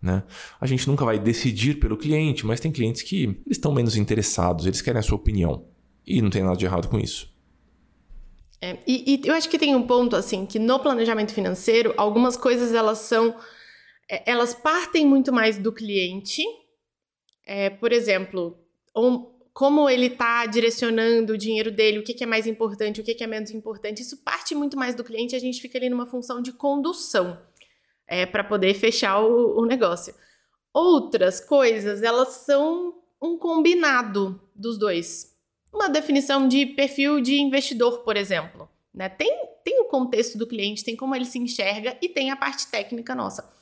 Né? 0.00 0.22
A 0.60 0.66
gente 0.66 0.86
nunca 0.86 1.04
vai 1.04 1.18
decidir 1.18 1.78
pelo 1.80 1.96
cliente, 1.96 2.44
mas 2.44 2.60
tem 2.60 2.70
clientes 2.70 3.02
que 3.02 3.40
estão 3.46 3.72
menos 3.72 3.96
interessados, 3.96 4.66
eles 4.66 4.80
querem 4.80 4.98
a 4.98 5.02
sua 5.02 5.16
opinião. 5.16 5.64
E 6.06 6.22
não 6.22 6.30
tem 6.30 6.42
nada 6.42 6.56
de 6.56 6.64
errado 6.64 6.88
com 6.88 6.98
isso. 6.98 7.34
É, 8.60 8.78
e, 8.86 9.20
e 9.24 9.28
eu 9.28 9.34
acho 9.34 9.48
que 9.48 9.58
tem 9.58 9.74
um 9.74 9.82
ponto 9.82 10.16
assim 10.16 10.46
que 10.46 10.58
no 10.58 10.78
planejamento 10.78 11.32
financeiro 11.34 11.92
algumas 11.96 12.36
coisas 12.36 12.72
elas 12.72 12.98
são 12.98 13.36
é, 14.10 14.30
elas 14.30 14.54
partem 14.54 15.04
muito 15.04 15.32
mais 15.32 15.58
do 15.58 15.72
cliente. 15.72 16.42
É, 17.44 17.70
por 17.70 17.92
exemplo, 17.92 18.58
um, 18.96 19.26
como 19.52 19.88
ele 19.88 20.06
está 20.06 20.46
direcionando 20.46 21.32
o 21.34 21.38
dinheiro 21.38 21.70
dele, 21.70 21.98
o 21.98 22.02
que, 22.02 22.14
que 22.14 22.24
é 22.24 22.26
mais 22.26 22.46
importante, 22.46 23.00
o 23.00 23.04
que, 23.04 23.14
que, 23.14 23.24
é 23.24 23.26
menos 23.26 23.50
importante. 23.50 24.02
Isso 24.02 24.18
parte 24.18 24.54
muito 24.54 24.76
mais 24.76 24.94
do 24.94 25.04
cliente, 25.04 25.36
a 25.36 25.38
gente 25.38 25.60
fica 25.60 25.78
ali 25.78 25.88
numa 25.88 26.06
função 26.06 26.40
de 26.40 26.52
condução 26.52 27.38
é, 28.06 28.24
para 28.26 28.44
poder 28.44 28.74
fechar 28.74 29.20
o, 29.20 29.60
o 29.60 29.66
negócio. 29.66 30.14
Outras 30.72 31.40
coisas, 31.40 32.02
elas 32.02 32.28
são 32.28 32.94
um 33.20 33.38
combinado 33.38 34.40
dos 34.54 34.78
dois. 34.78 35.34
Uma 35.72 35.88
definição 35.88 36.46
de 36.46 36.66
perfil 36.66 37.20
de 37.20 37.40
investidor, 37.40 37.98
por 37.98 38.16
exemplo. 38.16 38.68
Né? 38.94 39.08
Tem, 39.08 39.30
tem 39.64 39.80
o 39.80 39.86
contexto 39.86 40.38
do 40.38 40.46
cliente, 40.46 40.84
tem 40.84 40.96
como 40.96 41.14
ele 41.14 41.24
se 41.24 41.38
enxerga 41.38 41.96
e 42.00 42.08
tem 42.08 42.30
a 42.30 42.36
parte 42.36 42.66
técnica 42.68 43.14
nossa. 43.14 43.52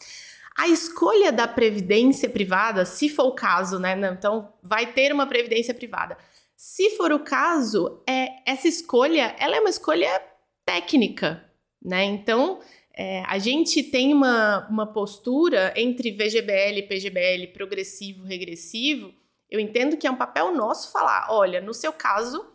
A 0.57 0.69
escolha 0.69 1.33
da 1.33 1.49
previdência 1.49 2.29
privada, 2.29 2.85
se 2.85 3.09
for 3.09 3.25
o 3.25 3.35
caso, 3.35 3.81
né? 3.81 3.97
Então, 4.17 4.53
vai 4.63 4.93
ter 4.93 5.13
uma 5.13 5.27
previdência 5.27 5.75
privada. 5.75 6.17
Se 6.57 6.91
for 6.91 7.11
o 7.11 7.19
caso, 7.19 8.01
é, 8.09 8.29
essa 8.47 8.69
escolha, 8.69 9.35
ela 9.41 9.57
é 9.57 9.61
uma 9.61 9.69
escolha 9.69 10.23
técnica, 10.65 11.45
né? 11.83 12.05
Então, 12.05 12.61
é, 12.97 13.25
a 13.27 13.39
gente 13.39 13.83
tem 13.83 14.15
uma, 14.15 14.69
uma 14.69 14.87
postura 14.87 15.75
entre 15.77 16.13
VGBL, 16.13 16.87
PGBL, 16.89 17.49
progressivo, 17.53 18.25
regressivo. 18.25 19.13
Eu 19.51 19.59
entendo 19.59 19.97
que 19.97 20.07
é 20.07 20.11
um 20.11 20.17
papel 20.17 20.55
nosso 20.55 20.93
falar, 20.93 21.27
olha, 21.31 21.61
no 21.61 21.75
seu 21.75 21.93
caso, 21.93 22.47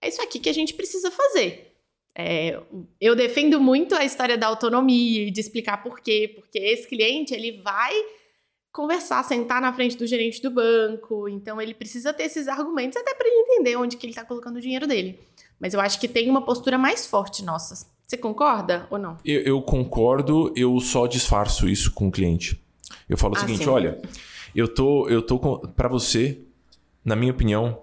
é 0.00 0.08
isso 0.08 0.20
aqui 0.20 0.40
que 0.40 0.48
a 0.50 0.52
gente 0.54 0.74
precisa 0.74 1.10
fazer. 1.10 1.72
É, 2.16 2.60
eu 3.00 3.14
defendo 3.14 3.60
muito 3.60 3.94
a 3.94 4.04
história 4.04 4.36
da 4.36 4.48
autonomia 4.48 5.28
e 5.28 5.30
de 5.30 5.40
explicar 5.40 5.82
por 5.82 6.00
quê, 6.00 6.32
porque 6.34 6.58
esse 6.58 6.88
cliente 6.88 7.32
ele 7.32 7.60
vai 7.62 7.92
conversar, 8.72 9.22
sentar 9.24 9.60
na 9.60 9.72
frente 9.72 9.96
do 9.96 10.06
gerente 10.06 10.42
do 10.42 10.50
banco, 10.50 11.28
então 11.28 11.60
ele 11.60 11.72
precisa 11.72 12.12
ter 12.12 12.24
esses 12.24 12.48
argumentos 12.48 12.96
até 12.96 13.14
para 13.14 13.28
ele 13.28 13.36
entender 13.36 13.76
onde 13.76 13.96
que 13.96 14.04
ele 14.04 14.12
está 14.12 14.24
colocando 14.24 14.56
o 14.56 14.60
dinheiro 14.60 14.86
dele. 14.86 15.20
Mas 15.64 15.72
eu 15.72 15.80
acho 15.80 15.98
que 15.98 16.06
tem 16.06 16.28
uma 16.28 16.42
postura 16.42 16.76
mais 16.76 17.06
forte 17.06 17.42
nossa. 17.42 17.86
Você 18.06 18.18
concorda 18.18 18.86
ou 18.90 18.98
não? 18.98 19.16
Eu, 19.24 19.40
eu 19.40 19.62
concordo, 19.62 20.52
eu 20.54 20.78
só 20.78 21.06
disfarço 21.06 21.66
isso 21.66 21.90
com 21.90 22.08
o 22.08 22.12
cliente. 22.12 22.62
Eu 23.08 23.16
falo 23.16 23.32
o 23.32 23.38
ah, 23.38 23.40
seguinte, 23.40 23.64
sim. 23.64 23.70
olha, 23.70 23.98
eu 24.54 24.68
tô, 24.68 25.08
eu 25.08 25.22
tô 25.22 25.38
para 25.68 25.88
você, 25.88 26.38
na 27.02 27.16
minha 27.16 27.32
opinião, 27.32 27.80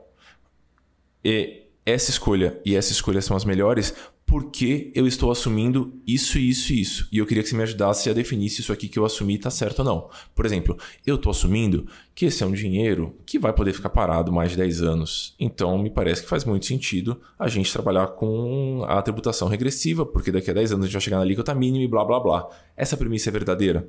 é, 1.25 1.63
essa 1.83 2.11
escolha 2.11 2.61
e 2.63 2.75
essa 2.75 2.91
escolha 2.91 3.19
são 3.19 3.35
as 3.35 3.45
melhores 3.45 3.95
porque 4.31 4.93
eu 4.95 5.05
estou 5.05 5.29
assumindo 5.29 6.01
isso, 6.07 6.39
isso 6.39 6.71
e 6.71 6.79
isso. 6.79 7.09
E 7.11 7.17
eu 7.17 7.25
queria 7.25 7.43
que 7.43 7.49
você 7.49 7.55
me 7.57 7.63
ajudasse 7.63 8.09
a 8.09 8.13
definir 8.13 8.49
se 8.49 8.61
isso 8.61 8.71
aqui 8.71 8.87
que 8.87 8.97
eu 8.97 9.03
assumi 9.03 9.35
está 9.35 9.49
certo 9.49 9.79
ou 9.79 9.85
não. 9.85 10.09
Por 10.33 10.45
exemplo, 10.45 10.77
eu 11.05 11.15
estou 11.15 11.31
assumindo 11.31 11.85
que 12.15 12.27
esse 12.27 12.41
é 12.41 12.45
um 12.45 12.53
dinheiro 12.53 13.13
que 13.25 13.37
vai 13.37 13.51
poder 13.51 13.73
ficar 13.73 13.89
parado 13.89 14.31
mais 14.31 14.51
de 14.51 14.55
10 14.55 14.83
anos. 14.83 15.35
Então, 15.37 15.77
me 15.77 15.89
parece 15.89 16.23
que 16.23 16.29
faz 16.29 16.45
muito 16.45 16.65
sentido 16.65 17.19
a 17.37 17.49
gente 17.49 17.73
trabalhar 17.73 18.07
com 18.07 18.85
a 18.87 19.01
tributação 19.01 19.49
regressiva, 19.49 20.05
porque 20.05 20.31
daqui 20.31 20.49
a 20.49 20.53
10 20.53 20.71
anos 20.71 20.85
a 20.85 20.87
gente 20.87 20.93
vai 20.93 21.01
chegar 21.01 21.17
na 21.17 21.23
alíquota 21.23 21.53
mínima 21.53 21.83
e 21.83 21.87
blá 21.89 22.05
blá 22.05 22.17
blá. 22.17 22.49
Essa 22.77 22.95
premissa 22.95 23.29
é 23.29 23.33
verdadeira? 23.33 23.85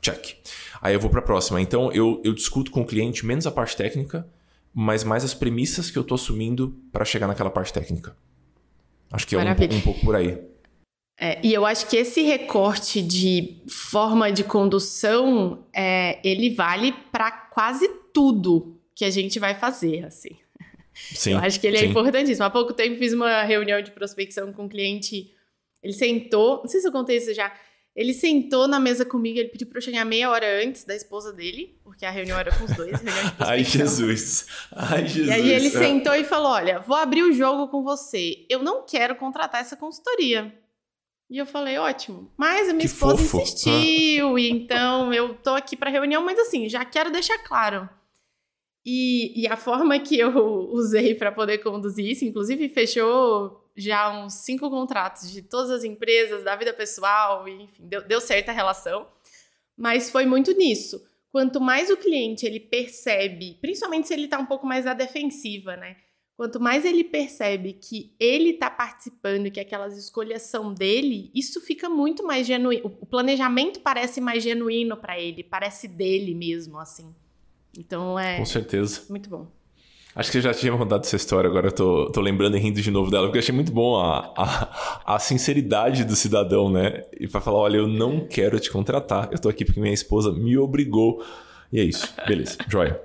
Check. 0.00 0.36
Aí 0.80 0.94
eu 0.94 1.00
vou 1.00 1.10
para 1.10 1.20
a 1.20 1.22
próxima. 1.22 1.60
Então, 1.60 1.92
eu, 1.92 2.22
eu 2.24 2.32
discuto 2.32 2.70
com 2.70 2.80
o 2.80 2.86
cliente 2.86 3.26
menos 3.26 3.46
a 3.46 3.50
parte 3.50 3.76
técnica, 3.76 4.26
mas 4.72 5.04
mais 5.04 5.24
as 5.24 5.34
premissas 5.34 5.90
que 5.90 5.98
eu 5.98 6.02
estou 6.02 6.14
assumindo 6.14 6.74
para 6.90 7.04
chegar 7.04 7.26
naquela 7.26 7.50
parte 7.50 7.70
técnica. 7.70 8.16
Acho 9.10 9.26
que 9.26 9.34
é 9.34 9.38
um, 9.38 9.42
um, 9.42 9.80
pouco 9.80 10.00
por 10.00 10.14
aí. 10.16 10.38
É, 11.20 11.40
e 11.42 11.52
eu 11.52 11.66
acho 11.66 11.88
que 11.88 11.96
esse 11.96 12.22
recorte 12.22 13.02
de 13.02 13.62
forma 13.68 14.30
de 14.30 14.44
condução, 14.44 15.66
é, 15.74 16.20
ele 16.22 16.50
vale 16.54 16.92
para 17.10 17.30
quase 17.30 17.88
tudo 18.12 18.78
que 18.94 19.04
a 19.04 19.10
gente 19.10 19.38
vai 19.38 19.54
fazer, 19.54 20.04
assim. 20.04 20.36
Sim, 20.94 21.32
eu 21.32 21.38
acho 21.38 21.60
que 21.60 21.66
ele 21.66 21.76
é 21.76 21.80
sim. 21.80 21.86
importantíssimo. 21.88 22.44
Há 22.44 22.50
pouco 22.50 22.72
tempo 22.72 22.98
fiz 22.98 23.12
uma 23.12 23.42
reunião 23.42 23.80
de 23.80 23.90
prospecção 23.90 24.52
com 24.52 24.64
um 24.64 24.68
cliente, 24.68 25.32
ele 25.82 25.92
sentou, 25.92 26.58
não 26.58 26.68
sei 26.68 26.80
se 26.80 26.88
eu 26.88 26.92
contei 26.92 27.16
isso 27.16 27.32
já, 27.34 27.52
ele 27.98 28.14
sentou 28.14 28.68
na 28.68 28.78
mesa 28.78 29.04
comigo, 29.04 29.40
ele 29.40 29.48
pediu 29.48 29.66
para 29.66 29.78
eu 29.78 29.82
chegar 29.82 30.04
meia 30.04 30.30
hora 30.30 30.62
antes 30.64 30.84
da 30.84 30.94
esposa 30.94 31.32
dele, 31.32 31.76
porque 31.82 32.06
a 32.06 32.10
reunião 32.12 32.38
era 32.38 32.56
com 32.56 32.64
os 32.64 32.72
dois, 32.76 32.92
Ai, 33.40 33.64
Jesus. 33.64 34.46
Ai, 34.70 35.04
Jesus. 35.04 35.26
E 35.26 35.32
aí 35.32 35.50
ele 35.50 35.68
sentou 35.68 36.14
e 36.14 36.22
falou: 36.22 36.52
"Olha, 36.52 36.78
vou 36.78 36.96
abrir 36.96 37.24
o 37.24 37.32
jogo 37.32 37.66
com 37.66 37.82
você. 37.82 38.46
Eu 38.48 38.62
não 38.62 38.86
quero 38.86 39.16
contratar 39.16 39.62
essa 39.62 39.76
consultoria. 39.76 40.54
E 41.28 41.38
eu 41.38 41.44
falei, 41.44 41.76
ótimo. 41.76 42.30
Mas 42.36 42.68
a 42.68 42.72
minha 42.72 42.78
que 42.78 42.86
esposa 42.86 43.18
fofo. 43.18 43.42
insistiu, 43.42 44.36
ah. 44.36 44.40
e 44.40 44.48
então 44.48 45.12
eu 45.12 45.34
tô 45.34 45.50
aqui 45.50 45.76
para 45.76 45.90
reunião, 45.90 46.24
mas 46.24 46.38
assim, 46.38 46.68
já 46.68 46.84
quero 46.84 47.10
deixar 47.10 47.36
claro. 47.38 47.88
E, 48.84 49.42
e 49.42 49.46
a 49.46 49.56
forma 49.56 49.98
que 49.98 50.18
eu 50.18 50.32
usei 50.72 51.14
para 51.14 51.32
poder 51.32 51.58
conduzir 51.58 52.06
isso, 52.06 52.24
inclusive 52.24 52.68
fechou 52.68 53.64
já 53.76 54.10
uns 54.10 54.34
cinco 54.34 54.68
contratos 54.68 55.30
de 55.30 55.42
todas 55.42 55.70
as 55.70 55.84
empresas, 55.84 56.42
da 56.42 56.56
vida 56.56 56.72
pessoal, 56.72 57.48
e, 57.48 57.62
enfim, 57.62 57.86
deu, 57.86 58.02
deu 58.02 58.20
certa 58.20 58.50
relação. 58.50 59.06
Mas 59.76 60.10
foi 60.10 60.26
muito 60.26 60.52
nisso. 60.52 61.06
Quanto 61.30 61.60
mais 61.60 61.90
o 61.90 61.96
cliente 61.96 62.46
ele 62.46 62.58
percebe, 62.58 63.58
principalmente 63.60 64.08
se 64.08 64.14
ele 64.14 64.24
está 64.24 64.38
um 64.38 64.46
pouco 64.46 64.66
mais 64.66 64.86
à 64.86 64.94
defensiva, 64.94 65.76
né? 65.76 65.96
Quanto 66.36 66.60
mais 66.60 66.84
ele 66.84 67.02
percebe 67.02 67.72
que 67.72 68.14
ele 68.18 68.50
está 68.50 68.70
participando, 68.70 69.50
que 69.50 69.58
aquelas 69.58 69.98
escolhas 69.98 70.42
são 70.42 70.72
dele, 70.72 71.30
isso 71.34 71.60
fica 71.60 71.88
muito 71.88 72.24
mais 72.24 72.46
genuíno. 72.46 72.96
O 73.00 73.06
planejamento 73.06 73.80
parece 73.80 74.20
mais 74.20 74.42
genuíno 74.42 74.96
para 74.96 75.18
ele, 75.20 75.42
parece 75.42 75.88
dele 75.88 76.34
mesmo, 76.34 76.78
assim. 76.78 77.12
Então 77.76 78.18
é. 78.18 78.38
Com 78.38 78.44
certeza. 78.44 79.02
Muito 79.08 79.28
bom. 79.28 79.46
Acho 80.14 80.32
que 80.32 80.38
você 80.38 80.42
já 80.42 80.52
tinha 80.52 80.76
contado 80.76 81.04
essa 81.04 81.14
história, 81.14 81.48
agora 81.48 81.68
eu 81.68 81.72
tô, 81.72 82.10
tô 82.10 82.20
lembrando 82.20 82.56
e 82.56 82.60
rindo 82.60 82.80
de 82.80 82.90
novo 82.90 83.08
dela, 83.08 83.26
porque 83.26 83.38
eu 83.38 83.42
achei 83.42 83.54
muito 83.54 83.70
bom 83.70 83.96
a, 83.96 84.32
a, 84.36 85.14
a 85.14 85.18
sinceridade 85.20 86.02
do 86.02 86.16
cidadão, 86.16 86.68
né? 86.68 87.04
E 87.20 87.28
para 87.28 87.40
falar: 87.40 87.58
olha, 87.58 87.76
eu 87.76 87.86
não 87.86 88.26
quero 88.26 88.58
te 88.58 88.70
contratar, 88.70 89.28
eu 89.30 89.38
tô 89.38 89.48
aqui 89.48 89.64
porque 89.64 89.80
minha 89.80 89.94
esposa 89.94 90.32
me 90.32 90.58
obrigou. 90.58 91.24
E 91.72 91.78
é 91.78 91.84
isso. 91.84 92.12
Beleza, 92.26 92.56
joia. 92.68 93.00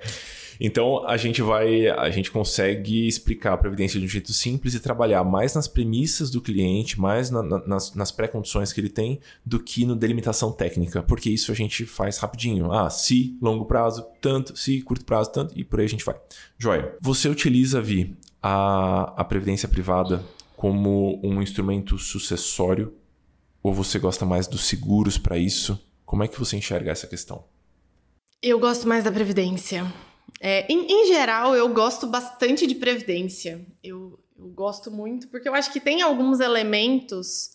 Então 0.59 1.05
a 1.07 1.17
gente 1.17 1.41
vai, 1.41 1.87
a 1.87 2.09
gente 2.09 2.31
consegue 2.31 3.07
explicar 3.07 3.53
a 3.53 3.57
previdência 3.57 3.99
de 3.99 4.05
um 4.05 4.09
jeito 4.09 4.31
simples 4.33 4.73
e 4.73 4.79
trabalhar 4.79 5.23
mais 5.23 5.53
nas 5.53 5.67
premissas 5.67 6.29
do 6.29 6.41
cliente, 6.41 6.99
mais 6.99 7.29
na, 7.29 7.41
na, 7.41 7.67
nas, 7.67 7.93
nas 7.95 8.11
pré-condições 8.11 8.71
que 8.71 8.81
ele 8.81 8.89
tem, 8.89 9.19
do 9.45 9.59
que 9.59 9.85
no 9.85 9.95
delimitação 9.95 10.51
técnica, 10.51 11.03
porque 11.03 11.29
isso 11.29 11.51
a 11.51 11.55
gente 11.55 11.85
faz 11.85 12.17
rapidinho. 12.17 12.71
Ah, 12.71 12.89
se 12.89 13.37
longo 13.41 13.65
prazo, 13.65 14.05
tanto, 14.21 14.57
se 14.57 14.81
curto 14.81 15.05
prazo, 15.05 15.31
tanto, 15.31 15.57
e 15.57 15.63
por 15.63 15.79
aí 15.79 15.85
a 15.85 15.89
gente 15.89 16.05
vai. 16.05 16.15
Joia. 16.57 16.95
Você 17.01 17.27
utiliza, 17.29 17.81
Vi, 17.81 18.15
a, 18.41 19.13
a 19.17 19.23
previdência 19.23 19.67
privada 19.67 20.23
como 20.55 21.19
um 21.23 21.41
instrumento 21.41 21.97
sucessório 21.97 22.93
ou 23.61 23.73
você 23.73 23.97
gosta 23.97 24.25
mais 24.25 24.47
dos 24.47 24.65
seguros 24.65 25.17
para 25.17 25.37
isso? 25.37 25.79
Como 26.05 26.23
é 26.23 26.27
que 26.27 26.37
você 26.37 26.57
enxerga 26.57 26.91
essa 26.91 27.07
questão? 27.07 27.45
Eu 28.41 28.59
gosto 28.59 28.87
mais 28.87 29.05
da 29.05 29.11
previdência. 29.11 29.91
É, 30.39 30.65
em, 30.71 30.85
em, 30.85 31.07
geral, 31.07 31.55
eu 31.55 31.69
gosto 31.69 32.07
bastante 32.07 32.67
de 32.67 32.75
previdência. 32.75 33.65
Eu, 33.83 34.19
eu 34.37 34.47
gosto 34.49 34.91
muito, 34.91 35.27
porque 35.29 35.47
eu 35.47 35.55
acho 35.55 35.71
que 35.71 35.79
tem 35.79 36.01
alguns 36.01 36.39
elementos 36.39 37.51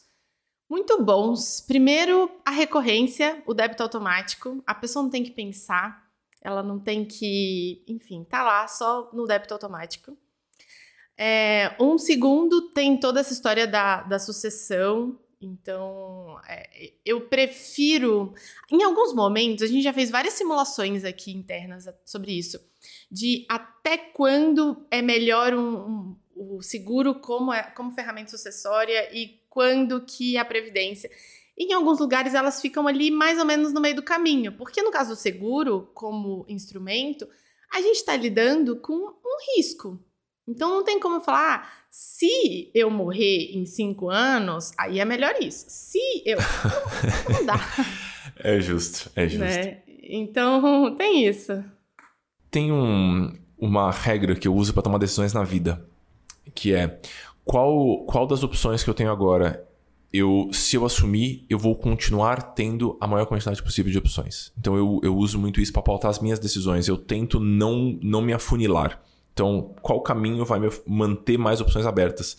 muito 0.69 1.03
bons. 1.03 1.61
Primeiro, 1.61 2.31
a 2.45 2.51
recorrência, 2.51 3.43
o 3.47 3.55
débito 3.55 3.83
automático. 3.83 4.63
A 4.67 4.75
pessoa 4.75 5.03
não 5.03 5.11
tem 5.11 5.25
que 5.25 5.31
pensar, 5.31 6.09
ela 6.43 6.63
não 6.63 6.79
tem 6.79 7.05
que, 7.05 7.83
enfim, 7.89 8.25
tá 8.25 8.43
lá 8.43 8.69
só 8.69 9.11
no 9.13 9.27
débito 9.27 9.55
automático. 9.55 10.17
É, 11.17 11.75
um 11.81 11.99
segundo, 11.99 12.71
tem 12.71 12.99
toda 12.99 13.21
essa 13.21 13.33
história 13.33 13.67
da, 13.67 14.03
da 14.03 14.19
sucessão. 14.19 15.19
Então, 15.41 16.41
é, 16.49 16.93
eu 17.05 17.29
prefiro. 17.29 18.35
Em 18.71 18.83
alguns 18.83 19.15
momentos, 19.15 19.63
a 19.63 19.67
gente 19.67 19.83
já 19.83 19.93
fez 19.93 20.11
várias 20.11 20.35
simulações 20.35 21.05
aqui 21.05 21.33
internas 21.33 21.87
sobre 22.05 22.37
isso, 22.37 22.59
de 23.11 23.47
até 23.49 23.97
quando 23.97 24.87
é 24.91 25.01
melhor 25.01 25.55
um, 25.55 25.77
um, 25.77 26.17
o 26.35 26.63
seguro 26.63 27.15
como, 27.21 27.53
é, 27.53 27.63
como 27.71 27.93
ferramenta 27.93 28.31
sucessória 28.31 29.09
e 29.17 29.41
quando 29.49 30.05
que 30.05 30.37
a 30.37 30.45
previdência. 30.45 31.11
Em 31.57 31.73
alguns 31.73 31.99
lugares, 31.99 32.35
elas 32.35 32.61
ficam 32.61 32.87
ali 32.87 33.11
mais 33.11 33.39
ou 33.39 33.45
menos 33.45 33.73
no 33.73 33.81
meio 33.81 33.97
do 33.97 34.03
caminho, 34.03 34.53
porque 34.53 34.83
no 34.83 34.93
caso 34.93 35.11
do 35.11 35.17
seguro, 35.17 35.91
como 35.95 36.45
instrumento, 36.49 37.29
a 37.73 37.81
gente 37.81 37.97
está 37.97 38.17
lidando 38.17 38.77
com 38.81 38.95
um 38.95 39.57
risco. 39.57 40.01
Então, 40.49 40.71
não 40.71 40.85
tem 40.85 40.99
como 40.99 41.21
falar. 41.21 41.63
Ah, 41.63 41.69
se 41.91 42.71
eu 42.75 42.91
morrer 42.91 43.51
em 43.53 43.67
cinco 43.67 44.09
anos, 44.09 44.73
aí 44.79 44.99
é 44.99 45.05
melhor 45.05 45.35
isso. 45.41 45.67
Se 45.69 45.99
eu. 46.25 46.39
Não, 46.39 47.35
não 47.35 47.47
dá. 47.47 47.57
É 48.41 48.61
justo, 48.61 49.11
é 49.17 49.27
justo. 49.27 49.45
Né? 49.45 49.83
Então, 50.01 50.95
tem 50.95 51.27
isso. 51.27 51.65
Tem 52.49 52.71
um, 52.71 53.37
uma 53.59 53.91
regra 53.91 54.37
que 54.37 54.47
eu 54.47 54.55
uso 54.55 54.73
para 54.73 54.83
tomar 54.83 54.99
decisões 54.99 55.33
na 55.33 55.43
vida, 55.43 55.85
que 56.55 56.73
é 56.73 57.01
qual, 57.45 58.05
qual 58.05 58.29
das 58.29 58.45
opções 58.45 58.85
que 58.85 58.91
eu 58.91 58.95
tenho 58.95 59.11
agora 59.11 59.69
eu, 60.13 60.49
se 60.53 60.77
eu 60.77 60.85
assumir, 60.85 61.45
eu 61.51 61.59
vou 61.59 61.77
continuar 61.77 62.55
tendo 62.55 62.97
a 63.01 63.07
maior 63.07 63.27
quantidade 63.27 63.63
possível 63.63 63.93
de 63.93 63.99
opções. 63.99 64.53
Então 64.59 64.77
eu, 64.77 65.01
eu 65.03 65.17
uso 65.17 65.39
muito 65.39 65.61
isso 65.61 65.73
para 65.73 65.83
pautar 65.83 66.11
as 66.11 66.19
minhas 66.19 66.39
decisões. 66.39 66.89
Eu 66.89 66.97
tento 66.97 67.39
não, 67.39 67.99
não 68.03 68.23
me 68.23 68.33
afunilar. 68.33 69.03
Então, 69.39 69.73
qual 69.81 70.01
caminho 70.01 70.45
vai 70.45 70.59
manter 70.85 71.39
mais 71.39 71.61
opções 71.61 71.87
abertas? 71.87 72.37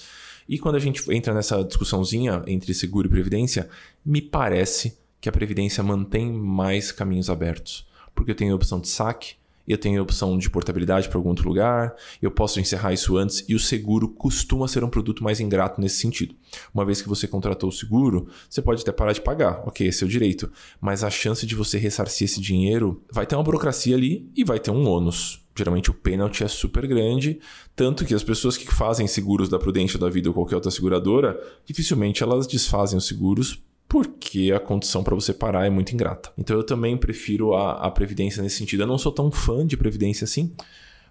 E 0.49 0.59
quando 0.59 0.75
a 0.75 0.79
gente 0.79 1.01
entra 1.13 1.33
nessa 1.33 1.63
discussãozinha 1.63 2.43
entre 2.45 2.73
seguro 2.73 3.07
e 3.07 3.09
previdência, 3.09 3.69
me 4.05 4.21
parece 4.21 4.97
que 5.21 5.29
a 5.29 5.31
previdência 5.31 5.81
mantém 5.81 6.29
mais 6.29 6.91
caminhos 6.91 7.29
abertos. 7.29 7.87
Porque 8.13 8.31
eu 8.31 8.35
tenho 8.35 8.51
a 8.51 8.55
opção 8.57 8.81
de 8.81 8.89
saque, 8.89 9.35
eu 9.65 9.77
tenho 9.77 10.01
a 10.01 10.03
opção 10.03 10.37
de 10.37 10.49
portabilidade 10.49 11.07
para 11.07 11.17
algum 11.17 11.29
outro 11.29 11.47
lugar, 11.47 11.95
eu 12.21 12.31
posso 12.31 12.59
encerrar 12.59 12.91
isso 12.91 13.15
antes 13.15 13.45
e 13.47 13.55
o 13.55 13.59
seguro 13.59 14.09
costuma 14.09 14.67
ser 14.67 14.83
um 14.83 14.89
produto 14.89 15.23
mais 15.23 15.39
ingrato 15.39 15.79
nesse 15.79 15.99
sentido. 15.99 16.35
Uma 16.73 16.83
vez 16.83 17.01
que 17.01 17.07
você 17.07 17.29
contratou 17.29 17.69
o 17.69 17.71
seguro, 17.71 18.27
você 18.49 18.61
pode 18.61 18.81
até 18.81 18.91
parar 18.91 19.13
de 19.13 19.21
pagar, 19.21 19.63
ok, 19.65 19.87
esse 19.87 20.03
é 20.03 20.05
o 20.05 20.09
direito, 20.09 20.51
mas 20.81 21.01
a 21.01 21.09
chance 21.09 21.45
de 21.45 21.55
você 21.55 21.77
ressarcir 21.77 22.25
esse 22.25 22.41
dinheiro 22.41 23.01
vai 23.09 23.25
ter 23.25 23.37
uma 23.37 23.43
burocracia 23.43 23.95
ali 23.95 24.29
e 24.35 24.43
vai 24.43 24.59
ter 24.59 24.71
um 24.71 24.85
ônus. 24.85 25.47
Geralmente 25.59 25.91
o 25.91 25.93
pênalti 25.93 26.43
é 26.43 26.47
super 26.47 26.87
grande, 26.87 27.39
tanto 27.75 28.05
que 28.05 28.13
as 28.13 28.23
pessoas 28.23 28.55
que 28.55 28.65
fazem 28.73 29.07
seguros 29.07 29.49
da 29.49 29.59
Prudential 29.59 29.99
da 29.99 30.09
Vida 30.09 30.29
ou 30.29 30.33
qualquer 30.33 30.55
outra 30.55 30.71
seguradora, 30.71 31.37
dificilmente 31.65 32.23
elas 32.23 32.47
desfazem 32.47 32.97
os 32.97 33.05
seguros 33.05 33.61
porque 33.89 34.53
a 34.55 34.59
condição 34.59 35.03
para 35.03 35.15
você 35.15 35.33
parar 35.33 35.65
é 35.65 35.69
muito 35.69 35.91
ingrata. 35.91 36.31
Então 36.37 36.55
eu 36.55 36.63
também 36.63 36.95
prefiro 36.95 37.55
a, 37.55 37.73
a 37.73 37.91
previdência 37.91 38.41
nesse 38.41 38.57
sentido. 38.57 38.83
Eu 38.83 38.87
não 38.87 38.97
sou 38.97 39.11
tão 39.11 39.29
fã 39.29 39.67
de 39.67 39.75
previdência 39.75 40.23
assim, 40.23 40.53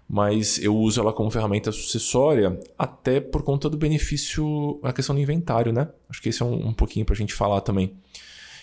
mas 0.07 0.57
eu 0.63 0.75
uso 0.75 0.99
ela 0.99 1.13
como 1.13 1.29
ferramenta 1.29 1.71
sucessória 1.71 2.59
até 2.75 3.19
por 3.19 3.43
conta 3.43 3.69
do 3.69 3.77
benefício, 3.77 4.79
a 4.81 4.91
questão 4.91 5.13
do 5.13 5.21
inventário, 5.21 5.71
né? 5.71 5.89
Acho 6.09 6.21
que 6.21 6.29
esse 6.29 6.41
é 6.41 6.45
um, 6.45 6.69
um 6.69 6.73
pouquinho 6.73 7.05
para 7.05 7.13
a 7.13 7.17
gente 7.17 7.35
falar 7.35 7.61
também 7.61 7.93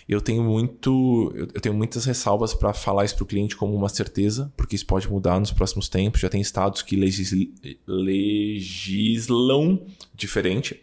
eu 0.07 0.21
tenho 0.21 0.41
muito, 0.41 1.33
eu 1.35 1.59
tenho 1.59 1.75
muitas 1.75 2.05
ressalvas 2.05 2.53
para 2.53 2.73
falar 2.73 3.03
isso 3.03 3.15
para 3.15 3.23
o 3.23 3.27
cliente 3.27 3.57
como 3.57 3.75
uma 3.75 3.89
certeza, 3.89 4.51
porque 4.55 4.75
isso 4.75 4.85
pode 4.85 5.09
mudar 5.09 5.37
nos 5.37 5.51
próximos 5.51 5.89
tempos. 5.89 6.21
Já 6.21 6.29
tem 6.29 6.39
estados 6.39 6.81
que 6.81 6.95
legisl, 6.95 7.51
legislam 7.85 9.85
diferente, 10.15 10.81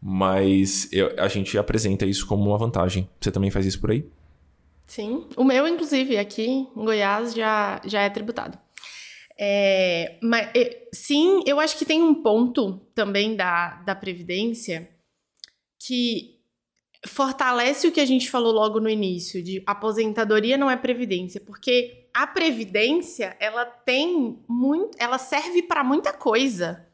mas 0.00 0.88
eu, 0.90 1.12
a 1.18 1.28
gente 1.28 1.58
apresenta 1.58 2.06
isso 2.06 2.26
como 2.26 2.48
uma 2.48 2.56
vantagem. 2.56 3.06
Você 3.20 3.30
também 3.30 3.50
faz 3.50 3.66
isso 3.66 3.78
por 3.78 3.90
aí? 3.90 4.08
Sim, 4.86 5.26
o 5.36 5.44
meu, 5.44 5.68
inclusive, 5.68 6.16
aqui 6.16 6.46
em 6.46 6.68
Goiás 6.74 7.34
já, 7.34 7.82
já 7.84 8.00
é 8.00 8.08
tributado. 8.08 8.58
É, 9.38 10.16
mas, 10.22 10.48
sim, 10.92 11.42
eu 11.46 11.60
acho 11.60 11.76
que 11.76 11.84
tem 11.84 12.02
um 12.02 12.22
ponto 12.22 12.80
também 12.94 13.36
da, 13.36 13.82
da 13.82 13.94
Previdência 13.94 14.88
que 15.78 16.33
fortalece 17.06 17.86
o 17.86 17.92
que 17.92 18.00
a 18.00 18.06
gente 18.06 18.30
falou 18.30 18.52
logo 18.52 18.80
no 18.80 18.88
início, 18.88 19.42
de 19.42 19.62
aposentadoria 19.66 20.56
não 20.56 20.70
é 20.70 20.76
previdência, 20.76 21.40
porque 21.40 22.08
a 22.14 22.26
previdência, 22.26 23.36
ela 23.40 23.64
tem 23.64 24.38
muito, 24.48 24.96
ela 24.98 25.18
serve 25.18 25.62
para 25.62 25.82
muita 25.82 26.12
coisa. 26.12 26.88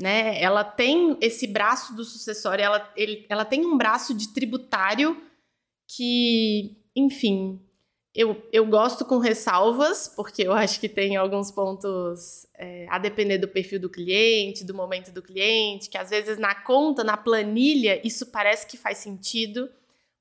Né? 0.00 0.40
Ela 0.42 0.64
tem 0.64 1.16
esse 1.20 1.46
braço 1.46 1.94
do 1.94 2.04
sucessório, 2.04 2.64
ela, 2.64 2.92
ele, 2.96 3.24
ela 3.28 3.44
tem 3.44 3.64
um 3.64 3.76
braço 3.76 4.14
de 4.14 4.32
tributário 4.32 5.22
que, 5.88 6.76
enfim, 6.94 7.60
eu, 8.16 8.42
eu 8.50 8.64
gosto 8.64 9.04
com 9.04 9.18
ressalvas, 9.18 10.10
porque 10.16 10.42
eu 10.42 10.52
acho 10.52 10.80
que 10.80 10.88
tem 10.88 11.16
alguns 11.16 11.50
pontos 11.50 12.46
é, 12.58 12.86
a 12.88 12.98
depender 12.98 13.36
do 13.36 13.46
perfil 13.46 13.78
do 13.78 13.90
cliente, 13.90 14.64
do 14.64 14.72
momento 14.72 15.12
do 15.12 15.20
cliente, 15.20 15.90
que 15.90 15.98
às 15.98 16.08
vezes 16.08 16.38
na 16.38 16.54
conta, 16.54 17.04
na 17.04 17.18
planilha, 17.18 18.00
isso 18.02 18.24
parece 18.26 18.66
que 18.66 18.78
faz 18.78 18.96
sentido, 18.98 19.68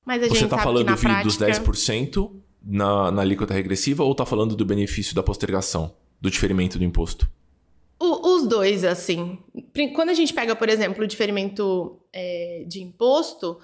mas 0.06 0.22
a 0.22 0.28
Você 0.28 0.34
gente 0.34 0.44
está 0.44 0.58
sabe 0.58 0.64
falando 0.64 0.86
que 0.86 0.92
na 0.92 0.98
prática... 0.98 1.24
dos 1.24 1.38
10% 1.38 2.32
na, 2.62 3.12
na 3.12 3.22
alíquota 3.22 3.54
regressiva 3.54 4.04
ou 4.04 4.12
está 4.12 4.26
falando 4.26 4.58
do 4.58 4.66
benefício 4.66 5.16
da 5.16 5.24
postergação, 5.24 5.96
do 6.20 6.30
diferimento 6.30 6.78
do 6.78 6.84
imposto? 6.84 7.30
O, 7.98 8.36
os 8.36 8.46
dois, 8.46 8.84
assim. 8.84 9.40
Quando 9.96 10.10
a 10.10 10.14
gente 10.14 10.34
pega, 10.34 10.54
por 10.54 10.68
exemplo, 10.68 11.04
o 11.04 11.08
diferimento 11.08 11.98
é, 12.12 12.66
de 12.68 12.82
imposto, 12.82 13.58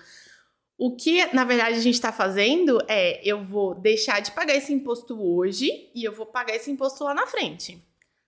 o 0.81 0.89
que, 0.95 1.31
na 1.31 1.43
verdade, 1.43 1.75
a 1.75 1.79
gente 1.79 1.93
está 1.93 2.11
fazendo 2.11 2.79
é 2.87 3.21
eu 3.23 3.43
vou 3.43 3.75
deixar 3.75 4.19
de 4.19 4.31
pagar 4.31 4.55
esse 4.55 4.73
imposto 4.73 5.15
hoje 5.21 5.91
e 5.93 6.03
eu 6.03 6.11
vou 6.11 6.25
pagar 6.25 6.55
esse 6.55 6.71
imposto 6.71 7.03
lá 7.03 7.13
na 7.13 7.27
frente. 7.27 7.79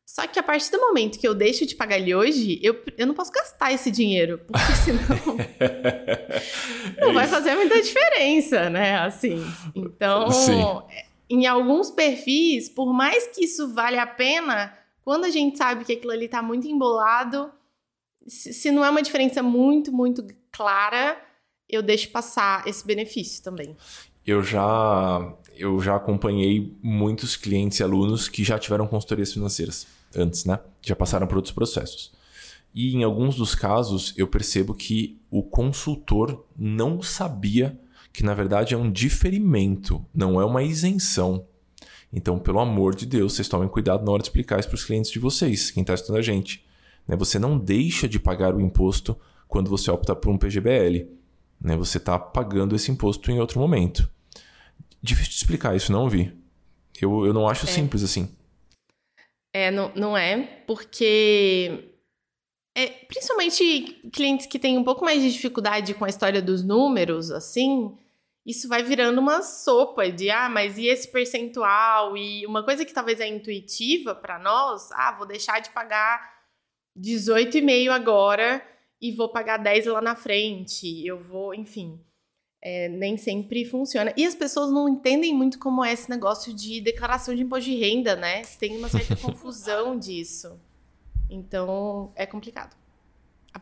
Só 0.06 0.28
que 0.28 0.38
a 0.38 0.44
partir 0.44 0.70
do 0.70 0.80
momento 0.80 1.18
que 1.18 1.28
eu 1.28 1.34
deixo 1.34 1.66
de 1.66 1.76
pagar 1.76 1.98
ele 1.98 2.14
hoje, 2.14 2.60
eu, 2.62 2.80
eu 2.96 3.08
não 3.08 3.16
posso 3.16 3.32
gastar 3.32 3.74
esse 3.74 3.90
dinheiro, 3.90 4.38
porque 4.46 4.72
senão 4.86 5.36
não 7.02 7.12
vai 7.12 7.28
fazer 7.28 7.56
muita 7.56 7.82
diferença, 7.82 8.70
né? 8.70 9.00
Assim. 9.00 9.44
Então, 9.74 10.30
Sim. 10.30 10.62
em 11.28 11.48
alguns 11.48 11.90
perfis, 11.90 12.70
por 12.70 12.94
mais 12.94 13.26
que 13.30 13.46
isso 13.46 13.74
vale 13.74 13.98
a 13.98 14.06
pena, 14.06 14.78
quando 15.04 15.26
a 15.26 15.32
gente 15.32 15.58
sabe 15.58 15.86
que 15.86 15.94
aquilo 15.94 16.12
ali 16.12 16.26
está 16.26 16.44
muito 16.44 16.68
embolado, 16.68 17.52
se, 18.28 18.54
se 18.54 18.70
não 18.70 18.86
é 18.86 18.92
uma 18.92 19.02
diferença 19.02 19.42
muito, 19.42 19.92
muito 19.92 20.24
clara, 20.52 21.20
eu 21.74 21.82
deixo 21.82 22.10
passar 22.10 22.68
esse 22.68 22.86
benefício 22.86 23.44
também. 23.44 23.76
Eu 24.26 24.42
já, 24.42 25.34
eu 25.56 25.82
já 25.82 25.96
acompanhei 25.96 26.76
muitos 26.82 27.36
clientes 27.36 27.80
e 27.80 27.84
alunos 27.84 28.30
que 28.30 28.44
já 28.44 28.58
tiveram 28.58 28.88
consultorias 28.88 29.34
financeiras 29.34 29.86
antes, 30.16 30.46
né? 30.46 30.60
Já 30.82 30.96
passaram 30.96 31.28
por 31.28 31.38
outros 31.38 31.54
processos. 31.54 32.14
E 32.74 32.96
em 32.96 33.04
alguns 33.04 33.36
dos 33.36 33.54
casos 33.54 34.14
eu 34.18 34.28
percebo 34.28 34.74
que 34.74 35.20
o 35.30 35.44
consultor 35.44 36.46
não 36.58 37.02
sabia 37.02 37.80
que 38.12 38.24
na 38.24 38.34
verdade 38.34 38.74
é 38.74 38.78
um 38.78 38.92
diferimento, 38.92 40.06
não 40.14 40.40
é 40.40 40.46
uma 40.46 40.64
isenção. 40.64 41.46
Então, 42.12 42.38
pelo 42.38 42.60
amor 42.60 42.94
de 42.94 43.08
Deus, 43.08 43.34
vocês 43.34 43.48
tomem 43.48 43.68
cuidado 43.68 44.06
na 44.06 44.12
hora 44.12 44.22
de 44.22 44.30
explicar 44.30 44.60
isso 44.60 44.70
para 44.70 44.76
os 44.76 44.86
clientes 44.86 45.10
de 45.10 45.18
vocês, 45.18 45.72
quem 45.72 45.82
está 45.82 45.96
estudando 45.96 46.20
a 46.20 46.22
gente. 46.22 46.64
Né? 47.08 47.16
Você 47.16 47.40
não 47.40 47.58
deixa 47.58 48.08
de 48.08 48.20
pagar 48.20 48.56
o 48.56 48.62
imposto 48.62 49.18
quando 49.48 49.70
você 49.70 49.90
opta 49.90 50.16
por 50.16 50.32
um 50.32 50.38
PGBL. 50.38 51.08
Né? 51.64 51.78
Você 51.78 51.98
está 51.98 52.20
pagando 52.20 52.76
esse 52.76 52.92
imposto 52.92 53.32
em 53.32 53.40
outro 53.40 53.60
momento. 53.60 54.10
Difícil 55.02 55.32
de 55.32 55.38
explicar 55.38 55.76
isso, 55.76 55.92
não 55.92 56.10
vi. 56.10 56.38
Eu, 57.02 57.26
eu 57.26 57.34
não 57.34 57.48
acho 57.48 57.66
É. 57.66 57.70
simples 57.70 58.04
assim. 58.04 58.36
É, 59.54 59.72
não, 59.72 59.92
não 59.96 60.18
é, 60.18 60.42
porque. 60.68 61.90
É, 62.76 62.88
principalmente 62.88 64.02
clientes 64.12 64.48
que 64.48 64.58
têm 64.58 64.80
um 64.80 64.84
pouco 64.84 65.06
mais 65.06 65.22
de 65.22 65.32
dificuldade 65.32 65.94
com 65.94 66.06
a 66.06 66.10
história 66.10 66.42
dos 66.42 66.64
números, 66.64 67.30
assim, 67.30 67.96
isso 68.44 68.68
vai 68.68 68.82
virando 68.82 69.22
uma 69.22 69.44
sopa 69.44 70.12
de, 70.12 70.32
ah, 70.32 70.50
mas 70.50 70.80
e 70.80 70.88
esse 70.88 71.08
percentual? 71.12 72.18
E 72.18 72.46
uma 72.48 72.64
coisa 72.64 72.84
que 72.84 72.92
talvez 72.92 73.20
é 73.20 73.28
intuitiva 73.28 74.16
para 74.16 74.40
nós, 74.40 74.92
ah, 74.94 75.12
vou 75.16 75.28
deixar 75.28 75.60
de 75.60 75.70
pagar 75.70 76.34
18,5 76.98 77.92
agora 77.92 78.66
e 79.04 79.12
vou 79.12 79.28
pagar 79.28 79.58
10 79.58 79.88
lá 79.88 80.02
na 80.02 80.16
frente. 80.16 81.06
Eu 81.06 81.22
vou, 81.22 81.54
enfim. 81.54 82.00
É, 82.62 82.88
nem 82.88 83.18
sempre 83.18 83.66
funciona. 83.66 84.14
E 84.16 84.26
as 84.26 84.34
pessoas 84.34 84.72
não 84.72 84.88
entendem 84.88 85.34
muito 85.34 85.60
como 85.60 85.84
é 85.84 85.92
esse 85.92 86.10
negócio 86.10 86.54
de 86.54 86.80
declaração 86.80 87.36
de 87.36 87.42
imposto 87.42 87.70
de 87.70 87.76
renda, 87.76 88.16
né? 88.16 88.44
Tem 88.58 88.78
uma 88.78 88.88
certa 88.88 89.14
confusão 89.20 90.00
disso. 90.00 90.58
Então, 91.30 92.14
é 92.16 92.26
complicado. 92.26 92.78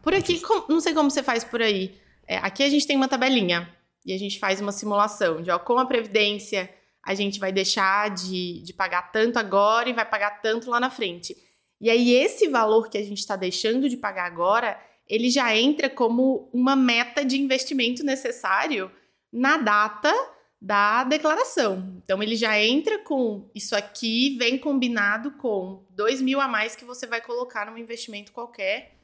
Por 0.03 0.13
aqui, 0.13 0.39
com- 0.39 0.71
não 0.71 0.79
sei 0.79 0.93
como 0.93 1.09
você 1.09 1.23
faz 1.23 1.43
por 1.43 1.59
aí. 1.59 1.95
É, 2.27 2.37
aqui 2.37 2.61
a 2.61 2.69
gente 2.69 2.85
tem 2.85 2.95
uma 2.95 3.07
tabelinha 3.07 3.67
e 4.05 4.13
a 4.13 4.19
gente 4.19 4.37
faz 4.37 4.61
uma 4.61 4.71
simulação 4.71 5.41
de, 5.41 5.49
ó, 5.49 5.57
com 5.57 5.79
a 5.79 5.85
Previdência, 5.87 6.71
a 7.03 7.15
gente 7.15 7.39
vai 7.39 7.51
deixar 7.51 8.11
de, 8.11 8.61
de 8.61 8.73
pagar 8.73 9.11
tanto 9.11 9.39
agora 9.39 9.89
e 9.89 9.93
vai 9.93 10.07
pagar 10.07 10.39
tanto 10.39 10.69
lá 10.69 10.79
na 10.79 10.91
frente. 10.91 11.35
E 11.79 11.89
aí, 11.89 12.11
esse 12.13 12.47
valor 12.47 12.89
que 12.91 12.97
a 12.99 13.03
gente 13.03 13.17
está 13.17 13.35
deixando 13.35 13.89
de 13.89 13.97
pagar 13.97 14.25
agora, 14.27 14.79
ele 15.11 15.29
já 15.29 15.53
entra 15.53 15.89
como 15.89 16.49
uma 16.53 16.73
meta 16.73 17.25
de 17.25 17.37
investimento 17.37 18.01
necessário 18.01 18.89
na 19.31 19.57
data 19.57 20.13
da 20.59 21.03
declaração. 21.03 21.99
Então, 22.01 22.23
ele 22.23 22.37
já 22.37 22.57
entra 22.57 22.97
com 22.99 23.49
isso 23.53 23.75
aqui, 23.75 24.37
vem 24.37 24.57
combinado 24.57 25.31
com 25.31 25.83
2 25.89 26.21
mil 26.21 26.39
a 26.39 26.47
mais 26.47 26.77
que 26.77 26.85
você 26.85 27.05
vai 27.05 27.19
colocar 27.19 27.69
num 27.69 27.77
investimento 27.77 28.31
qualquer 28.31 28.95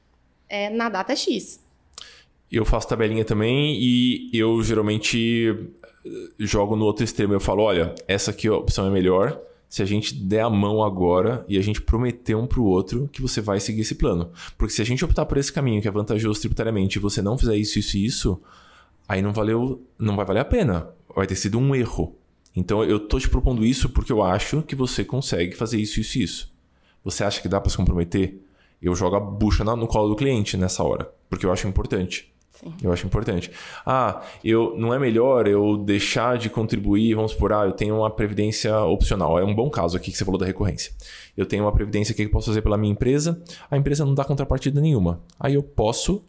é, 0.48 0.70
na 0.70 0.88
data 0.88 1.13
X. 1.13 1.62
Eu 2.50 2.63
faço 2.63 2.88
tabelinha 2.88 3.26
também 3.26 3.76
e 3.78 4.30
eu 4.34 4.63
geralmente 4.63 5.54
eh, 6.06 6.10
jogo 6.39 6.78
no 6.78 6.86
outro 6.86 7.04
extremo. 7.04 7.34
Eu 7.34 7.41
falo, 7.41 7.63
olha, 7.63 7.93
essa 8.08 8.32
aqui 8.32 8.48
a 8.48 8.56
opção 8.56 8.88
é 8.88 8.89
melhor 8.89 9.38
se 9.69 9.82
a 9.82 9.86
gente 9.86 10.13
der 10.13 10.41
a 10.41 10.49
mão 10.49 10.84
agora 10.84 11.45
e 11.47 11.58
a 11.58 11.62
gente 11.62 11.82
prometer 11.82 12.36
um 12.36 12.47
pro 12.47 12.63
outro 12.63 13.10
que 13.12 13.21
você 13.21 13.41
vai 13.41 13.60
seguir 13.60 13.82
esse 13.82 13.95
plano. 13.95 14.32
Porque 14.58 14.73
se 14.73 14.82
a 14.82 14.86
gente 14.86 15.03
optar 15.03 15.25
por 15.25 15.38
esse 15.38 15.51
caminho 15.51 15.82
que 15.82 15.88
é 15.88 15.91
vantajoso 15.91 16.39
tributariamente 16.39 16.97
e 16.97 17.01
você 17.01 17.21
não 17.21 17.38
fizer 17.38 17.56
isso, 17.56 17.77
isso 17.77 17.97
e 17.97 18.06
isso, 18.06 18.41
aí 19.08 19.21
não 19.21 19.34
valeu, 19.34 19.82
não 19.99 20.15
vai 20.15 20.25
valer 20.25 20.39
a 20.39 20.45
pena. 20.45 20.88
Vai 21.13 21.27
ter 21.27 21.36
sido 21.36 21.60
um 21.60 21.75
erro. 21.75 22.15
Então 22.56 22.84
eu 22.84 22.99
tô 22.99 23.19
te 23.19 23.30
propondo 23.30 23.65
isso 23.65 23.89
porque 23.89 24.12
eu 24.12 24.23
acho 24.23 24.62
que 24.62 24.75
você 24.75 25.03
consegue 25.03 25.56
fazer 25.56 25.80
isso, 25.80 25.99
isso 25.99 26.17
e 26.17 26.23
isso. 26.23 26.53
Você 27.03 27.23
acha 27.23 27.41
que 27.41 27.47
dá 27.47 27.60
para 27.60 27.69
se 27.69 27.77
comprometer? 27.77 28.41
Eu 28.82 28.95
jogo 28.95 29.15
a 29.15 29.19
bucha 29.19 29.63
no 29.63 29.88
colo 29.88 30.10
do 30.10 30.15
cliente 30.15 30.56
nessa 30.56 30.84
hora, 30.84 31.12
porque 31.30 31.45
eu 31.45 31.51
acho 31.51 31.67
importante. 31.67 32.32
Sim. 32.60 32.74
Eu 32.82 32.91
acho 32.91 33.06
importante. 33.06 33.52
Ah, 33.86 34.22
eu 34.43 34.76
não 34.78 34.93
é 34.93 35.00
melhor 35.00 35.48
eu 35.48 35.78
deixar 35.78 36.38
de 36.38 36.50
contribuir, 36.50 37.13
vamos 37.13 37.32
supor, 37.32 37.54
ah, 37.54 37.65
eu 37.65 37.72
tenho 37.72 37.98
uma 37.98 38.10
previdência 38.10 38.76
opcional. 38.80 39.38
É 39.38 39.43
um 39.43 39.54
bom 39.54 39.70
caso 39.70 39.96
aqui 39.96 40.12
que 40.12 40.17
você 40.17 40.26
falou 40.26 40.39
da 40.39 40.46
recorrência. 40.46 40.91
Eu 41.36 41.46
tenho 41.46 41.63
uma 41.63 41.72
previdência 41.72 42.15
que 42.15 42.24
eu 42.24 42.30
posso 42.32 42.48
fazer 42.48 42.62
pela 42.62 42.78
minha 42.78 42.91
empresa, 42.91 43.41
a 43.70 43.78
empresa 43.78 44.04
não 44.06 44.15
dá 44.15 44.24
contrapartida 44.24 44.82
nenhuma. 44.82 45.22
Aí 45.39 45.54
eu 45.54 45.62
posso 45.62 46.24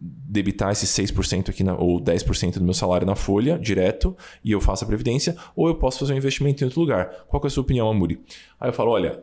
debitar 0.00 0.72
esses 0.72 0.90
6% 0.90 1.50
aqui 1.50 1.62
na, 1.62 1.74
ou 1.74 2.00
10% 2.00 2.54
do 2.54 2.64
meu 2.64 2.74
salário 2.74 3.06
na 3.06 3.14
folha, 3.14 3.58
direto, 3.58 4.16
e 4.42 4.50
eu 4.50 4.60
faço 4.60 4.84
a 4.84 4.86
previdência, 4.86 5.36
ou 5.54 5.68
eu 5.68 5.76
posso 5.76 6.00
fazer 6.00 6.14
um 6.14 6.16
investimento 6.16 6.62
em 6.62 6.66
outro 6.66 6.80
lugar. 6.80 7.08
Qual 7.28 7.40
é 7.42 7.46
a 7.46 7.50
sua 7.50 7.62
opinião, 7.62 7.88
Amuri? 7.88 8.20
Aí 8.58 8.68
eu 8.68 8.72
falo, 8.72 8.90
olha, 8.90 9.22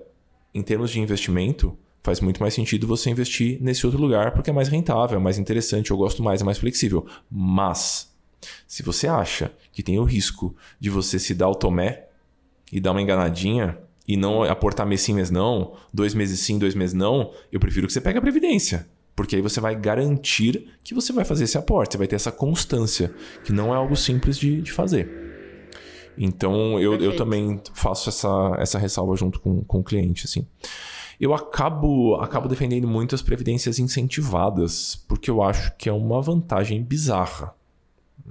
em 0.54 0.62
termos 0.62 0.92
de 0.92 1.00
investimento, 1.00 1.78
faz 2.04 2.20
muito 2.20 2.42
mais 2.42 2.54
sentido 2.54 2.86
você 2.86 3.10
investir 3.10 3.58
nesse 3.62 3.86
outro 3.86 4.00
lugar 4.00 4.34
porque 4.34 4.50
é 4.50 4.54
mais 4.54 4.68
rentável, 4.68 5.18
é 5.18 5.22
mais 5.22 5.38
interessante, 5.40 5.90
eu 5.90 5.98
gosto 5.98 6.22
mais, 6.22 6.42
é 6.42 6.44
mais 6.44 6.58
flexível. 6.58 7.06
Mas, 7.32 8.14
se 8.68 8.84
você 8.84 9.08
acha 9.08 9.52
que 9.72 9.82
tem 9.82 9.98
o 9.98 10.04
risco 10.04 10.56
de 10.80 10.90
você 10.90 11.18
se 11.18 11.34
dar 11.34 11.50
o 11.50 11.56
tomé 11.56 12.08
e 12.72 12.82
dar 12.82 12.92
uma 12.92 13.02
enganadinha 13.02 13.78
e 14.06 14.18
não 14.18 14.44
aportar 14.44 14.86
mês 14.86 15.02
sim, 15.02 15.14
mês 15.14 15.32
não, 15.32 15.76
dois 15.94 16.14
meses 16.14 16.42
sim, 16.42 16.60
dois 16.60 16.76
meses 16.76 16.94
não, 16.94 17.32
eu 17.52 17.60
prefiro 17.60 17.88
que 17.88 17.94
você 17.94 18.02
pegue 18.02 18.18
a 18.18 18.22
previdência. 18.22 18.86
Porque 19.16 19.36
aí 19.36 19.42
você 19.42 19.62
vai 19.62 19.76
garantir 19.76 20.74
que 20.84 20.94
você 20.94 21.14
vai 21.14 21.24
fazer 21.24 21.46
esse 21.46 21.58
aporte, 21.58 21.94
você 21.94 21.98
vai 22.00 22.08
ter 22.08 22.16
essa 22.16 22.32
constância, 22.32 23.14
que 23.46 23.54
não 23.54 23.74
é 23.74 23.78
algo 23.78 23.96
simples 23.96 24.38
de, 24.38 24.62
de 24.62 24.72
fazer. 24.72 25.24
Então 26.18 26.80
eu, 26.80 26.96
eu 26.96 27.16
também 27.16 27.62
faço 27.74 28.10
essa, 28.10 28.56
essa 28.58 28.78
ressalva 28.78 29.16
junto 29.16 29.40
com, 29.40 29.64
com 29.64 29.80
o 29.80 29.84
cliente, 29.84 30.26
assim. 30.26 30.46
Eu 31.20 31.34
acabo, 31.34 32.16
acabo 32.16 32.48
defendendo 32.48 32.88
muito 32.88 33.16
as 33.16 33.22
previdências 33.22 33.80
incentivadas, 33.80 34.96
porque 35.08 35.30
eu 35.30 35.42
acho 35.42 35.76
que 35.78 35.88
é 35.88 35.94
uma 35.94 36.22
vantagem 36.22 36.82
bizarra. 36.84 37.54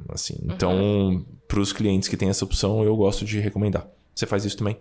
Assim, 0.08 0.36
então, 0.44 1.24
para 1.46 1.60
os 1.60 1.72
clientes 1.72 2.08
que 2.08 2.16
têm 2.16 2.28
essa 2.28 2.44
opção, 2.44 2.82
eu 2.82 2.96
gosto 2.96 3.24
de 3.24 3.38
recomendar. 3.40 3.86
Você 4.14 4.26
faz 4.26 4.44
isso 4.44 4.56
também? 4.56 4.78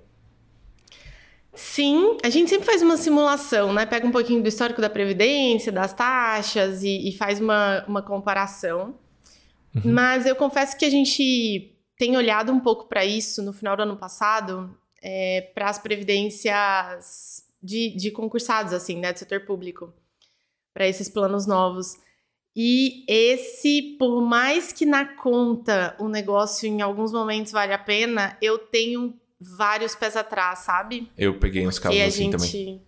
Sim, 1.53 2.17
a 2.23 2.29
gente 2.29 2.49
sempre 2.49 2.65
faz 2.65 2.81
uma 2.81 2.95
simulação, 2.95 3.73
né? 3.73 3.85
Pega 3.85 4.07
um 4.07 4.11
pouquinho 4.11 4.41
do 4.41 4.47
histórico 4.47 4.79
da 4.79 4.89
Previdência, 4.89 5.71
das 5.71 5.93
taxas 5.93 6.81
e, 6.81 7.09
e 7.09 7.11
faz 7.17 7.41
uma, 7.41 7.83
uma 7.87 8.01
comparação. 8.01 8.95
Mas 9.85 10.25
eu 10.25 10.35
confesso 10.35 10.77
que 10.77 10.85
a 10.85 10.89
gente 10.89 11.73
tem 11.97 12.17
olhado 12.17 12.51
um 12.51 12.59
pouco 12.59 12.87
para 12.87 13.05
isso 13.05 13.41
no 13.41 13.53
final 13.53 13.75
do 13.77 13.83
ano 13.83 13.95
passado, 13.95 14.75
é, 15.01 15.51
para 15.53 15.69
as 15.69 15.77
previdências 15.77 17.43
de, 17.61 17.95
de 17.95 18.11
concursados, 18.11 18.73
assim, 18.73 18.97
né? 18.97 19.13
Do 19.13 19.19
setor 19.19 19.41
público, 19.45 19.93
para 20.73 20.87
esses 20.87 21.09
planos 21.09 21.45
novos. 21.45 21.97
E 22.55 23.05
esse, 23.07 23.95
por 23.97 24.21
mais 24.21 24.73
que 24.73 24.85
na 24.85 25.05
conta 25.05 25.95
o 25.99 26.09
negócio 26.09 26.67
em 26.67 26.81
alguns 26.81 27.13
momentos 27.13 27.51
vale 27.51 27.73
a 27.73 27.77
pena, 27.77 28.37
eu 28.41 28.57
tenho 28.57 29.13
vários 29.39 29.95
pés 29.95 30.17
atrás, 30.17 30.59
sabe? 30.59 31.09
Eu 31.17 31.39
peguei 31.39 31.65
uns 31.65 31.79
casos 31.79 31.99
assim 31.99 32.31
gente. 32.31 32.37
também. 32.37 32.81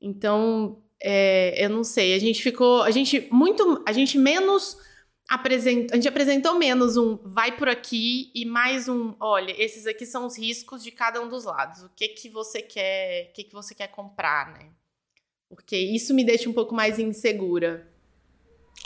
Então, 0.00 0.82
é, 1.02 1.64
eu 1.64 1.70
não 1.70 1.82
sei. 1.82 2.14
A 2.14 2.18
gente 2.18 2.42
ficou. 2.42 2.82
A 2.82 2.90
gente 2.90 3.26
muito. 3.30 3.82
A 3.86 3.92
gente 3.92 4.18
menos 4.18 4.76
apresent... 5.28 5.90
a 5.92 5.96
gente 5.96 6.08
apresentou 6.08 6.58
menos 6.58 6.96
um 6.96 7.18
vai 7.24 7.56
por 7.56 7.68
aqui 7.68 8.30
e 8.34 8.44
mais 8.44 8.88
um, 8.88 9.14
olha, 9.20 9.54
esses 9.62 9.86
aqui 9.86 10.06
são 10.06 10.26
os 10.26 10.38
riscos 10.38 10.82
de 10.82 10.90
cada 10.90 11.20
um 11.20 11.28
dos 11.28 11.44
lados. 11.44 11.82
O 11.82 11.90
que 11.94 12.08
que 12.08 12.28
você 12.28 12.62
quer, 12.62 13.30
o 13.30 13.32
que 13.34 13.44
que 13.44 13.52
você 13.52 13.74
quer 13.74 13.88
comprar, 13.88 14.52
né? 14.52 14.68
Porque 15.48 15.76
isso 15.76 16.14
me 16.14 16.24
deixa 16.24 16.48
um 16.48 16.52
pouco 16.52 16.74
mais 16.74 16.98
insegura. 16.98 17.88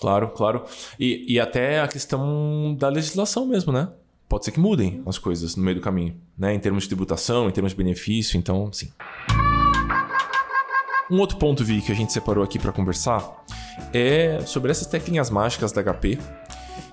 Claro, 0.00 0.28
claro. 0.30 0.64
E, 0.98 1.34
e 1.34 1.40
até 1.40 1.80
a 1.80 1.88
questão 1.88 2.74
da 2.78 2.88
legislação 2.88 3.46
mesmo, 3.46 3.72
né? 3.72 3.92
Pode 4.28 4.44
ser 4.44 4.52
que 4.52 4.60
mudem 4.60 5.02
as 5.06 5.16
coisas 5.18 5.56
no 5.56 5.62
meio 5.62 5.76
do 5.76 5.80
caminho, 5.80 6.20
né? 6.36 6.52
Em 6.52 6.60
termos 6.60 6.82
de 6.82 6.90
tributação, 6.90 7.48
em 7.48 7.52
termos 7.52 7.72
de 7.72 7.76
benefício, 7.76 8.36
então, 8.36 8.70
sim. 8.72 8.92
Um 11.10 11.18
outro 11.18 11.38
ponto, 11.38 11.64
Vi, 11.64 11.80
que 11.80 11.90
a 11.90 11.94
gente 11.94 12.12
separou 12.12 12.44
aqui 12.44 12.58
para 12.58 12.70
conversar 12.70 13.46
é 13.92 14.40
sobre 14.46 14.70
essas 14.70 14.86
técnicas 14.86 15.30
mágicas 15.30 15.72
da 15.72 15.82
HP 15.82 16.18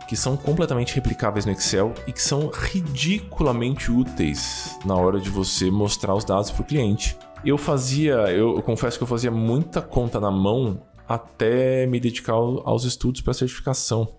que 0.08 0.16
são 0.16 0.38
completamente 0.38 0.94
replicáveis 0.94 1.46
no 1.46 1.52
Excel 1.52 1.94
e 2.06 2.14
que 2.14 2.22
são 2.22 2.48
ridiculamente 2.48 3.92
úteis 3.92 4.78
na 4.86 4.96
hora 4.96 5.20
de 5.20 5.30
você 5.30 5.72
mostrar 5.72 6.14
os 6.14 6.24
dados 6.24 6.52
para 6.52 6.62
o 6.62 6.66
cliente. 6.66 7.18
Eu 7.44 7.58
fazia, 7.58 8.14
eu, 8.32 8.56
eu, 8.56 8.62
confesso 8.62 8.98
que 8.98 9.04
eu 9.04 9.08
fazia 9.08 9.32
muita 9.32 9.82
conta 9.82 10.20
na 10.20 10.32
mão 10.32 10.82
até 11.08 11.86
me 11.86 12.00
dedicar 12.00 12.34
aos 12.34 12.84
estudos 12.84 13.22
para 13.22 13.34
certificação. 13.34 14.16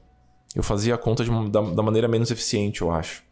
Eu 0.55 0.62
fazia 0.62 0.94
a 0.94 0.98
conta 0.98 1.24
de, 1.24 1.31
da, 1.50 1.61
da, 1.61 1.83
maneira 1.83 2.09
menos 2.09 2.31
eficiente, 2.31 2.83
eu 2.83 2.90
acho. 2.90 3.22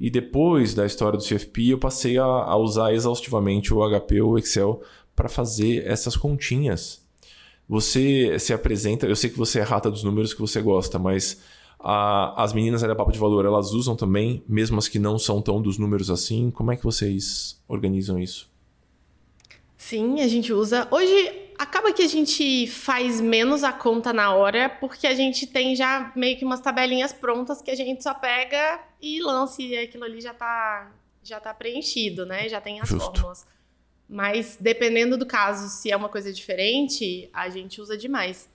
E 0.00 0.10
depois 0.10 0.74
da 0.74 0.86
história 0.86 1.18
do 1.18 1.24
CFP, 1.24 1.68
eu 1.68 1.78
passei 1.78 2.18
a, 2.18 2.24
a 2.24 2.56
usar 2.56 2.92
exaustivamente 2.92 3.74
o 3.74 3.80
HP 3.80 4.20
ou 4.20 4.32
o 4.32 4.38
Excel 4.38 4.80
para 5.14 5.28
fazer 5.28 5.86
essas 5.86 6.16
continhas. 6.16 7.06
Você 7.68 8.38
se 8.38 8.52
apresenta, 8.52 9.06
eu 9.06 9.14
sei 9.14 9.28
que 9.28 9.36
você 9.36 9.58
é 9.58 9.62
rata 9.62 9.90
dos 9.90 10.02
números 10.02 10.32
que 10.32 10.40
você 10.40 10.62
gosta, 10.62 10.98
mas 10.98 11.42
a, 11.78 12.42
as 12.42 12.52
meninas 12.52 12.80
da 12.80 12.94
Papo 12.94 13.12
de 13.12 13.18
Valor, 13.18 13.44
elas 13.44 13.72
usam 13.72 13.94
também, 13.94 14.42
mesmo 14.48 14.78
as 14.78 14.88
que 14.88 14.98
não 14.98 15.18
são 15.18 15.42
tão 15.42 15.60
dos 15.60 15.78
números 15.78 16.10
assim. 16.10 16.50
Como 16.50 16.72
é 16.72 16.76
que 16.76 16.82
vocês 16.82 17.62
organizam 17.68 18.18
isso? 18.18 18.50
Sim, 19.76 20.20
a 20.20 20.28
gente 20.28 20.52
usa. 20.52 20.88
Hoje 20.90 21.48
acaba 21.58 21.92
que 21.92 22.02
a 22.02 22.08
gente 22.08 22.66
faz 22.66 23.20
menos 23.20 23.62
a 23.62 23.72
conta 23.72 24.12
na 24.12 24.34
hora, 24.34 24.68
porque 24.68 25.06
a 25.06 25.14
gente 25.14 25.46
tem 25.46 25.76
já 25.76 26.12
meio 26.16 26.36
que 26.36 26.44
umas 26.44 26.60
tabelinhas 26.60 27.12
prontas 27.12 27.62
que 27.62 27.70
a 27.70 27.76
gente 27.76 28.02
só 28.02 28.14
pega 28.14 28.80
e 29.00 29.22
lança 29.22 29.62
e 29.62 29.76
aquilo 29.76 30.04
ali 30.04 30.20
já 30.20 30.34
tá, 30.34 30.90
já 31.22 31.38
tá 31.38 31.54
preenchido, 31.54 32.26
né? 32.26 32.48
Já 32.48 32.60
tem 32.60 32.80
as 32.80 32.88
Justo. 32.88 33.04
fórmulas. 33.04 33.46
Mas 34.08 34.56
dependendo 34.58 35.18
do 35.18 35.26
caso, 35.26 35.68
se 35.68 35.90
é 35.90 35.96
uma 35.96 36.08
coisa 36.08 36.32
diferente, 36.32 37.28
a 37.32 37.48
gente 37.48 37.80
usa 37.80 37.96
demais. 37.96 38.48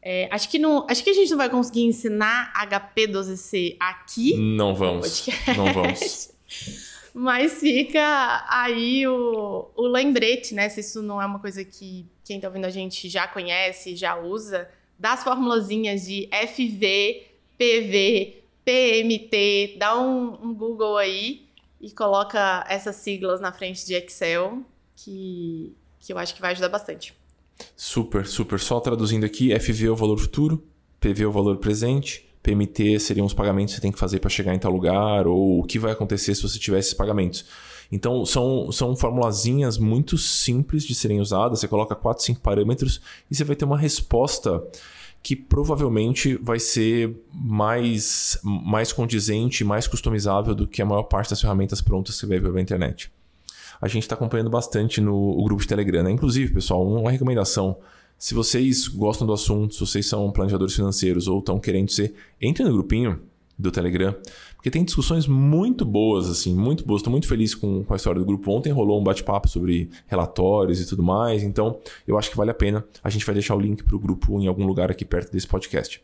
É, 0.00 0.28
acho, 0.30 0.48
que 0.48 0.58
não, 0.58 0.86
acho 0.88 1.02
que 1.02 1.10
a 1.10 1.14
gente 1.14 1.30
não 1.30 1.38
vai 1.38 1.48
conseguir 1.48 1.82
ensinar 1.82 2.52
HP12C 2.54 3.76
aqui. 3.78 4.36
Não 4.36 4.74
vamos. 4.74 5.26
Não 5.56 5.72
vamos. 5.72 6.32
Mas 7.14 7.60
fica 7.60 8.44
aí 8.48 9.06
o, 9.06 9.70
o 9.76 9.86
lembrete, 9.86 10.54
né? 10.54 10.68
Se 10.68 10.80
isso 10.80 11.02
não 11.02 11.20
é 11.20 11.26
uma 11.26 11.38
coisa 11.38 11.64
que 11.64 12.06
quem 12.24 12.40
tá 12.40 12.48
ouvindo 12.48 12.64
a 12.64 12.70
gente 12.70 13.08
já 13.08 13.28
conhece, 13.28 13.94
já 13.94 14.16
usa, 14.16 14.68
das 14.98 15.22
formulazinhas 15.22 16.06
de 16.06 16.28
FV, 16.32 17.26
PV, 17.58 18.42
PMT, 18.64 19.76
dá 19.78 19.98
um, 19.98 20.38
um 20.42 20.54
Google 20.54 20.96
aí 20.96 21.46
e 21.80 21.90
coloca 21.90 22.64
essas 22.68 22.96
siglas 22.96 23.40
na 23.40 23.52
frente 23.52 23.84
de 23.84 23.94
Excel, 23.94 24.62
que, 25.02 25.74
que 25.98 26.12
eu 26.12 26.18
acho 26.18 26.34
que 26.34 26.40
vai 26.40 26.52
ajudar 26.52 26.68
bastante. 26.68 27.14
Super, 27.76 28.26
super. 28.26 28.58
Só 28.58 28.80
traduzindo 28.80 29.24
aqui, 29.24 29.58
FV 29.58 29.86
é 29.86 29.90
o 29.90 29.96
valor 29.96 30.18
futuro, 30.18 30.62
PV 31.00 31.24
é 31.24 31.26
o 31.26 31.32
valor 31.32 31.56
presente, 31.58 32.26
PMT 32.42 32.98
seriam 32.98 33.26
os 33.26 33.34
pagamentos 33.34 33.74
que 33.74 33.76
você 33.76 33.82
tem 33.82 33.92
que 33.92 33.98
fazer 33.98 34.18
para 34.18 34.30
chegar 34.30 34.54
em 34.54 34.58
tal 34.58 34.72
lugar, 34.72 35.26
ou 35.26 35.60
o 35.60 35.64
que 35.64 35.78
vai 35.78 35.92
acontecer 35.92 36.34
se 36.34 36.42
você 36.42 36.58
tiver 36.58 36.78
esses 36.78 36.94
pagamentos. 36.94 37.44
Então, 37.90 38.24
são, 38.24 38.72
são 38.72 38.96
formulazinhas 38.96 39.76
muito 39.76 40.16
simples 40.16 40.84
de 40.84 40.94
serem 40.94 41.20
usadas. 41.20 41.60
Você 41.60 41.68
coloca 41.68 41.94
4, 41.94 42.24
5 42.24 42.40
parâmetros 42.40 43.02
e 43.30 43.34
você 43.34 43.44
vai 43.44 43.54
ter 43.54 43.66
uma 43.66 43.76
resposta 43.76 44.64
que 45.22 45.36
provavelmente 45.36 46.36
vai 46.36 46.58
ser 46.58 47.14
mais, 47.32 48.38
mais 48.42 48.92
condizente, 48.92 49.62
mais 49.62 49.86
customizável 49.86 50.54
do 50.54 50.66
que 50.66 50.82
a 50.82 50.86
maior 50.86 51.04
parte 51.04 51.30
das 51.30 51.40
ferramentas 51.40 51.80
prontas 51.80 52.14
que 52.14 52.20
você 52.20 52.26
ver 52.26 52.42
pela 52.42 52.60
internet 52.60 53.10
a 53.82 53.88
gente 53.88 54.04
está 54.04 54.14
acompanhando 54.14 54.48
bastante 54.48 55.00
no 55.00 55.42
grupo 55.42 55.60
de 55.60 55.66
Telegram. 55.66 56.04
Né? 56.04 56.12
Inclusive, 56.12 56.54
pessoal, 56.54 56.86
uma 56.86 57.10
recomendação. 57.10 57.76
Se 58.16 58.32
vocês 58.32 58.86
gostam 58.86 59.26
do 59.26 59.32
assunto, 59.32 59.74
se 59.74 59.80
vocês 59.80 60.06
são 60.06 60.30
planejadores 60.30 60.76
financeiros 60.76 61.26
ou 61.26 61.40
estão 61.40 61.58
querendo 61.58 61.90
ser, 61.90 62.14
entre 62.40 62.62
no 62.62 62.72
grupinho 62.72 63.20
do 63.58 63.72
Telegram, 63.72 64.14
porque 64.54 64.70
tem 64.70 64.84
discussões 64.84 65.26
muito 65.26 65.84
boas, 65.84 66.30
assim, 66.30 66.54
muito 66.54 66.86
boas. 66.86 67.00
Estou 67.00 67.10
muito 67.10 67.26
feliz 67.26 67.56
com, 67.56 67.82
com 67.82 67.92
a 67.92 67.96
história 67.96 68.20
do 68.20 68.24
grupo. 68.24 68.52
Ontem 68.52 68.72
rolou 68.72 69.00
um 69.00 69.02
bate-papo 69.02 69.48
sobre 69.48 69.90
relatórios 70.06 70.80
e 70.80 70.86
tudo 70.86 71.02
mais, 71.02 71.42
então 71.42 71.80
eu 72.06 72.16
acho 72.16 72.30
que 72.30 72.36
vale 72.36 72.52
a 72.52 72.54
pena. 72.54 72.84
A 73.02 73.10
gente 73.10 73.26
vai 73.26 73.34
deixar 73.34 73.56
o 73.56 73.60
link 73.60 73.82
para 73.82 73.96
o 73.96 73.98
grupo 73.98 74.40
em 74.40 74.46
algum 74.46 74.64
lugar 74.64 74.92
aqui 74.92 75.04
perto 75.04 75.32
desse 75.32 75.48
podcast. 75.48 76.00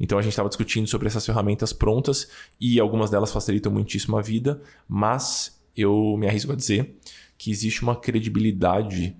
Então 0.00 0.18
a 0.18 0.22
gente 0.22 0.32
estava 0.32 0.48
discutindo 0.48 0.86
sobre 0.86 1.08
essas 1.08 1.26
ferramentas 1.26 1.74
prontas 1.74 2.30
e 2.58 2.80
algumas 2.80 3.10
delas 3.10 3.30
facilitam 3.30 3.70
muitíssimo 3.70 4.16
a 4.16 4.22
vida, 4.22 4.62
mas 4.88 5.59
eu 5.76 6.16
me 6.18 6.26
arrisco 6.26 6.52
a 6.52 6.56
dizer 6.56 6.96
que 7.36 7.50
existe 7.50 7.82
uma 7.82 7.96
credibilidade 7.96 9.16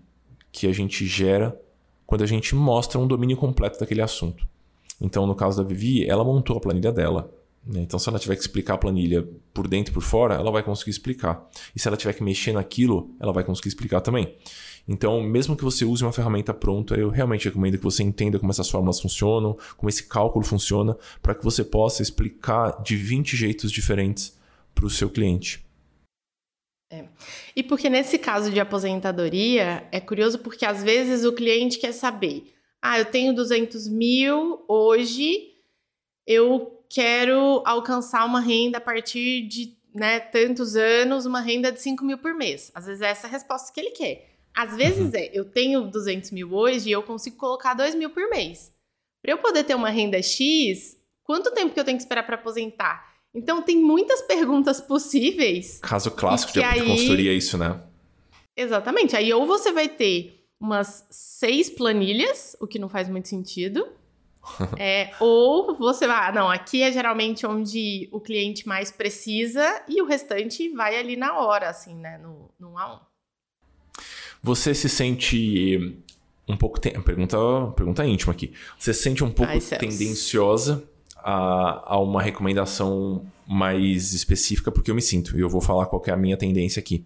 que 0.53 0.67
a 0.67 0.73
gente 0.73 1.07
gera 1.07 1.59
quando 2.07 2.23
a 2.23 2.27
gente 2.27 2.55
mostra 2.55 2.99
um 2.99 3.07
domínio 3.07 3.37
completo 3.37 3.79
daquele 3.79 4.03
assunto. 4.03 4.47
Então, 5.01 5.27
no 5.27 5.35
caso 5.35 5.63
da 5.63 5.69
Vivi, 5.69 6.05
ela 6.05 6.25
montou 6.25 6.57
a 6.57 6.61
planilha 6.61 6.93
dela. 6.93 7.33
Né? 7.65 7.81
Então, 7.81 7.99
se 7.99 8.09
ela 8.09 8.19
tiver 8.19 8.35
que 8.35 8.43
explicar 8.43 8.75
a 8.75 8.79
planilha 8.79 9.27
por 9.55 9.67
dentro 9.69 9.93
e 9.93 9.95
por 9.95 10.03
fora, 10.03 10.35
ela 10.35 10.51
vai 10.51 10.63
conseguir 10.63 10.91
explicar. 10.91 11.49
E 11.75 11.81
se 11.81 11.89
ela 11.89 11.97
tiver 11.97 12.13
que 12.13 12.23
mexer 12.23 12.53
naquilo, 12.53 13.11
ela 13.21 13.33
vai 13.33 13.45
conseguir 13.45 13.69
explicar 13.69 14.01
também. 14.01 14.35
Então, 14.89 15.23
mesmo 15.23 15.57
que 15.57 15.63
você 15.63 15.85
use 15.85 16.03
uma 16.03 16.13
ferramenta 16.13 16.53
pronta, 16.53 16.97
eu 16.97 17.11
realmente 17.11 17.45
recomendo 17.45 17.79
que 17.79 17.85
você 17.85 18.03
entenda 18.03 18.39
como 18.39 18.51
essas 18.51 18.69
fórmulas 18.69 19.01
funcionam, 19.01 19.57
como 19.77 19.89
esse 19.89 20.05
cálculo 20.05 20.45
funciona, 20.45 20.97
para 21.23 21.35
que 21.35 21.45
você 21.45 21.63
possa 21.63 22.03
explicar 22.03 22.83
de 22.83 22.97
20 22.97 23.37
jeitos 23.37 23.71
diferentes 23.71 24.37
para 24.75 24.87
o 24.87 24.91
seu 24.91 25.09
cliente. 25.09 25.65
É. 26.91 27.05
E 27.55 27.63
porque 27.63 27.89
nesse 27.89 28.19
caso 28.19 28.51
de 28.51 28.59
aposentadoria, 28.59 29.87
é 29.93 30.01
curioso 30.01 30.41
porque 30.41 30.67
às 30.67 30.83
vezes 30.83 31.25
o 31.25 31.33
cliente 31.33 31.79
quer 31.79 31.93
saber: 31.93 32.53
ah, 32.83 32.99
eu 32.99 33.05
tenho 33.05 33.33
200 33.33 33.89
mil 33.89 34.65
hoje, 34.67 35.55
eu 36.27 36.85
quero 36.89 37.63
alcançar 37.65 38.25
uma 38.25 38.41
renda 38.41 38.79
a 38.79 38.81
partir 38.81 39.43
de 39.47 39.79
né, 39.95 40.19
tantos 40.19 40.75
anos, 40.75 41.27
uma 41.27 41.41
renda 41.41 41.71
de 41.71 41.81
5 41.81 42.05
mil 42.05 42.19
por 42.19 42.35
mês. 42.35 42.73
Às 42.75 42.87
vezes 42.87 43.03
é 43.03 43.11
essa 43.11 43.27
a 43.29 43.31
resposta 43.31 43.73
que 43.73 43.81
ele 43.81 43.91
quer. 43.91 44.29
Às 44.53 44.77
vezes 44.77 45.13
uhum. 45.13 45.17
é: 45.19 45.31
eu 45.33 45.45
tenho 45.45 45.83
200 45.83 46.33
mil 46.33 46.53
hoje 46.53 46.89
e 46.89 46.93
eu 46.93 47.05
consigo 47.05 47.37
colocar 47.37 47.75
2 47.75 47.95
mil 47.95 48.11
por 48.11 48.29
mês. 48.29 48.73
Para 49.23 49.33
eu 49.33 49.39
poder 49.39 49.63
ter 49.63 49.75
uma 49.77 49.91
renda 49.91 50.21
X, 50.21 50.97
quanto 51.23 51.53
tempo 51.53 51.73
que 51.73 51.79
eu 51.79 51.85
tenho 51.85 51.97
que 51.97 52.03
esperar 52.03 52.25
para 52.25 52.35
aposentar? 52.35 53.10
Então 53.35 53.63
tem 53.63 53.81
muitas 53.81 54.23
perguntas 54.23 54.81
possíveis. 54.81 55.79
Caso 55.81 56.11
clássico 56.11 56.53
de, 56.53 56.63
aí... 56.63 56.85
consultoria 56.85 57.33
é 57.33 57.35
isso, 57.35 57.57
né? 57.57 57.81
Exatamente. 58.57 59.17
Aí 59.17 59.33
ou 59.33 59.47
você 59.47 59.73
vai 59.73 59.89
ter 59.89 60.45
umas 60.61 61.07
seis 61.11 61.71
planilhas, 61.71 62.57
o 62.61 62.67
que 62.67 62.79
não 62.79 62.89
faz 62.89 63.09
muito 63.09 63.29
sentido. 63.29 63.87
é, 64.79 65.13
ou 65.21 65.77
você 65.77 66.07
vai, 66.07 66.29
ah, 66.29 66.33
não, 66.33 66.51
aqui 66.51 66.83
é 66.83 66.91
geralmente 66.91 67.47
onde 67.47 68.09
o 68.11 68.21
cliente 68.21 68.67
mais 68.67 68.91
precisa 68.91 69.83
e 69.89 70.01
o 70.03 70.07
restante 70.07 70.69
vai 70.71 70.99
ali 70.99 71.15
na 71.15 71.39
hora, 71.39 71.69
assim, 71.69 71.95
né, 71.95 72.19
no, 72.19 72.51
no 72.59 72.79
a 72.79 72.95
um. 72.95 72.99
Você 74.43 74.75
se 74.75 74.89
sente 74.89 76.03
um 76.49 76.57
pouco, 76.57 76.81
pergunta, 76.81 77.37
pergunta 77.77 78.07
íntima 78.07 78.33
aqui, 78.33 78.53
você 78.79 78.95
se 78.95 79.03
sente 79.03 79.23
um 79.23 79.31
pouco 79.31 79.53
Ai, 79.53 79.61
tendenciosa 79.61 80.89
a, 81.25 81.95
a 81.95 82.01
uma 82.01 82.23
recomendação 82.23 83.23
mais 83.47 84.13
específica, 84.13 84.71
porque 84.71 84.91
eu 84.91 84.95
me 84.95 85.03
sinto, 85.03 85.37
e 85.37 85.41
eu 85.41 85.49
vou 85.49 85.61
falar 85.61 85.87
qual 85.87 86.03
é 86.07 86.11
a 86.11 86.17
minha 86.17 86.37
tendência 86.37 86.81
aqui. 86.81 87.05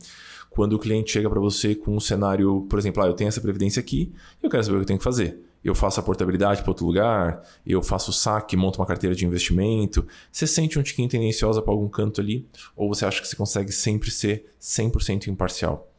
Quando 0.51 0.75
o 0.75 0.79
cliente 0.79 1.11
chega 1.11 1.29
para 1.29 1.41
você 1.41 1.75
com 1.75 1.97
um 1.97 2.01
cenário, 2.01 2.67
por 2.69 2.79
exemplo, 2.79 3.03
ah, 3.03 3.07
eu 3.07 3.15
tenho 3.15 3.29
essa 3.29 3.41
previdência 3.41 3.81
aqui, 3.81 4.13
eu 4.43 4.49
quero 4.49 4.63
saber 4.63 4.77
o 4.77 4.79
que 4.81 4.83
eu 4.83 4.87
tenho 4.87 4.99
que 4.99 5.05
fazer. 5.05 5.39
Eu 5.65 5.75
faço 5.75 5.99
a 5.99 6.03
portabilidade 6.03 6.61
para 6.61 6.71
outro 6.71 6.85
lugar, 6.85 7.43
eu 7.67 7.83
faço 7.83 8.11
o 8.11 8.15
saque, 8.15 8.55
monto 8.55 8.79
uma 8.79 8.87
carteira 8.87 9.17
de 9.17 9.25
investimento. 9.25 10.07
Você 10.31 10.47
sente 10.47 10.79
um 10.79 10.83
tiquinho 10.83 11.09
tendenciosa 11.09 11.63
para 11.63 11.73
algum 11.73 11.89
canto 11.89 12.21
ali? 12.21 12.47
Ou 12.77 12.87
você 12.87 13.07
acha 13.07 13.23
que 13.23 13.27
você 13.27 13.35
consegue 13.35 13.73
sempre 13.73 14.11
ser 14.11 14.45
100% 14.61 15.29
imparcial? 15.29 15.94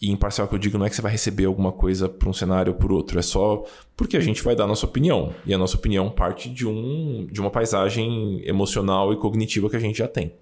E 0.00 0.10
imparcial 0.10 0.46
que 0.46 0.54
eu 0.54 0.58
digo 0.58 0.76
não 0.76 0.84
é 0.84 0.90
que 0.90 0.96
você 0.96 1.02
vai 1.02 1.12
receber 1.12 1.46
alguma 1.46 1.72
coisa 1.72 2.08
para 2.08 2.28
um 2.28 2.32
cenário 2.32 2.72
ou 2.72 2.78
por 2.78 2.92
outro, 2.92 3.18
é 3.18 3.22
só 3.22 3.64
porque 3.96 4.16
a 4.16 4.20
gente 4.20 4.42
vai 4.42 4.54
dar 4.54 4.64
a 4.64 4.66
nossa 4.66 4.84
opinião. 4.84 5.34
E 5.46 5.54
a 5.54 5.58
nossa 5.58 5.76
opinião 5.76 6.10
parte 6.10 6.50
de, 6.50 6.66
um, 6.66 7.26
de 7.30 7.40
uma 7.40 7.50
paisagem 7.50 8.42
emocional 8.46 9.12
e 9.12 9.16
cognitiva 9.16 9.70
que 9.70 9.76
a 9.76 9.80
gente 9.80 9.98
já 9.98 10.08
tem. 10.08 10.34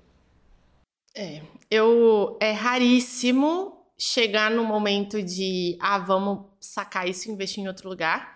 É, 1.17 1.41
eu 1.71 2.37
é 2.41 2.51
raríssimo 2.51 3.73
chegar 3.97 4.51
no 4.51 4.65
momento 4.65 5.23
de 5.23 5.77
ah, 5.81 5.99
vamos 5.99 6.47
sacar 6.59 7.09
isso 7.09 7.29
e 7.29 7.33
investir 7.33 7.63
em 7.63 7.69
outro 7.69 7.89
lugar. 7.89 8.34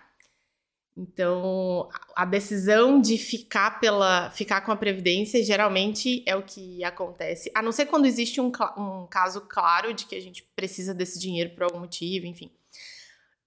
Então, 1.01 1.87
a 2.13 2.25
decisão 2.25 2.99
de 2.99 3.17
ficar 3.17 3.79
pela 3.79 4.29
ficar 4.31 4.59
com 4.59 4.71
a 4.73 4.75
previdência 4.75 5.41
geralmente 5.41 6.21
é 6.25 6.35
o 6.35 6.43
que 6.43 6.83
acontece, 6.83 7.49
a 7.55 7.61
não 7.61 7.71
ser 7.71 7.85
quando 7.85 8.05
existe 8.05 8.41
um, 8.41 8.51
um 8.77 9.07
caso 9.07 9.39
claro 9.47 9.93
de 9.93 10.05
que 10.05 10.13
a 10.13 10.19
gente 10.19 10.43
precisa 10.53 10.93
desse 10.93 11.17
dinheiro 11.17 11.51
por 11.51 11.63
algum 11.63 11.79
motivo, 11.79 12.25
enfim. 12.25 12.51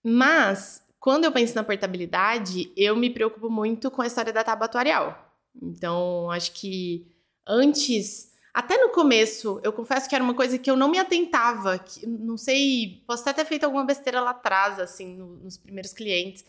Mas 0.03 0.83
quando 0.99 1.25
eu 1.25 1.33
penso 1.33 1.55
na 1.55 1.63
portabilidade, 1.63 2.73
eu 2.75 2.97
me 2.97 3.11
preocupo 3.11 3.51
muito 3.51 3.91
com 3.91 4.01
a 4.01 4.07
história 4.07 4.33
da 4.33 4.43
tábua 4.43 4.65
atuarial. 4.65 5.31
Então, 5.61 6.31
acho 6.31 6.53
que 6.53 7.07
antes, 7.47 8.33
até 8.55 8.79
no 8.79 8.89
começo, 8.89 9.61
eu 9.63 9.75
confesso 9.75 10.09
que 10.09 10.15
era 10.15 10.25
uma 10.25 10.35
coisa 10.35 10.57
que 10.57 10.71
eu 10.71 10.77
não 10.77 10.89
me 10.89 10.99
atentava, 10.99 11.79
que, 11.79 12.07
não 12.07 12.39
sei, 12.39 13.03
posso 13.07 13.29
até 13.29 13.43
ter 13.43 13.47
feito 13.47 13.65
alguma 13.65 13.85
besteira 13.85 14.23
lá 14.23 14.31
atrás, 14.31 14.81
assim, 14.81 15.15
no, 15.15 15.37
nos 15.37 15.59
primeiros 15.59 15.93
clientes 15.93 16.47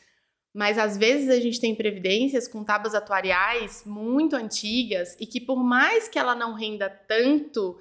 mas 0.54 0.78
às 0.78 0.98
vezes 0.98 1.30
a 1.30 1.40
gente 1.40 1.60
tem 1.60 1.74
previdências 1.74 2.48
com 2.48 2.64
tábuas 2.64 2.94
atuariais 2.94 3.84
muito 3.86 4.36
antigas 4.36 5.18
e 5.20 5.26
que 5.26 5.42
por 5.42 5.64
mais 5.64 6.08
que 6.08 6.20
ela 6.20 6.36
não 6.36 6.54
renda 6.54 6.90
tanto, 6.90 7.80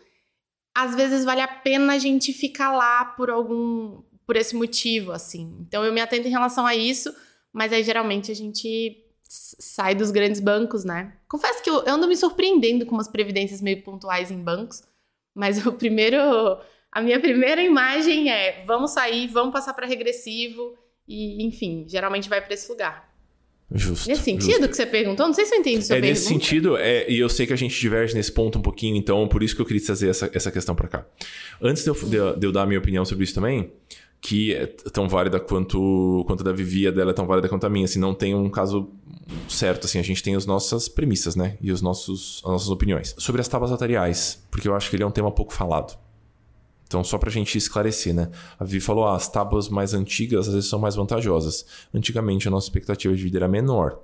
às 0.75 0.95
vezes 0.95 1.25
vale 1.25 1.43
a 1.43 1.49
pena 1.49 1.93
a 1.93 1.99
gente 1.99 2.33
ficar 2.33 2.73
lá 2.73 3.05
por 3.05 3.29
algum 3.29 4.03
por 4.27 4.37
esse 4.37 4.57
motivo 4.57 5.13
assim. 5.13 5.55
Então 5.61 5.85
eu 5.85 5.93
me 5.93 6.01
atento 6.01 6.27
em 6.27 6.31
relação 6.31 6.65
a 6.65 6.75
isso, 6.75 7.15
mas 7.53 7.73
aí 7.73 7.85
geralmente 7.85 8.33
a 8.33 8.35
gente 8.35 9.05
sai 9.23 9.95
dos 9.95 10.11
grandes 10.11 10.41
bancos, 10.41 10.85
né? 10.85 11.15
Confesso 11.29 11.63
que 11.63 11.69
eu 11.69 11.87
ando 11.87 12.09
me 12.09 12.17
surpreendendo 12.17 12.87
com 12.87 12.95
umas 12.95 13.09
previdências 13.09 13.61
meio 13.61 13.83
pontuais 13.83 14.31
em 14.31 14.43
bancos, 14.43 14.83
mas 15.35 15.65
o 15.67 15.73
primeiro 15.73 16.17
a 16.91 17.01
minha 17.03 17.21
primeira 17.21 17.63
imagem 17.63 18.31
é: 18.31 18.65
vamos 18.65 18.93
sair, 18.93 19.27
vamos 19.27 19.53
passar 19.53 19.75
para 19.75 19.87
regressivo 19.87 20.79
e, 21.13 21.45
enfim, 21.45 21.85
geralmente 21.87 22.29
vai 22.29 22.41
para 22.41 22.55
esse 22.55 22.71
lugar. 22.71 23.13
Justo. 23.75 24.09
Nesse 24.09 24.23
sentido 24.23 24.51
justo. 24.51 24.69
que 24.69 24.77
você 24.77 24.87
perguntou? 24.87 25.27
Não 25.27 25.33
sei 25.33 25.47
se 25.47 25.55
eu 25.55 25.61
entendi 25.61 25.83
sua 25.83 25.97
é 25.97 26.01
pergunta. 26.01 26.21
nesse 26.21 26.29
sentido, 26.29 26.77
é, 26.77 27.11
e 27.11 27.19
eu 27.19 27.29
sei 27.29 27.47
que 27.47 27.53
a 27.53 27.57
gente 27.57 27.79
diverge 27.79 28.15
nesse 28.15 28.31
ponto 28.31 28.59
um 28.59 28.63
pouquinho, 28.63 28.97
então 28.97 29.27
por 29.29 29.43
isso 29.43 29.55
que 29.57 29.63
eu 29.63 29.67
queria 29.67 29.83
trazer 29.85 30.09
essa, 30.09 30.31
essa 30.35 30.51
questão 30.51 30.75
para 30.75 30.89
cá. 30.89 31.07
Antes 31.61 31.83
de 31.83 31.91
eu, 31.91 31.95
de, 31.95 32.39
de 32.39 32.47
eu 32.47 32.53
dar 32.53 32.63
a 32.63 32.67
minha 32.67 32.79
opinião 32.79 33.05
sobre 33.05 33.25
isso 33.25 33.35
também, 33.35 33.73
que 34.23 34.55
é 34.55 34.67
tão 34.67 35.09
válida 35.09 35.41
quanto, 35.41 36.23
quanto 36.27 36.43
a 36.43 36.45
da 36.45 36.53
Vivi, 36.53 36.87
a 36.87 36.93
dela 36.93 37.11
é 37.11 37.15
tão 37.15 37.27
válida 37.27 37.49
quanto 37.49 37.67
a 37.67 37.69
minha. 37.69 37.87
Assim, 37.87 37.99
não 37.99 38.15
tem 38.15 38.35
um 38.35 38.49
caso 38.49 38.89
certo, 39.49 39.87
assim, 39.87 39.99
a 39.99 40.03
gente 40.03 40.23
tem 40.23 40.37
as 40.37 40.47
nossas 40.47 40.89
premissas, 40.89 41.35
né? 41.35 41.57
E 41.61 41.73
os 41.73 41.83
nossos, 41.83 42.41
as 42.45 42.51
nossas 42.51 42.69
opiniões. 42.69 43.15
Sobre 43.19 43.41
as 43.41 43.49
tábuas 43.49 43.73
notariais, 43.73 44.41
porque 44.51 44.69
eu 44.69 44.77
acho 44.77 44.89
que 44.89 44.97
ele 44.97 45.03
é 45.03 45.07
um 45.07 45.11
tema 45.11 45.31
pouco 45.33 45.53
falado. 45.53 45.99
Então, 46.93 47.03
só 47.03 47.17
para 47.17 47.31
a 47.31 47.33
gente 47.33 47.57
esclarecer, 47.57 48.13
né? 48.13 48.31
A 48.59 48.65
Vivi 48.65 48.79
falou, 48.79 49.07
ah, 49.07 49.17
as 49.17 49.27
tábuas 49.27 49.71
mais 49.71 49.95
antigas 49.95 50.47
às 50.47 50.53
vezes 50.53 50.69
são 50.69 50.79
mais 50.79 50.95
vantajosas. 50.95 51.65
Antigamente, 51.95 52.47
a 52.47 52.51
nossa 52.51 52.67
expectativa 52.67 53.17
de 53.17 53.23
vida 53.23 53.39
era 53.39 53.49
menor. 53.49 53.99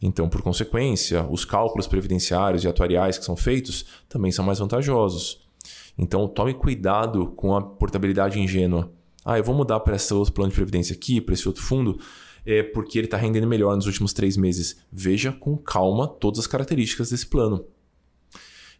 Então, 0.00 0.28
por 0.28 0.40
consequência, 0.40 1.26
os 1.28 1.44
cálculos 1.44 1.88
previdenciários 1.88 2.62
e 2.62 2.68
atuariais 2.68 3.18
que 3.18 3.24
são 3.24 3.34
feitos 3.34 3.84
também 4.08 4.30
são 4.30 4.44
mais 4.44 4.60
vantajosos. 4.60 5.40
Então, 5.98 6.28
tome 6.28 6.54
cuidado 6.54 7.32
com 7.34 7.56
a 7.56 7.60
portabilidade 7.60 8.38
ingênua. 8.38 8.92
Ah, 9.24 9.36
eu 9.36 9.42
vou 9.42 9.54
mudar 9.54 9.80
para 9.80 9.96
esse 9.96 10.14
outro 10.14 10.32
plano 10.32 10.50
de 10.50 10.54
previdência 10.54 10.94
aqui, 10.94 11.20
para 11.20 11.34
esse 11.34 11.48
outro 11.48 11.64
fundo, 11.64 11.98
é 12.46 12.62
porque 12.62 12.96
ele 12.96 13.08
está 13.08 13.16
rendendo 13.16 13.48
melhor 13.48 13.74
nos 13.74 13.86
últimos 13.86 14.12
três 14.12 14.36
meses. 14.36 14.76
Veja 14.92 15.32
com 15.32 15.58
calma 15.58 16.06
todas 16.06 16.38
as 16.38 16.46
características 16.46 17.10
desse 17.10 17.26
plano. 17.26 17.64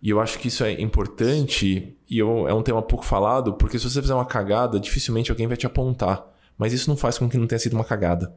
E 0.03 0.09
eu 0.09 0.21
acho 0.21 0.39
que 0.39 0.49
isso 0.49 0.65
é 0.65 0.73
importante 0.81 1.95
e 2.09 2.19
eu, 2.19 2.49
é 2.49 2.55
um 2.55 2.63
tema 2.63 2.81
pouco 2.81 3.05
falado, 3.05 3.55
porque 3.55 3.79
se 3.79 3.89
você 3.89 4.01
fizer 4.01 4.15
uma 4.15 4.25
cagada, 4.25 4.81
dificilmente 4.81 5.31
alguém 5.31 5.47
vai 5.47 5.57
te 5.57 5.67
apontar. 5.67 6.27
Mas 6.57 6.73
isso 6.73 6.89
não 6.89 6.97
faz 6.97 7.19
com 7.19 7.29
que 7.29 7.37
não 7.37 7.47
tenha 7.47 7.59
sido 7.59 7.75
uma 7.75 7.85
cagada. 7.85 8.35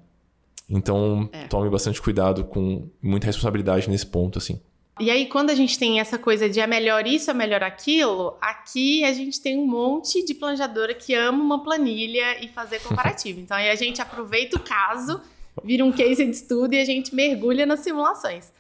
Então, 0.70 1.30
é. 1.32 1.48
tome 1.48 1.70
bastante 1.70 2.02
cuidado 2.02 2.44
com 2.44 2.90
muita 3.02 3.28
responsabilidade 3.28 3.90
nesse 3.90 4.06
ponto, 4.06 4.38
assim. 4.38 4.62
E 5.00 5.10
aí, 5.10 5.26
quando 5.26 5.50
a 5.50 5.56
gente 5.56 5.80
tem 5.80 6.00
essa 6.00 6.18
coisa 6.18 6.50
de 6.50 6.60
é 6.60 6.68
melhor 6.68 7.08
isso, 7.08 7.32
é 7.32 7.34
melhor 7.34 7.64
aquilo, 7.64 8.38
aqui 8.40 9.04
a 9.04 9.12
gente 9.12 9.42
tem 9.42 9.58
um 9.58 9.66
monte 9.66 10.24
de 10.24 10.34
planejadora 10.34 10.94
que 10.94 11.16
ama 11.16 11.44
uma 11.44 11.64
planilha 11.64 12.44
e 12.44 12.48
fazer 12.48 12.80
comparativo. 12.80 13.40
então, 13.42 13.58
aí 13.58 13.70
a 13.70 13.76
gente 13.76 14.02
aproveita 14.02 14.58
o 14.58 14.60
caso, 14.60 15.20
vira 15.64 15.84
um 15.84 15.92
case 15.92 16.24
de 16.24 16.32
estudo 16.32 16.74
e 16.76 16.80
a 16.80 16.86
gente 16.86 17.16
mergulha 17.16 17.66
nas 17.66 17.80
simulações 17.80 18.53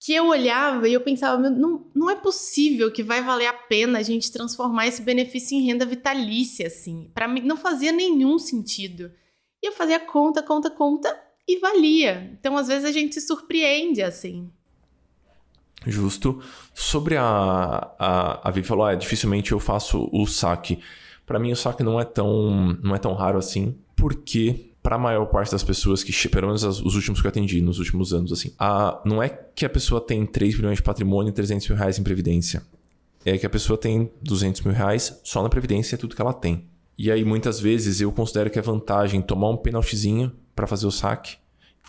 que 0.00 0.14
eu 0.14 0.28
olhava 0.28 0.88
e 0.88 0.92
eu 0.92 1.00
pensava, 1.00 1.50
não, 1.50 1.86
não 1.94 2.08
é 2.08 2.14
possível 2.14 2.90
que 2.90 3.02
vai 3.02 3.22
valer 3.22 3.46
a 3.46 3.52
pena 3.52 3.98
a 3.98 4.02
gente 4.02 4.30
transformar 4.30 4.86
esse 4.86 5.02
benefício 5.02 5.56
em 5.56 5.66
renda 5.66 5.84
vitalícia, 5.84 6.68
assim. 6.68 7.10
Para 7.12 7.26
mim, 7.26 7.40
não 7.40 7.56
fazia 7.56 7.90
nenhum 7.90 8.38
sentido. 8.38 9.10
E 9.62 9.66
eu 9.66 9.72
fazia 9.72 9.98
conta, 9.98 10.40
conta, 10.42 10.70
conta 10.70 11.14
e 11.48 11.58
valia. 11.58 12.30
Então, 12.38 12.56
às 12.56 12.68
vezes, 12.68 12.84
a 12.84 12.92
gente 12.92 13.14
se 13.14 13.26
surpreende, 13.26 14.00
assim. 14.00 14.48
Justo. 15.84 16.40
Sobre 16.72 17.16
a. 17.16 17.24
A, 17.98 18.48
a 18.48 18.50
Vi 18.52 18.62
falou, 18.62 18.84
ah, 18.84 18.94
dificilmente 18.94 19.50
eu 19.50 19.58
faço 19.58 20.08
o 20.12 20.26
saque. 20.26 20.78
Para 21.26 21.40
mim, 21.40 21.50
o 21.50 21.56
saque 21.56 21.82
não 21.82 22.00
é 22.00 22.04
tão, 22.04 22.78
não 22.82 22.94
é 22.94 22.98
tão 22.98 23.14
raro 23.14 23.38
assim, 23.38 23.76
porque 23.96 24.72
para 24.88 24.96
a 24.96 24.98
maior 24.98 25.26
parte 25.26 25.52
das 25.52 25.62
pessoas 25.62 26.02
que, 26.02 26.28
pelo 26.30 26.46
menos 26.46 26.64
os 26.64 26.94
últimos 26.94 27.20
que 27.20 27.26
eu 27.26 27.28
atendi 27.28 27.60
nos 27.60 27.78
últimos 27.78 28.14
anos, 28.14 28.32
assim, 28.32 28.54
a, 28.58 29.02
não 29.04 29.22
é 29.22 29.28
que 29.28 29.66
a 29.66 29.68
pessoa 29.68 30.00
tem 30.00 30.24
3 30.24 30.56
milhões 30.56 30.78
de 30.78 30.82
patrimônio 30.82 31.28
e 31.28 31.32
300 31.34 31.68
mil 31.68 31.76
reais 31.76 31.98
em 31.98 32.02
previdência. 32.02 32.62
É 33.22 33.36
que 33.36 33.44
a 33.44 33.50
pessoa 33.50 33.76
tem 33.76 34.10
200 34.22 34.62
mil 34.62 34.72
reais 34.72 35.20
só 35.22 35.42
na 35.42 35.50
previdência, 35.50 35.94
é 35.94 35.98
tudo 35.98 36.16
que 36.16 36.22
ela 36.22 36.32
tem. 36.32 36.64
E 36.96 37.12
aí, 37.12 37.22
muitas 37.22 37.60
vezes, 37.60 38.00
eu 38.00 38.10
considero 38.10 38.48
que 38.48 38.58
é 38.58 38.62
vantagem 38.62 39.20
tomar 39.20 39.50
um 39.50 39.58
penaltizinho 39.58 40.32
para 40.56 40.66
fazer 40.66 40.86
o 40.86 40.90
saque 40.90 41.36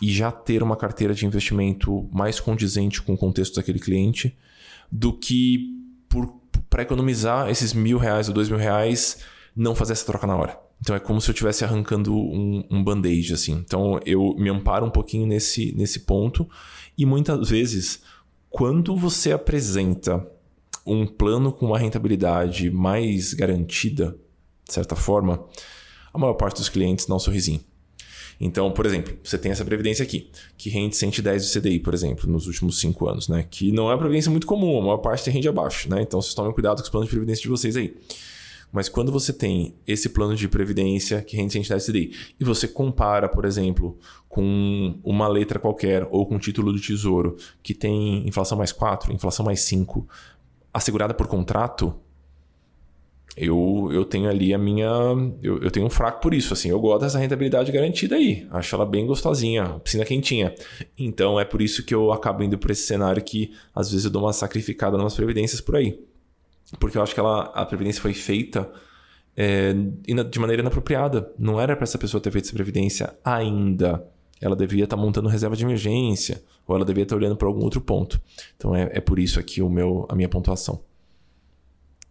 e 0.02 0.12
já 0.12 0.30
ter 0.30 0.62
uma 0.62 0.76
carteira 0.76 1.14
de 1.14 1.24
investimento 1.24 2.06
mais 2.12 2.38
condizente 2.38 3.00
com 3.00 3.14
o 3.14 3.16
contexto 3.16 3.56
daquele 3.56 3.78
cliente 3.78 4.36
do 4.92 5.10
que 5.14 5.74
para 6.68 6.82
economizar 6.82 7.48
esses 7.48 7.72
mil 7.72 7.96
reais 7.96 8.28
ou 8.28 8.34
dois 8.34 8.50
mil 8.50 8.58
reais 8.58 9.20
não 9.56 9.74
fazer 9.74 9.94
essa 9.94 10.04
troca 10.04 10.26
na 10.26 10.36
hora. 10.36 10.69
Então 10.80 10.96
é 10.96 11.00
como 11.00 11.20
se 11.20 11.28
eu 11.28 11.32
estivesse 11.32 11.64
arrancando 11.64 12.14
um, 12.14 12.64
um 12.70 12.82
band-aid, 12.82 13.34
assim. 13.34 13.52
Então 13.52 14.00
eu 14.06 14.34
me 14.38 14.48
amparo 14.48 14.86
um 14.86 14.90
pouquinho 14.90 15.26
nesse, 15.26 15.72
nesse 15.76 16.00
ponto. 16.00 16.48
E 16.96 17.04
muitas 17.04 17.48
vezes, 17.50 18.02
quando 18.48 18.96
você 18.96 19.32
apresenta 19.32 20.26
um 20.86 21.06
plano 21.06 21.52
com 21.52 21.66
uma 21.66 21.78
rentabilidade 21.78 22.70
mais 22.70 23.34
garantida, 23.34 24.16
de 24.66 24.72
certa 24.72 24.96
forma, 24.96 25.44
a 26.12 26.18
maior 26.18 26.34
parte 26.34 26.56
dos 26.56 26.68
clientes 26.68 27.06
dá 27.06 27.14
um 27.14 27.18
sorrisinho. 27.18 27.60
Então, 28.40 28.70
por 28.70 28.86
exemplo, 28.86 29.14
você 29.22 29.36
tem 29.36 29.52
essa 29.52 29.64
previdência 29.64 30.02
aqui, 30.02 30.30
que 30.56 30.70
rende 30.70 30.96
110 30.96 31.46
do 31.46 31.60
CDI, 31.60 31.78
por 31.78 31.92
exemplo, 31.92 32.30
nos 32.30 32.46
últimos 32.46 32.80
5 32.80 33.06
anos, 33.06 33.28
né? 33.28 33.46
Que 33.48 33.70
não 33.70 33.90
é 33.90 33.92
uma 33.92 33.98
previdência 33.98 34.30
muito 34.30 34.46
comum, 34.46 34.78
a 34.78 34.80
maior 34.80 34.96
parte 34.96 35.28
rende 35.28 35.46
abaixo, 35.46 35.90
né? 35.90 36.00
Então, 36.00 36.22
vocês 36.22 36.32
tomem 36.32 36.50
cuidado 36.52 36.78
com 36.78 36.84
os 36.84 36.88
planos 36.88 37.08
de 37.08 37.14
previdência 37.14 37.42
de 37.42 37.48
vocês 37.48 37.76
aí. 37.76 37.94
Mas 38.72 38.88
quando 38.88 39.10
você 39.10 39.32
tem 39.32 39.74
esse 39.86 40.08
plano 40.08 40.36
de 40.36 40.48
previdência 40.48 41.22
que 41.22 41.36
rende 41.36 41.52
110 41.52 41.86
CDI 41.86 42.16
e 42.38 42.44
você 42.44 42.68
compara, 42.68 43.28
por 43.28 43.44
exemplo, 43.44 43.98
com 44.28 44.98
uma 45.02 45.26
letra 45.26 45.58
qualquer 45.58 46.06
ou 46.10 46.26
com 46.26 46.36
um 46.36 46.38
título 46.38 46.72
do 46.72 46.80
tesouro 46.80 47.36
que 47.62 47.74
tem 47.74 48.26
inflação 48.26 48.56
mais 48.56 48.72
4, 48.72 49.12
inflação 49.12 49.44
mais 49.44 49.60
5, 49.60 50.06
assegurada 50.72 51.12
por 51.12 51.26
contrato, 51.26 51.94
eu, 53.36 53.88
eu 53.92 54.04
tenho 54.04 54.28
ali 54.28 54.52
a 54.52 54.58
minha. 54.58 54.86
Eu, 55.42 55.58
eu 55.62 55.70
tenho 55.70 55.86
um 55.86 55.90
fraco 55.90 56.20
por 56.20 56.34
isso. 56.34 56.52
assim 56.52 56.68
Eu 56.68 56.80
gosto 56.80 57.02
dessa 57.02 57.18
rentabilidade 57.18 57.70
garantida 57.72 58.16
aí. 58.16 58.46
Acho 58.50 58.74
ela 58.74 58.84
bem 58.84 59.06
gostosinha, 59.06 59.80
piscina 59.82 60.04
quentinha. 60.04 60.54
Então 60.98 61.38
é 61.38 61.44
por 61.44 61.62
isso 61.62 61.84
que 61.84 61.94
eu 61.94 62.12
acabo 62.12 62.42
indo 62.42 62.58
para 62.58 62.72
esse 62.72 62.82
cenário 62.82 63.22
que 63.22 63.52
às 63.74 63.90
vezes 63.90 64.04
eu 64.04 64.10
dou 64.10 64.22
uma 64.22 64.32
sacrificada 64.32 64.98
nas 64.98 65.14
previdências 65.14 65.60
por 65.60 65.76
aí 65.76 65.98
porque 66.78 66.96
eu 66.96 67.02
acho 67.02 67.14
que 67.14 67.20
ela, 67.20 67.44
a 67.54 67.66
previdência 67.66 68.00
foi 68.00 68.14
feita 68.14 68.70
é, 69.36 69.72
de 69.72 70.38
maneira 70.38 70.62
inapropriada. 70.62 71.32
Não 71.38 71.60
era 71.60 71.74
para 71.74 71.84
essa 71.84 71.98
pessoa 71.98 72.20
ter 72.20 72.30
feito 72.30 72.46
essa 72.46 72.54
previdência 72.54 73.14
ainda. 73.24 74.06
Ela 74.40 74.56
devia 74.56 74.84
estar 74.84 74.96
tá 74.96 75.02
montando 75.02 75.28
reserva 75.28 75.56
de 75.56 75.64
emergência, 75.64 76.42
ou 76.66 76.76
ela 76.76 76.84
devia 76.84 77.02
estar 77.02 77.14
tá 77.14 77.18
olhando 77.18 77.36
para 77.36 77.48
algum 77.48 77.62
outro 77.62 77.80
ponto. 77.80 78.20
Então 78.56 78.74
é, 78.74 78.90
é 78.92 79.00
por 79.00 79.18
isso 79.18 79.38
aqui 79.38 79.60
o 79.60 79.68
meu, 79.68 80.06
a 80.08 80.14
minha 80.14 80.28
pontuação. 80.28 80.82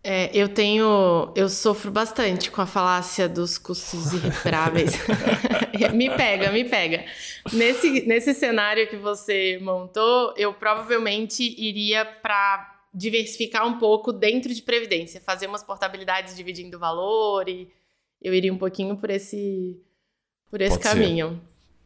É, 0.02 0.30
eu 0.34 0.48
tenho. 0.48 1.34
Eu 1.36 1.50
sofro 1.50 1.92
bastante 1.92 2.50
com 2.50 2.62
a 2.62 2.66
falácia 2.66 3.28
dos 3.28 3.58
custos 3.58 4.14
irrecuperáveis. 4.14 4.94
me 5.94 6.10
pega, 6.10 6.52
me 6.52 6.64
pega. 6.64 7.04
Nesse, 7.52 8.08
nesse 8.08 8.34
cenário 8.34 8.88
que 8.88 8.96
você 8.96 9.60
montou, 9.62 10.34
eu 10.38 10.54
provavelmente 10.54 11.44
iria 11.44 12.06
para 12.06 12.79
diversificar 13.00 13.66
um 13.66 13.78
pouco 13.78 14.12
dentro 14.12 14.54
de 14.54 14.62
previdência, 14.62 15.22
fazer 15.22 15.48
umas 15.48 15.64
portabilidades 15.64 16.36
dividindo 16.36 16.76
o 16.76 16.80
valor 16.80 17.48
e 17.48 17.70
eu 18.22 18.34
iria 18.34 18.54
um 18.54 18.58
pouquinho 18.58 18.98
por 18.98 19.10
esse 19.10 19.80
por 20.52 20.62
esse 20.62 20.78
Pode 20.78 20.84
caminho. 20.84 21.40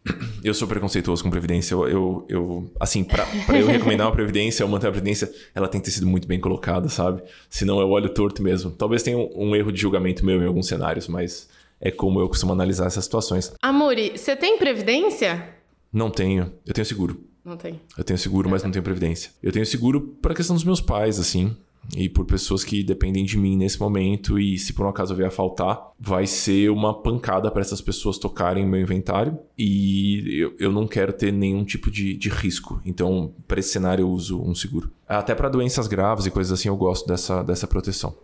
Ser. 0.05 0.33
Eu 0.43 0.53
sou 0.53 0.67
preconceituoso 0.67 1.23
com 1.23 1.29
previdência. 1.29 1.73
Eu, 1.73 1.87
eu, 1.87 2.25
eu 2.27 2.71
assim, 2.77 3.05
para 3.05 3.25
eu 3.57 3.65
recomendar 3.65 4.07
uma 4.07 4.13
previdência 4.13 4.65
ou 4.65 4.69
manter 4.69 4.87
a 4.87 4.91
previdência, 4.91 5.31
ela 5.55 5.69
tem 5.69 5.79
que 5.79 5.85
ter 5.85 5.91
sido 5.91 6.05
muito 6.05 6.27
bem 6.27 6.37
colocada, 6.37 6.89
sabe? 6.89 7.23
Senão 7.49 7.79
eu 7.79 7.89
olho 7.89 8.13
torto 8.13 8.43
mesmo. 8.43 8.69
Talvez 8.71 9.01
tenha 9.01 9.17
um, 9.17 9.29
um 9.33 9.55
erro 9.55 9.71
de 9.71 9.79
julgamento 9.79 10.25
meu 10.25 10.41
em 10.43 10.45
alguns 10.45 10.67
cenários, 10.67 11.07
mas 11.07 11.47
é 11.79 11.89
como 11.89 12.19
eu 12.19 12.27
costumo 12.27 12.51
analisar 12.51 12.87
essas 12.87 13.05
situações. 13.05 13.53
Amori, 13.61 14.17
você 14.17 14.35
tem 14.35 14.57
previdência? 14.57 15.55
Não 15.93 16.09
tenho. 16.09 16.51
Eu 16.65 16.73
tenho 16.73 16.85
seguro. 16.85 17.23
Não 17.43 17.57
tem. 17.57 17.79
Eu 17.97 18.03
tenho 18.03 18.17
seguro, 18.17 18.49
mas 18.49 18.63
não 18.63 18.71
tenho 18.71 18.83
previdência. 18.83 19.31
Eu 19.41 19.51
tenho 19.51 19.65
seguro 19.65 20.01
para 20.21 20.33
questão 20.33 20.55
dos 20.55 20.63
meus 20.63 20.79
pais, 20.79 21.19
assim. 21.19 21.55
E 21.97 22.07
por 22.07 22.23
pessoas 22.25 22.63
que 22.63 22.81
dependem 22.81 23.25
de 23.25 23.37
mim 23.37 23.57
nesse 23.57 23.77
momento. 23.79 24.39
E 24.39 24.57
se 24.57 24.71
por 24.71 24.85
um 24.85 24.89
acaso 24.89 25.11
eu 25.11 25.17
vier 25.17 25.27
a 25.27 25.31
faltar, 25.31 25.91
vai 25.99 26.25
ser 26.25 26.71
uma 26.71 26.93
pancada 26.93 27.51
para 27.51 27.61
essas 27.61 27.81
pessoas 27.81 28.17
tocarem 28.17 28.65
meu 28.65 28.79
inventário. 28.79 29.37
E 29.57 30.37
eu, 30.39 30.55
eu 30.57 30.71
não 30.71 30.87
quero 30.87 31.11
ter 31.11 31.33
nenhum 31.33 31.65
tipo 31.65 31.91
de, 31.91 32.15
de 32.15 32.29
risco. 32.29 32.81
Então, 32.85 33.33
para 33.47 33.59
esse 33.59 33.69
cenário, 33.69 34.03
eu 34.03 34.09
uso 34.09 34.41
um 34.41 34.55
seguro. 34.55 34.89
Até 35.07 35.35
para 35.35 35.49
doenças 35.49 35.87
graves 35.87 36.25
e 36.25 36.31
coisas 36.31 36.57
assim, 36.57 36.69
eu 36.69 36.77
gosto 36.77 37.05
dessa, 37.05 37.43
dessa 37.43 37.67
proteção. 37.67 38.15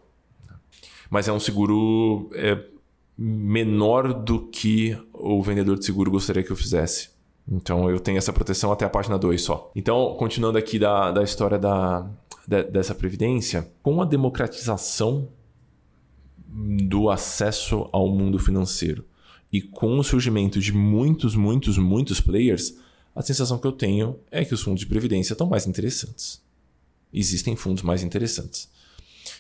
Mas 1.10 1.28
é 1.28 1.34
um 1.34 1.40
seguro 1.40 2.30
é, 2.34 2.64
menor 3.18 4.14
do 4.14 4.48
que 4.48 4.98
o 5.12 5.42
vendedor 5.42 5.78
de 5.78 5.86
seguro 5.86 6.10
gostaria 6.10 6.44
que 6.44 6.52
eu 6.52 6.56
fizesse. 6.56 7.10
Então 7.50 7.90
eu 7.90 8.00
tenho 8.00 8.18
essa 8.18 8.32
proteção 8.32 8.72
até 8.72 8.86
a 8.86 8.90
página 8.90 9.18
2 9.18 9.42
só. 9.42 9.72
Então, 9.76 10.16
continuando 10.18 10.58
aqui 10.58 10.78
da, 10.78 11.12
da 11.12 11.24
história 11.24 11.58
da, 11.58 12.08
da, 12.48 12.62
dessa 12.62 12.94
previdência, 12.94 13.72
com 13.82 14.02
a 14.02 14.06
democratização 14.06 15.30
do 16.48 17.10
acesso 17.10 17.90
ao 17.92 18.08
mundo 18.08 18.38
financeiro 18.38 19.06
e 19.52 19.62
com 19.62 19.98
o 19.98 20.04
surgimento 20.04 20.60
de 20.60 20.72
muitos, 20.72 21.36
muitos, 21.36 21.78
muitos 21.78 22.22
players, 22.22 22.76
a 23.16 23.22
sensação 23.22 23.58
que 23.58 23.66
eu 23.66 23.72
tenho 23.72 24.20
é 24.30 24.46
que 24.46 24.54
os 24.54 24.62
fundos 24.62 24.82
de 24.82 24.86
previdência 24.86 25.34
estão 25.34 25.48
mais 25.48 25.66
interessantes. 25.66 26.42
Existem 27.12 27.56
fundos 27.56 27.82
mais 27.82 28.04
interessantes. 28.04 28.70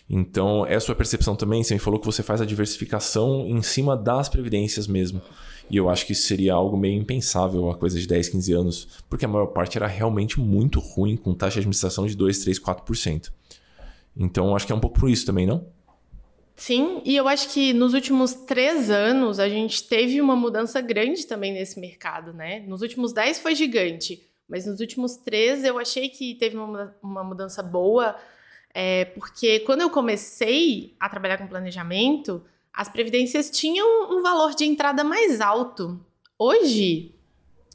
Então, 0.10 0.66
é 0.66 0.76
a 0.76 0.80
sua 0.80 0.95
percepção 0.95 1.36
também? 1.36 1.64
Você 1.64 1.76
me 1.76 1.80
falou 1.80 1.99
que 1.99 2.05
você 2.05 2.24
faz 2.24 2.41
a 2.41 2.45
diversificação 2.45 3.45
em 3.47 3.62
cima 3.62 3.95
das 3.95 4.28
previdências 4.28 4.88
mesmo. 4.88 5.22
E 5.70 5.78
eu 5.78 5.89
acho 5.89 6.05
que 6.05 6.13
isso 6.13 6.28
seria 6.28 6.53
algo 6.53 6.76
meio 6.76 6.99
impensável 6.99 7.70
a 7.70 7.76
coisa 7.76 7.99
de 7.99 8.07
10, 8.07 8.30
15 8.30 8.53
anos, 8.53 8.88
porque 9.07 9.26
a 9.26 9.28
maior 9.28 9.47
parte 9.47 9.78
era 9.78 9.88
realmente 9.88 10.39
muito 10.39 10.80
ruim, 10.80 11.15
com 11.15 11.34
taxa 11.34 11.55
de 11.55 11.59
administração 11.59 12.07
de 12.07 12.15
2, 12.15 12.39
3, 12.39 12.59
4%. 12.59 13.32
Então, 14.17 14.55
acho 14.55 14.65
que 14.65 14.74
é 14.74 14.76
um 14.76 14.80
pouco 14.80 14.99
por 14.99 15.09
isso 15.09 15.26
também, 15.26 15.45
não? 15.45 15.65
Sim, 16.55 17.01
e 17.05 17.15
eu 17.15 17.26
acho 17.28 17.53
que 17.53 17.72
nos 17.72 17.93
últimos 17.93 18.34
três 18.34 18.89
anos 18.89 19.39
a 19.39 19.47
gente 19.47 19.82
teve 19.88 20.20
uma 20.20 20.36
mudança 20.36 20.82
grande 20.82 21.26
também 21.26 21.53
nesse 21.53 21.80
mercado, 21.80 22.34
né? 22.34 22.59
Nos 22.67 22.82
últimos 22.82 23.13
dez 23.13 23.39
foi 23.39 23.55
gigante, 23.55 24.28
mas 24.45 24.65
nos 24.65 24.82
últimos 24.82 25.15
três 25.15 25.63
eu 25.63 25.80
achei 25.80 26.09
que 26.09 26.36
teve 26.36 26.57
uma, 26.57 26.93
uma 27.01 27.24
mudança 27.24 27.63
boa, 27.63 28.13
é, 28.74 29.05
porque 29.05 29.59
quando 29.59 29.82
eu 29.82 29.89
comecei 29.89 30.95
a 30.99 31.07
trabalhar 31.07 31.38
com 31.38 31.47
planejamento, 31.47 32.43
as 32.74 32.89
previdências 32.89 33.49
tinham 33.49 34.11
um 34.11 34.22
valor 34.22 34.55
de 34.55 34.65
entrada 34.65 35.03
mais 35.03 35.41
alto. 35.41 35.99
Hoje, 36.38 37.13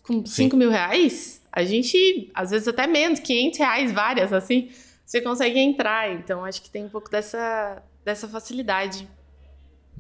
com 0.02 0.24
5 0.24 0.56
mil 0.56 0.70
reais, 0.70 1.42
a 1.52 1.64
gente, 1.64 2.30
às 2.34 2.50
vezes 2.50 2.68
até 2.68 2.86
menos, 2.86 3.20
500 3.20 3.58
reais, 3.58 3.92
várias, 3.92 4.32
assim, 4.32 4.70
você 5.04 5.20
consegue 5.20 5.58
entrar. 5.58 6.10
Então, 6.12 6.44
acho 6.44 6.62
que 6.62 6.70
tem 6.70 6.84
um 6.84 6.88
pouco 6.88 7.10
dessa, 7.10 7.82
dessa 8.04 8.28
facilidade. 8.28 9.08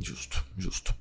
Justo, 0.00 0.44
justo. 0.56 0.94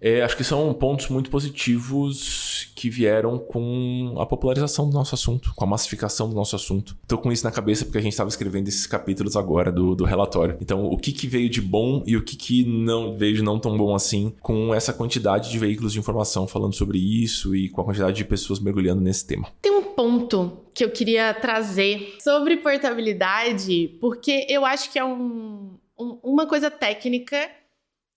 É, 0.00 0.22
acho 0.22 0.36
que 0.36 0.44
são 0.44 0.72
pontos 0.74 1.08
muito 1.08 1.30
positivos 1.30 2.45
que 2.64 2.90
vieram 2.90 3.38
com 3.38 4.14
a 4.18 4.26
popularização 4.26 4.88
do 4.88 4.94
nosso 4.94 5.14
assunto, 5.14 5.52
com 5.54 5.64
a 5.64 5.68
massificação 5.68 6.28
do 6.28 6.34
nosso 6.34 6.56
assunto. 6.56 6.96
Estou 7.02 7.18
com 7.18 7.32
isso 7.32 7.44
na 7.44 7.50
cabeça 7.50 7.84
porque 7.84 7.98
a 7.98 8.02
gente 8.02 8.12
estava 8.12 8.28
escrevendo 8.28 8.68
esses 8.68 8.86
capítulos 8.86 9.36
agora 9.36 9.70
do, 9.70 9.94
do 9.94 10.04
relatório. 10.04 10.56
Então, 10.60 10.86
o 10.86 10.96
que, 10.96 11.12
que 11.12 11.26
veio 11.26 11.48
de 11.48 11.60
bom 11.60 12.02
e 12.06 12.16
o 12.16 12.22
que, 12.22 12.36
que 12.36 12.64
não 12.64 13.16
veio 13.16 13.36
de 13.36 13.42
não 13.42 13.58
tão 13.58 13.76
bom 13.76 13.94
assim 13.94 14.32
com 14.40 14.74
essa 14.74 14.92
quantidade 14.92 15.50
de 15.50 15.58
veículos 15.58 15.92
de 15.92 15.98
informação 15.98 16.46
falando 16.46 16.74
sobre 16.74 16.98
isso 16.98 17.54
e 17.54 17.68
com 17.68 17.80
a 17.80 17.84
quantidade 17.84 18.16
de 18.16 18.24
pessoas 18.24 18.60
mergulhando 18.60 19.00
nesse 19.00 19.26
tema. 19.26 19.48
Tem 19.60 19.72
um 19.72 19.82
ponto 19.82 20.58
que 20.74 20.84
eu 20.84 20.90
queria 20.90 21.32
trazer 21.34 22.16
sobre 22.20 22.58
portabilidade, 22.58 23.96
porque 24.00 24.46
eu 24.48 24.64
acho 24.64 24.92
que 24.92 24.98
é 24.98 25.04
um, 25.04 25.78
um, 25.98 26.18
uma 26.22 26.46
coisa 26.46 26.70
técnica 26.70 27.48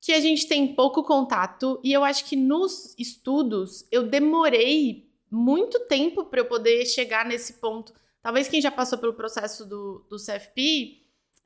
que 0.01 0.13
a 0.13 0.19
gente 0.19 0.47
tem 0.47 0.73
pouco 0.73 1.03
contato 1.03 1.79
e 1.83 1.91
eu 1.91 2.03
acho 2.03 2.25
que 2.25 2.35
nos 2.35 2.95
estudos 2.97 3.85
eu 3.91 4.03
demorei 4.03 5.09
muito 5.29 5.79
tempo 5.81 6.25
para 6.25 6.39
eu 6.39 6.45
poder 6.45 6.85
chegar 6.85 7.25
nesse 7.25 7.53
ponto. 7.53 7.93
Talvez 8.21 8.47
quem 8.47 8.61
já 8.61 8.71
passou 8.71 8.97
pelo 8.97 9.13
processo 9.13 9.65
do, 9.65 10.05
do 10.09 10.17
CFP 10.17 11.01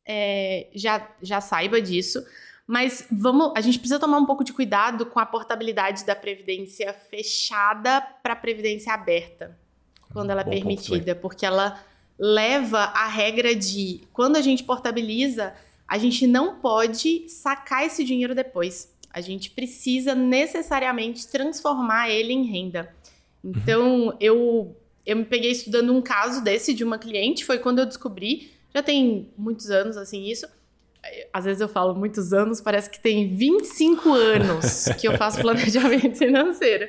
é, 0.05 0.69
já, 0.73 1.15
já 1.21 1.41
saiba 1.41 1.81
disso, 1.81 2.25
mas 2.65 3.07
vamos, 3.11 3.51
a 3.55 3.61
gente 3.61 3.77
precisa 3.77 3.99
tomar 3.99 4.17
um 4.17 4.25
pouco 4.25 4.43
de 4.43 4.53
cuidado 4.53 5.05
com 5.05 5.19
a 5.19 5.25
portabilidade 5.25 6.05
da 6.05 6.15
previdência 6.15 6.93
fechada 6.93 8.01
para 8.01 8.33
a 8.33 8.37
previdência 8.37 8.93
aberta, 8.93 9.57
quando 10.11 10.29
ela 10.29 10.41
é 10.41 10.45
Bom 10.45 10.51
permitida, 10.51 11.15
porque 11.15 11.45
ela 11.45 11.83
leva 12.17 12.79
a 12.79 13.07
regra 13.07 13.55
de 13.55 14.01
quando 14.13 14.37
a 14.37 14.41
gente 14.41 14.63
portabiliza 14.63 15.53
a 15.87 15.97
gente 15.97 16.25
não 16.25 16.59
pode 16.59 17.27
sacar 17.29 17.85
esse 17.85 18.03
dinheiro 18.03 18.33
depois. 18.33 18.91
A 19.09 19.21
gente 19.21 19.51
precisa 19.51 20.15
necessariamente 20.15 21.27
transformar 21.27 22.09
ele 22.09 22.33
em 22.33 22.45
renda. 22.45 22.93
Então, 23.43 24.07
uhum. 24.07 24.17
eu, 24.19 24.77
eu 25.05 25.17
me 25.17 25.25
peguei 25.25 25.51
estudando 25.51 25.93
um 25.93 26.01
caso 26.01 26.43
desse 26.43 26.73
de 26.73 26.83
uma 26.83 26.97
cliente, 26.97 27.45
foi 27.45 27.59
quando 27.59 27.79
eu 27.79 27.85
descobri, 27.85 28.51
já 28.73 28.81
tem 28.81 29.29
muitos 29.37 29.69
anos 29.69 29.97
assim 29.97 30.23
isso. 30.25 30.47
Às 31.33 31.43
vezes 31.45 31.61
eu 31.61 31.67
falo 31.67 31.93
muitos 31.93 32.31
anos, 32.31 32.61
parece 32.61 32.89
que 32.89 32.99
tem 32.99 33.27
25 33.35 34.13
anos 34.13 34.85
que 34.99 35.07
eu 35.07 35.17
faço 35.17 35.41
planejamento 35.41 36.17
financeiro. 36.17 36.87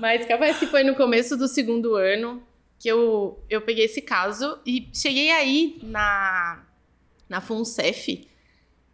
Mas 0.00 0.26
capaz 0.26 0.58
que 0.58 0.66
foi 0.66 0.82
no 0.82 0.94
começo 0.94 1.36
do 1.36 1.46
segundo 1.46 1.94
ano 1.94 2.42
que 2.78 2.88
eu, 2.88 3.38
eu 3.48 3.62
peguei 3.62 3.84
esse 3.84 4.02
caso 4.02 4.58
e 4.66 4.88
cheguei 4.92 5.30
aí 5.30 5.78
na, 5.82 6.64
na 7.28 7.40
FUNCEF. 7.40 8.28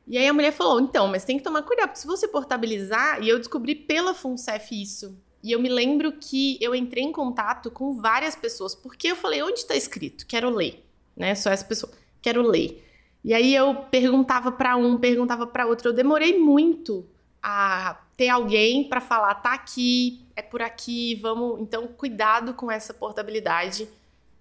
E 0.06 0.18
aí 0.18 0.26
a 0.26 0.32
mulher 0.32 0.52
falou: 0.52 0.80
então, 0.80 1.06
mas 1.08 1.24
tem 1.24 1.38
que 1.38 1.44
tomar 1.44 1.62
cuidado, 1.62 1.88
porque 1.88 2.00
se 2.00 2.06
você 2.06 2.26
portabilizar, 2.26 3.22
e 3.22 3.28
eu 3.28 3.38
descobri 3.38 3.74
pela 3.74 4.14
FUNCEF 4.14 4.82
isso. 4.82 5.16
E 5.42 5.52
eu 5.52 5.60
me 5.60 5.68
lembro 5.68 6.12
que 6.12 6.58
eu 6.60 6.74
entrei 6.74 7.04
em 7.04 7.12
contato 7.12 7.70
com 7.70 7.94
várias 7.94 8.34
pessoas, 8.34 8.74
porque 8.74 9.08
eu 9.08 9.16
falei: 9.16 9.42
onde 9.42 9.60
está 9.60 9.74
escrito? 9.74 10.26
Quero 10.26 10.50
ler. 10.50 10.84
Né? 11.16 11.34
Só 11.34 11.50
essa 11.50 11.64
pessoa, 11.64 11.92
quero 12.20 12.42
ler. 12.42 12.84
E 13.22 13.34
aí 13.34 13.54
eu 13.54 13.74
perguntava 13.90 14.50
para 14.50 14.76
um, 14.76 14.98
perguntava 14.98 15.46
para 15.46 15.66
outro. 15.66 15.88
Eu 15.88 15.92
demorei 15.92 16.38
muito 16.38 17.06
a 17.42 18.00
ter 18.16 18.28
alguém 18.28 18.88
para 18.88 19.00
falar: 19.00 19.34
tá 19.36 19.54
aqui, 19.54 20.26
é 20.34 20.42
por 20.42 20.60
aqui, 20.62 21.14
vamos. 21.16 21.60
Então, 21.60 21.86
cuidado 21.86 22.54
com 22.54 22.70
essa 22.70 22.92
portabilidade. 22.92 23.88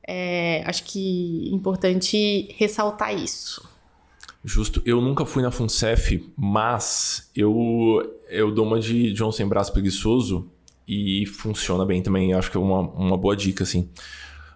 É, 0.06 0.64
acho 0.66 0.84
que 0.86 1.50
é 1.52 1.56
importante 1.56 2.56
ressaltar 2.58 3.14
isso. 3.14 3.70
Justo. 4.44 4.82
Eu 4.86 5.02
nunca 5.02 5.26
fui 5.26 5.44
na 5.44 5.52
FUNCEF, 5.52 6.32
mas 6.38 7.30
eu, 7.36 8.18
eu 8.30 8.52
dou 8.52 8.66
uma 8.66 8.80
de 8.80 9.12
John 9.14 9.32
sem 9.32 9.48
braço 9.48 9.74
preguiçoso 9.74 10.50
e 10.88 11.26
funciona 11.26 11.86
bem 11.86 12.02
também. 12.02 12.34
Acho 12.34 12.50
que 12.50 12.58
é 12.58 12.60
uma, 12.60 12.80
uma 12.80 13.18
boa 13.18 13.36
dica, 13.36 13.64
assim. 13.64 13.90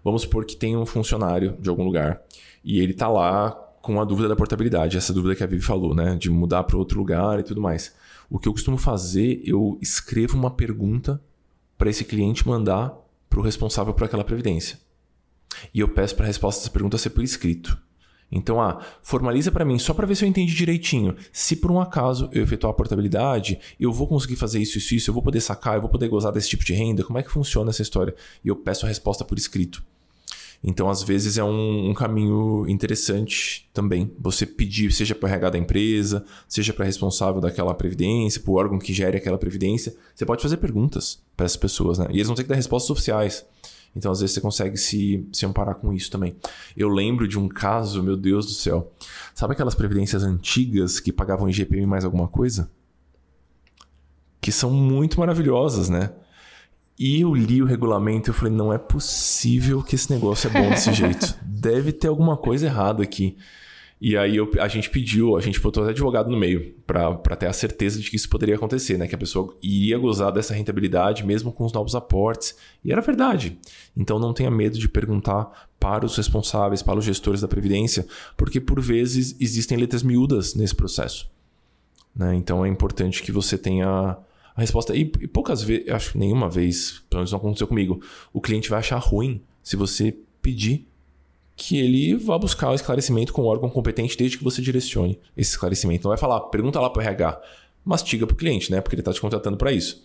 Vamos 0.03 0.23
supor 0.23 0.45
que 0.45 0.55
tem 0.55 0.75
um 0.75 0.85
funcionário 0.85 1.57
de 1.59 1.69
algum 1.69 1.83
lugar 1.83 2.21
e 2.63 2.79
ele 2.79 2.93
tá 2.93 3.07
lá 3.07 3.51
com 3.81 3.99
a 3.99 4.05
dúvida 4.05 4.29
da 4.29 4.35
portabilidade, 4.35 4.95
essa 4.95 5.13
dúvida 5.13 5.35
que 5.35 5.43
a 5.43 5.47
Vivi 5.47 5.61
falou, 5.61 5.93
né? 5.93 6.15
De 6.15 6.29
mudar 6.29 6.63
para 6.63 6.77
outro 6.77 6.97
lugar 6.97 7.39
e 7.39 7.43
tudo 7.43 7.59
mais. 7.59 7.93
O 8.29 8.39
que 8.39 8.47
eu 8.47 8.53
costumo 8.53 8.77
fazer, 8.77 9.41
eu 9.43 9.77
escrevo 9.81 10.37
uma 10.37 10.49
pergunta 10.49 11.21
para 11.77 11.89
esse 11.89 12.05
cliente 12.05 12.47
mandar 12.47 12.97
para 13.29 13.39
o 13.39 13.43
responsável 13.43 13.93
por 13.93 14.05
aquela 14.05 14.23
previdência. 14.23 14.79
E 15.73 15.81
eu 15.81 15.89
peço 15.89 16.15
para 16.15 16.25
a 16.25 16.27
resposta 16.27 16.61
dessa 16.61 16.71
pergunta 16.71 16.97
ser 16.97 17.09
por 17.09 17.23
escrito. 17.23 17.77
Então, 18.35 18.59
ah, 18.59 18.81
formaliza 19.03 19.51
para 19.51 19.63
mim 19.63 19.77
só 19.77 19.93
para 19.93 20.07
ver 20.07 20.15
se 20.15 20.25
eu 20.25 20.29
entendi 20.29 20.53
direitinho. 20.55 21.15
Se 21.31 21.55
por 21.55 21.71
um 21.71 21.79
acaso 21.79 22.29
eu 22.31 22.41
efetuar 22.41 22.71
a 22.71 22.75
portabilidade, 22.75 23.59
eu 23.79 23.93
vou 23.93 24.07
conseguir 24.07 24.35
fazer 24.35 24.59
isso, 24.59 24.79
isso, 24.79 24.95
isso, 24.95 25.09
eu 25.09 25.13
vou 25.13 25.21
poder 25.21 25.39
sacar, 25.39 25.75
eu 25.75 25.81
vou 25.81 25.89
poder 25.89 26.07
gozar 26.07 26.31
desse 26.31 26.49
tipo 26.49 26.65
de 26.65 26.73
renda, 26.73 27.03
como 27.03 27.19
é 27.19 27.23
que 27.23 27.31
funciona 27.31 27.69
essa 27.69 27.83
história? 27.83 28.15
E 28.43 28.47
eu 28.47 28.55
peço 28.55 28.85
a 28.85 28.89
resposta 28.89 29.23
por 29.23 29.37
escrito. 29.37 29.83
Então, 30.63 30.89
às 30.89 31.03
vezes, 31.03 31.37
é 31.37 31.43
um, 31.43 31.89
um 31.89 31.93
caminho 31.93 32.65
interessante 32.69 33.69
também. 33.73 34.09
Você 34.17 34.45
pedir, 34.45 34.91
seja 34.93 35.13
para 35.13 35.27
o 35.27 35.29
RH 35.29 35.49
da 35.49 35.57
empresa, 35.57 36.23
seja 36.47 36.71
para 36.71 36.85
responsável 36.85 37.41
daquela 37.41 37.73
previdência, 37.73 38.39
para 38.39 38.49
o 38.49 38.55
órgão 38.55 38.79
que 38.79 38.93
gere 38.93 39.17
aquela 39.17 39.37
previdência. 39.37 39.93
Você 40.15 40.25
pode 40.25 40.41
fazer 40.41 40.57
perguntas 40.57 41.21
para 41.35 41.45
essas 41.45 41.57
pessoas, 41.57 41.99
né? 41.99 42.07
E 42.09 42.13
eles 42.13 42.27
vão 42.27 42.35
ter 42.35 42.43
que 42.43 42.49
dar 42.49 42.55
respostas 42.55 42.89
oficiais. 42.89 43.45
Então, 43.95 44.11
às 44.11 44.19
vezes, 44.19 44.33
você 44.33 44.41
consegue 44.41 44.77
se, 44.77 45.27
se 45.31 45.45
amparar 45.45 45.75
com 45.75 45.93
isso 45.93 46.09
também. 46.09 46.35
Eu 46.75 46.89
lembro 46.89 47.27
de 47.27 47.37
um 47.37 47.47
caso, 47.47 48.01
meu 48.01 48.17
Deus 48.17 48.45
do 48.45 48.51
céu. 48.53 48.91
Sabe 49.35 49.53
aquelas 49.53 49.75
previdências 49.75 50.23
antigas 50.23 50.99
que 50.99 51.11
pagavam 51.11 51.49
IGPM 51.49 51.85
mais 51.85 52.03
alguma 52.03 52.27
coisa? 52.27 52.69
Que 54.41 54.51
são 54.51 54.71
muito 54.71 55.19
maravilhosas, 55.19 55.89
né? 55.89 56.11
E 56.97 57.21
eu 57.21 57.33
li 57.33 57.61
o 57.61 57.65
regulamento 57.65 58.29
e 58.29 58.33
falei, 58.33 58.53
não 58.53 58.71
é 58.71 58.77
possível 58.77 59.81
que 59.81 59.95
esse 59.95 60.11
negócio 60.11 60.49
é 60.49 60.61
bom 60.61 60.69
desse 60.69 60.93
jeito. 60.93 61.35
Deve 61.43 61.91
ter 61.91 62.07
alguma 62.07 62.37
coisa 62.37 62.65
errada 62.65 63.03
aqui. 63.03 63.37
E 63.99 64.17
aí 64.17 64.35
eu, 64.35 64.51
a 64.59 64.67
gente 64.67 64.89
pediu, 64.89 65.37
a 65.37 65.41
gente 65.41 65.59
botou 65.61 65.85
advogado 65.85 66.29
no 66.29 66.37
meio 66.37 66.73
para 66.85 67.35
ter 67.37 67.47
a 67.47 67.53
certeza 67.53 67.99
de 67.99 68.09
que 68.09 68.15
isso 68.15 68.27
poderia 68.27 68.55
acontecer, 68.55 68.97
né? 68.97 69.07
Que 69.07 69.15
a 69.15 69.17
pessoa 69.17 69.55
iria 69.61 69.97
gozar 69.97 70.31
dessa 70.31 70.53
rentabilidade 70.53 71.25
mesmo 71.25 71.51
com 71.51 71.63
os 71.63 71.71
novos 71.71 71.95
aportes. 71.95 72.55
E 72.83 72.91
era 72.91 73.01
verdade. 73.01 73.57
Então 73.95 74.19
não 74.19 74.33
tenha 74.33 74.51
medo 74.51 74.77
de 74.77 74.89
perguntar 74.89 75.69
para 75.79 76.05
os 76.05 76.17
responsáveis, 76.17 76.81
para 76.81 76.99
os 76.99 77.05
gestores 77.05 77.41
da 77.41 77.47
Previdência, 77.47 78.05
porque 78.35 78.59
por 78.59 78.81
vezes 78.81 79.35
existem 79.39 79.77
letras 79.77 80.03
miúdas 80.03 80.53
nesse 80.53 80.75
processo. 80.75 81.31
Né? 82.15 82.35
Então 82.35 82.65
é 82.65 82.69
importante 82.69 83.23
que 83.23 83.31
você 83.31 83.57
tenha 83.57 84.17
a 84.55 84.61
resposta. 84.61 84.95
E, 84.95 85.11
e 85.19 85.27
poucas 85.27 85.63
vezes, 85.63 85.89
acho 85.89 86.11
que 86.11 86.17
nenhuma 86.17 86.49
vez, 86.49 87.03
pelo 87.09 87.19
menos 87.19 87.31
não 87.31 87.39
aconteceu 87.39 87.67
comigo, 87.67 88.01
o 88.31 88.41
cliente 88.41 88.69
vai 88.69 88.79
achar 88.79 88.97
ruim 88.97 89.41
se 89.61 89.75
você 89.75 90.15
pedir 90.41 90.87
que 91.55 91.79
ele 91.79 92.15
vá 92.15 92.37
buscar 92.37 92.71
o 92.71 92.75
esclarecimento 92.75 93.31
com 93.31 93.43
o 93.43 93.45
órgão 93.45 93.69
competente 93.69 94.17
desde 94.17 94.37
que 94.37 94.43
você 94.43 94.61
direcione 94.61 95.19
esse 95.37 95.51
esclarecimento. 95.51 96.03
Não 96.03 96.09
vai 96.09 96.17
falar, 96.17 96.39
pergunta 96.41 96.79
lá 96.79 96.89
para 96.89 96.99
o 96.99 97.03
RH, 97.03 97.41
mastiga 97.85 98.25
para 98.25 98.33
o 98.33 98.37
cliente, 98.37 98.71
né? 98.71 98.81
Porque 98.81 98.95
ele 98.95 99.01
está 99.01 99.13
te 99.13 99.21
contratando 99.21 99.57
para 99.57 99.71
isso. 99.71 100.03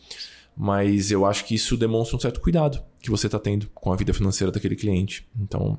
Mas 0.56 1.10
eu 1.10 1.24
acho 1.24 1.44
que 1.44 1.54
isso 1.54 1.76
demonstra 1.76 2.16
um 2.16 2.20
certo 2.20 2.40
cuidado 2.40 2.82
que 3.00 3.10
você 3.10 3.26
está 3.26 3.38
tendo 3.38 3.68
com 3.74 3.92
a 3.92 3.96
vida 3.96 4.12
financeira 4.12 4.50
daquele 4.50 4.74
cliente. 4.74 5.26
Então, 5.40 5.78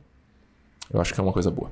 eu 0.92 1.02
acho 1.02 1.14
que 1.14 1.20
é 1.20 1.24
uma 1.24 1.34
coisa 1.34 1.52
boa. 1.52 1.72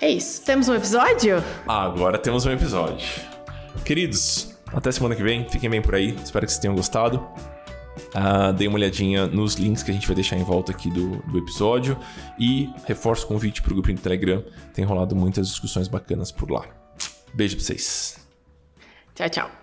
É 0.00 0.08
isso. 0.08 0.44
Temos 0.44 0.68
um 0.68 0.74
episódio? 0.74 1.42
Agora 1.66 2.16
temos 2.18 2.46
um 2.46 2.52
episódio. 2.52 3.06
Queridos, 3.84 4.54
até 4.68 4.92
semana 4.92 5.16
que 5.16 5.22
vem. 5.22 5.48
Fiquem 5.48 5.68
bem 5.68 5.82
por 5.82 5.96
aí. 5.96 6.16
Espero 6.22 6.46
que 6.46 6.52
vocês 6.52 6.60
tenham 6.60 6.76
gostado. 6.76 7.26
Uh, 8.14 8.52
dei 8.52 8.68
uma 8.68 8.76
olhadinha 8.76 9.26
nos 9.26 9.54
links 9.54 9.82
que 9.82 9.90
a 9.90 9.94
gente 9.94 10.06
vai 10.06 10.14
deixar 10.14 10.36
em 10.36 10.44
volta 10.44 10.72
aqui 10.72 10.90
do, 10.90 11.16
do 11.26 11.38
episódio 11.38 11.96
e 12.38 12.70
reforço 12.86 13.24
o 13.24 13.28
convite 13.28 13.62
para 13.62 13.72
o 13.72 13.74
grupo 13.74 13.92
do 13.92 14.00
Telegram. 14.00 14.44
Tem 14.72 14.84
rolado 14.84 15.14
muitas 15.14 15.48
discussões 15.48 15.88
bacanas 15.88 16.32
por 16.32 16.50
lá. 16.50 16.64
Beijo 17.34 17.56
para 17.56 17.64
vocês. 17.64 18.18
Tchau, 19.14 19.28
tchau. 19.28 19.57